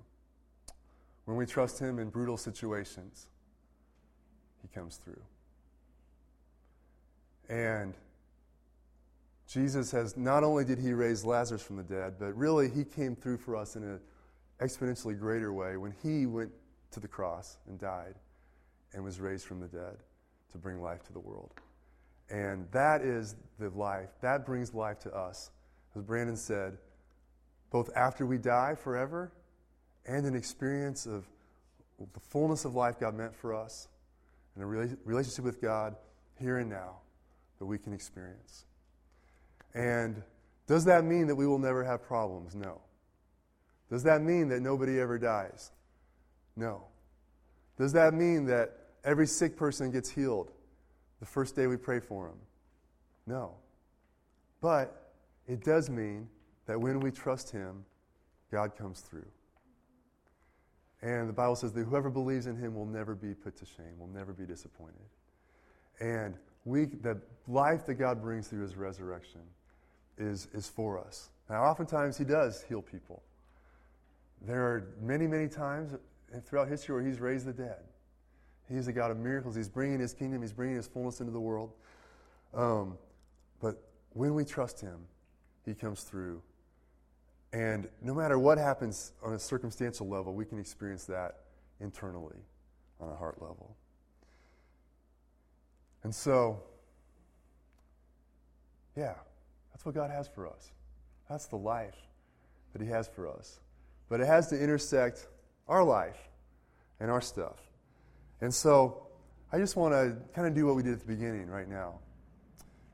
When 1.24 1.36
we 1.36 1.46
trust 1.46 1.78
Him 1.78 1.98
in 1.98 2.10
brutal 2.10 2.36
situations, 2.36 3.26
He 4.60 4.68
comes 4.68 4.96
through. 4.96 5.22
And 7.48 7.94
Jesus 9.48 9.90
has 9.92 10.16
not 10.16 10.44
only 10.44 10.64
did 10.64 10.78
He 10.78 10.92
raise 10.92 11.24
Lazarus 11.24 11.62
from 11.62 11.76
the 11.76 11.82
dead, 11.82 12.14
but 12.18 12.36
really 12.36 12.68
He 12.68 12.84
came 12.84 13.16
through 13.16 13.38
for 13.38 13.56
us 13.56 13.76
in 13.76 13.82
an 13.82 14.00
exponentially 14.60 15.18
greater 15.18 15.52
way 15.52 15.76
when 15.76 15.94
He 16.02 16.26
went 16.26 16.50
to 16.94 17.00
the 17.00 17.08
cross 17.08 17.58
and 17.68 17.78
died 17.78 18.14
and 18.92 19.04
was 19.04 19.20
raised 19.20 19.46
from 19.46 19.60
the 19.60 19.68
dead 19.68 19.96
to 20.52 20.58
bring 20.58 20.80
life 20.80 21.02
to 21.04 21.12
the 21.12 21.20
world. 21.20 21.52
And 22.30 22.66
that 22.72 23.02
is 23.02 23.36
the 23.58 23.68
life. 23.70 24.08
That 24.22 24.46
brings 24.46 24.72
life 24.72 25.00
to 25.00 25.14
us. 25.14 25.50
As 25.94 26.02
Brandon 26.02 26.36
said, 26.36 26.78
both 27.70 27.90
after 27.96 28.24
we 28.24 28.38
die 28.38 28.74
forever 28.74 29.32
and 30.06 30.26
an 30.26 30.34
experience 30.34 31.06
of 31.06 31.24
the 31.98 32.20
fullness 32.20 32.64
of 32.64 32.74
life 32.74 32.98
God 32.98 33.14
meant 33.14 33.34
for 33.34 33.54
us 33.54 33.88
and 34.54 34.64
a 34.64 34.66
relationship 34.66 35.44
with 35.44 35.60
God 35.60 35.96
here 36.38 36.58
and 36.58 36.70
now 36.70 36.96
that 37.58 37.66
we 37.66 37.78
can 37.78 37.92
experience. 37.92 38.64
And 39.74 40.22
does 40.66 40.84
that 40.84 41.04
mean 41.04 41.26
that 41.26 41.34
we 41.34 41.46
will 41.46 41.58
never 41.58 41.84
have 41.84 42.02
problems? 42.02 42.54
No. 42.54 42.80
Does 43.90 44.04
that 44.04 44.22
mean 44.22 44.48
that 44.48 44.60
nobody 44.60 44.98
ever 45.00 45.18
dies? 45.18 45.70
No. 46.56 46.84
Does 47.78 47.92
that 47.92 48.14
mean 48.14 48.46
that 48.46 48.72
every 49.04 49.26
sick 49.26 49.56
person 49.56 49.90
gets 49.90 50.08
healed 50.08 50.52
the 51.20 51.26
first 51.26 51.56
day 51.56 51.66
we 51.66 51.76
pray 51.76 52.00
for 52.00 52.28
them? 52.28 52.38
No. 53.26 53.52
But 54.60 55.12
it 55.46 55.64
does 55.64 55.90
mean 55.90 56.28
that 56.66 56.80
when 56.80 57.00
we 57.00 57.10
trust 57.10 57.50
Him, 57.50 57.84
God 58.50 58.76
comes 58.76 59.00
through. 59.00 59.26
And 61.02 61.28
the 61.28 61.32
Bible 61.32 61.56
says 61.56 61.72
that 61.72 61.84
whoever 61.84 62.08
believes 62.08 62.46
in 62.46 62.56
Him 62.56 62.74
will 62.74 62.86
never 62.86 63.14
be 63.14 63.34
put 63.34 63.56
to 63.56 63.66
shame, 63.66 63.98
will 63.98 64.06
never 64.08 64.32
be 64.32 64.44
disappointed. 64.44 64.94
And 66.00 66.34
we, 66.64 66.86
the 66.86 67.20
life 67.46 67.84
that 67.86 67.94
God 67.94 68.22
brings 68.22 68.48
through 68.48 68.62
His 68.62 68.76
resurrection 68.76 69.42
is, 70.16 70.48
is 70.54 70.68
for 70.68 70.98
us. 70.98 71.28
Now, 71.50 71.62
oftentimes 71.64 72.16
He 72.16 72.24
does 72.24 72.62
heal 72.62 72.80
people. 72.80 73.22
There 74.40 74.62
are 74.62 74.94
many, 75.02 75.26
many 75.26 75.48
times 75.48 75.94
throughout 76.42 76.68
history 76.68 76.94
where 76.94 77.04
he's 77.04 77.20
raised 77.20 77.46
the 77.46 77.52
dead. 77.52 77.82
He's 78.68 78.88
a 78.88 78.92
God 78.92 79.10
of 79.10 79.18
miracles. 79.18 79.54
He's 79.54 79.68
bringing 79.68 80.00
his 80.00 80.14
kingdom, 80.14 80.40
he's 80.40 80.52
bringing 80.52 80.76
his 80.76 80.86
fullness 80.86 81.20
into 81.20 81.32
the 81.32 81.40
world. 81.40 81.72
Um, 82.54 82.96
but 83.60 83.82
when 84.10 84.34
we 84.34 84.44
trust 84.44 84.80
Him, 84.80 85.00
He 85.64 85.74
comes 85.74 86.02
through. 86.02 86.42
And 87.52 87.88
no 88.02 88.14
matter 88.14 88.38
what 88.38 88.58
happens 88.58 89.12
on 89.22 89.34
a 89.34 89.38
circumstantial 89.38 90.08
level, 90.08 90.34
we 90.34 90.44
can 90.44 90.58
experience 90.58 91.04
that 91.04 91.40
internally 91.80 92.38
on 93.00 93.10
a 93.10 93.14
heart 93.14 93.40
level. 93.40 93.76
And 96.02 96.14
so, 96.14 96.60
yeah, 98.96 99.14
that's 99.72 99.84
what 99.84 99.94
God 99.94 100.10
has 100.10 100.28
for 100.28 100.46
us. 100.46 100.72
That's 101.28 101.46
the 101.46 101.56
life 101.56 101.96
that 102.72 102.82
He 102.82 102.88
has 102.88 103.08
for 103.08 103.28
us. 103.28 103.60
But 104.08 104.20
it 104.20 104.26
has 104.26 104.48
to 104.48 104.60
intersect 104.60 105.28
our 105.68 105.84
life 105.84 106.18
and 107.00 107.10
our 107.10 107.20
stuff. 107.20 107.56
And 108.40 108.52
so, 108.52 109.00
I 109.52 109.58
just 109.58 109.76
want 109.76 109.94
to 109.94 110.16
kind 110.34 110.48
of 110.48 110.54
do 110.54 110.66
what 110.66 110.74
we 110.74 110.82
did 110.82 110.94
at 110.94 111.00
the 111.00 111.06
beginning 111.06 111.48
right 111.48 111.68
now 111.68 112.00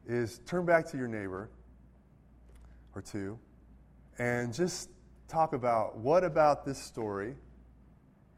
is 0.07 0.41
turn 0.47 0.67
back 0.67 0.87
to 0.91 0.99
your 0.99 1.09
neighbor 1.09 1.49
or 2.95 3.01
two 3.01 3.39
and 4.19 4.53
just 4.53 4.91
talk 5.27 5.55
about 5.55 5.97
what 5.97 6.25
about 6.25 6.67
this 6.67 6.79
story 6.79 7.35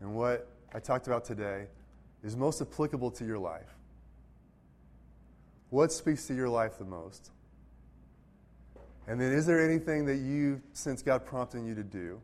and 0.01 0.14
what 0.14 0.49
I 0.72 0.78
talked 0.78 1.07
about 1.07 1.24
today 1.24 1.66
is 2.22 2.37
most 2.37 2.61
applicable 2.61 3.11
to 3.12 3.24
your 3.24 3.39
life. 3.39 3.74
What 5.70 5.91
speaks 5.91 6.26
to 6.26 6.35
your 6.35 6.49
life 6.49 6.78
the 6.78 6.85
most? 6.85 7.30
And 9.09 9.20
then, 9.20 9.33
is 9.33 9.47
there 9.47 9.68
anything 9.68 10.07
that 10.07 10.18
you 10.18 10.62
sense 10.74 11.03
God 11.03 11.26
prompting 11.26 11.66
you 11.66 11.74
to 11.74 11.83
do? 11.83 12.20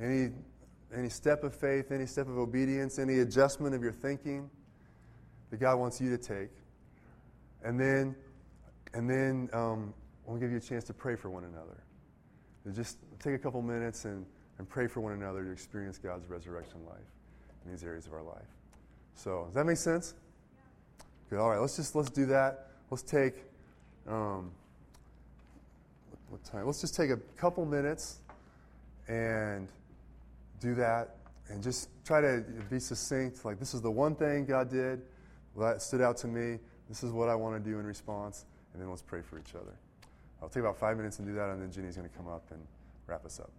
Any, 0.00 0.30
any 0.94 1.08
step 1.08 1.44
of 1.44 1.54
faith, 1.54 1.90
any 1.90 2.06
step 2.06 2.28
of 2.28 2.38
obedience, 2.38 2.98
any 2.98 3.20
adjustment 3.20 3.74
of 3.74 3.82
your 3.82 3.92
thinking 3.92 4.50
that 5.50 5.58
God 5.58 5.78
wants 5.78 6.00
you 6.00 6.10
to 6.10 6.18
take? 6.18 6.50
And 7.62 7.78
then, 7.78 8.14
and 8.94 9.08
then 9.08 9.48
um, 9.52 9.94
we'll 10.26 10.38
give 10.38 10.50
you 10.50 10.58
a 10.58 10.60
chance 10.60 10.84
to 10.84 10.94
pray 10.94 11.16
for 11.16 11.30
one 11.30 11.44
another. 11.44 11.82
And 12.64 12.74
just 12.74 12.98
take 13.18 13.34
a 13.34 13.38
couple 13.38 13.62
minutes 13.62 14.04
and, 14.04 14.24
and 14.58 14.68
pray 14.68 14.86
for 14.86 15.00
one 15.00 15.12
another 15.12 15.44
to 15.44 15.50
experience 15.50 15.98
God's 15.98 16.28
resurrection 16.28 16.80
life 16.86 16.98
in 17.64 17.70
these 17.72 17.84
areas 17.84 18.06
of 18.06 18.12
our 18.12 18.22
life. 18.22 18.48
So, 19.14 19.44
does 19.46 19.54
that 19.54 19.64
make 19.64 19.78
sense? 19.78 20.14
Good. 21.30 21.38
All 21.38 21.50
right, 21.50 21.60
let's 21.60 21.76
just 21.76 21.94
let's 21.94 22.10
do 22.10 22.26
that. 22.26 22.68
Let's 22.90 23.02
take 23.02 23.34
um, 24.06 24.52
what 26.28 26.44
time? 26.44 26.66
Let's 26.66 26.80
just 26.80 26.94
take 26.94 27.10
a 27.10 27.16
couple 27.36 27.64
minutes 27.64 28.18
and 29.08 29.68
do 30.60 30.74
that, 30.76 31.16
and 31.48 31.62
just 31.62 31.88
try 32.04 32.20
to 32.20 32.44
be 32.70 32.78
succinct. 32.78 33.44
Like 33.44 33.58
this 33.58 33.74
is 33.74 33.80
the 33.80 33.90
one 33.90 34.14
thing 34.14 34.44
God 34.44 34.70
did 34.70 35.02
that 35.56 35.82
stood 35.82 36.00
out 36.00 36.16
to 36.18 36.26
me. 36.26 36.58
This 36.88 37.02
is 37.02 37.12
what 37.12 37.28
I 37.28 37.34
want 37.34 37.62
to 37.62 37.70
do 37.70 37.78
in 37.78 37.86
response, 37.86 38.44
and 38.72 38.82
then 38.82 38.88
let's 38.90 39.02
pray 39.02 39.22
for 39.22 39.38
each 39.38 39.54
other. 39.54 39.74
I'll 40.42 40.48
take 40.48 40.62
about 40.62 40.78
five 40.78 40.96
minutes 40.96 41.18
and 41.18 41.26
do 41.26 41.34
that, 41.34 41.50
and 41.50 41.60
then 41.60 41.70
Jenny's 41.72 41.96
going 41.96 42.08
to 42.08 42.14
come 42.16 42.28
up 42.28 42.44
and 42.50 42.60
wrap 43.06 43.24
us 43.24 43.40
up. 43.40 43.50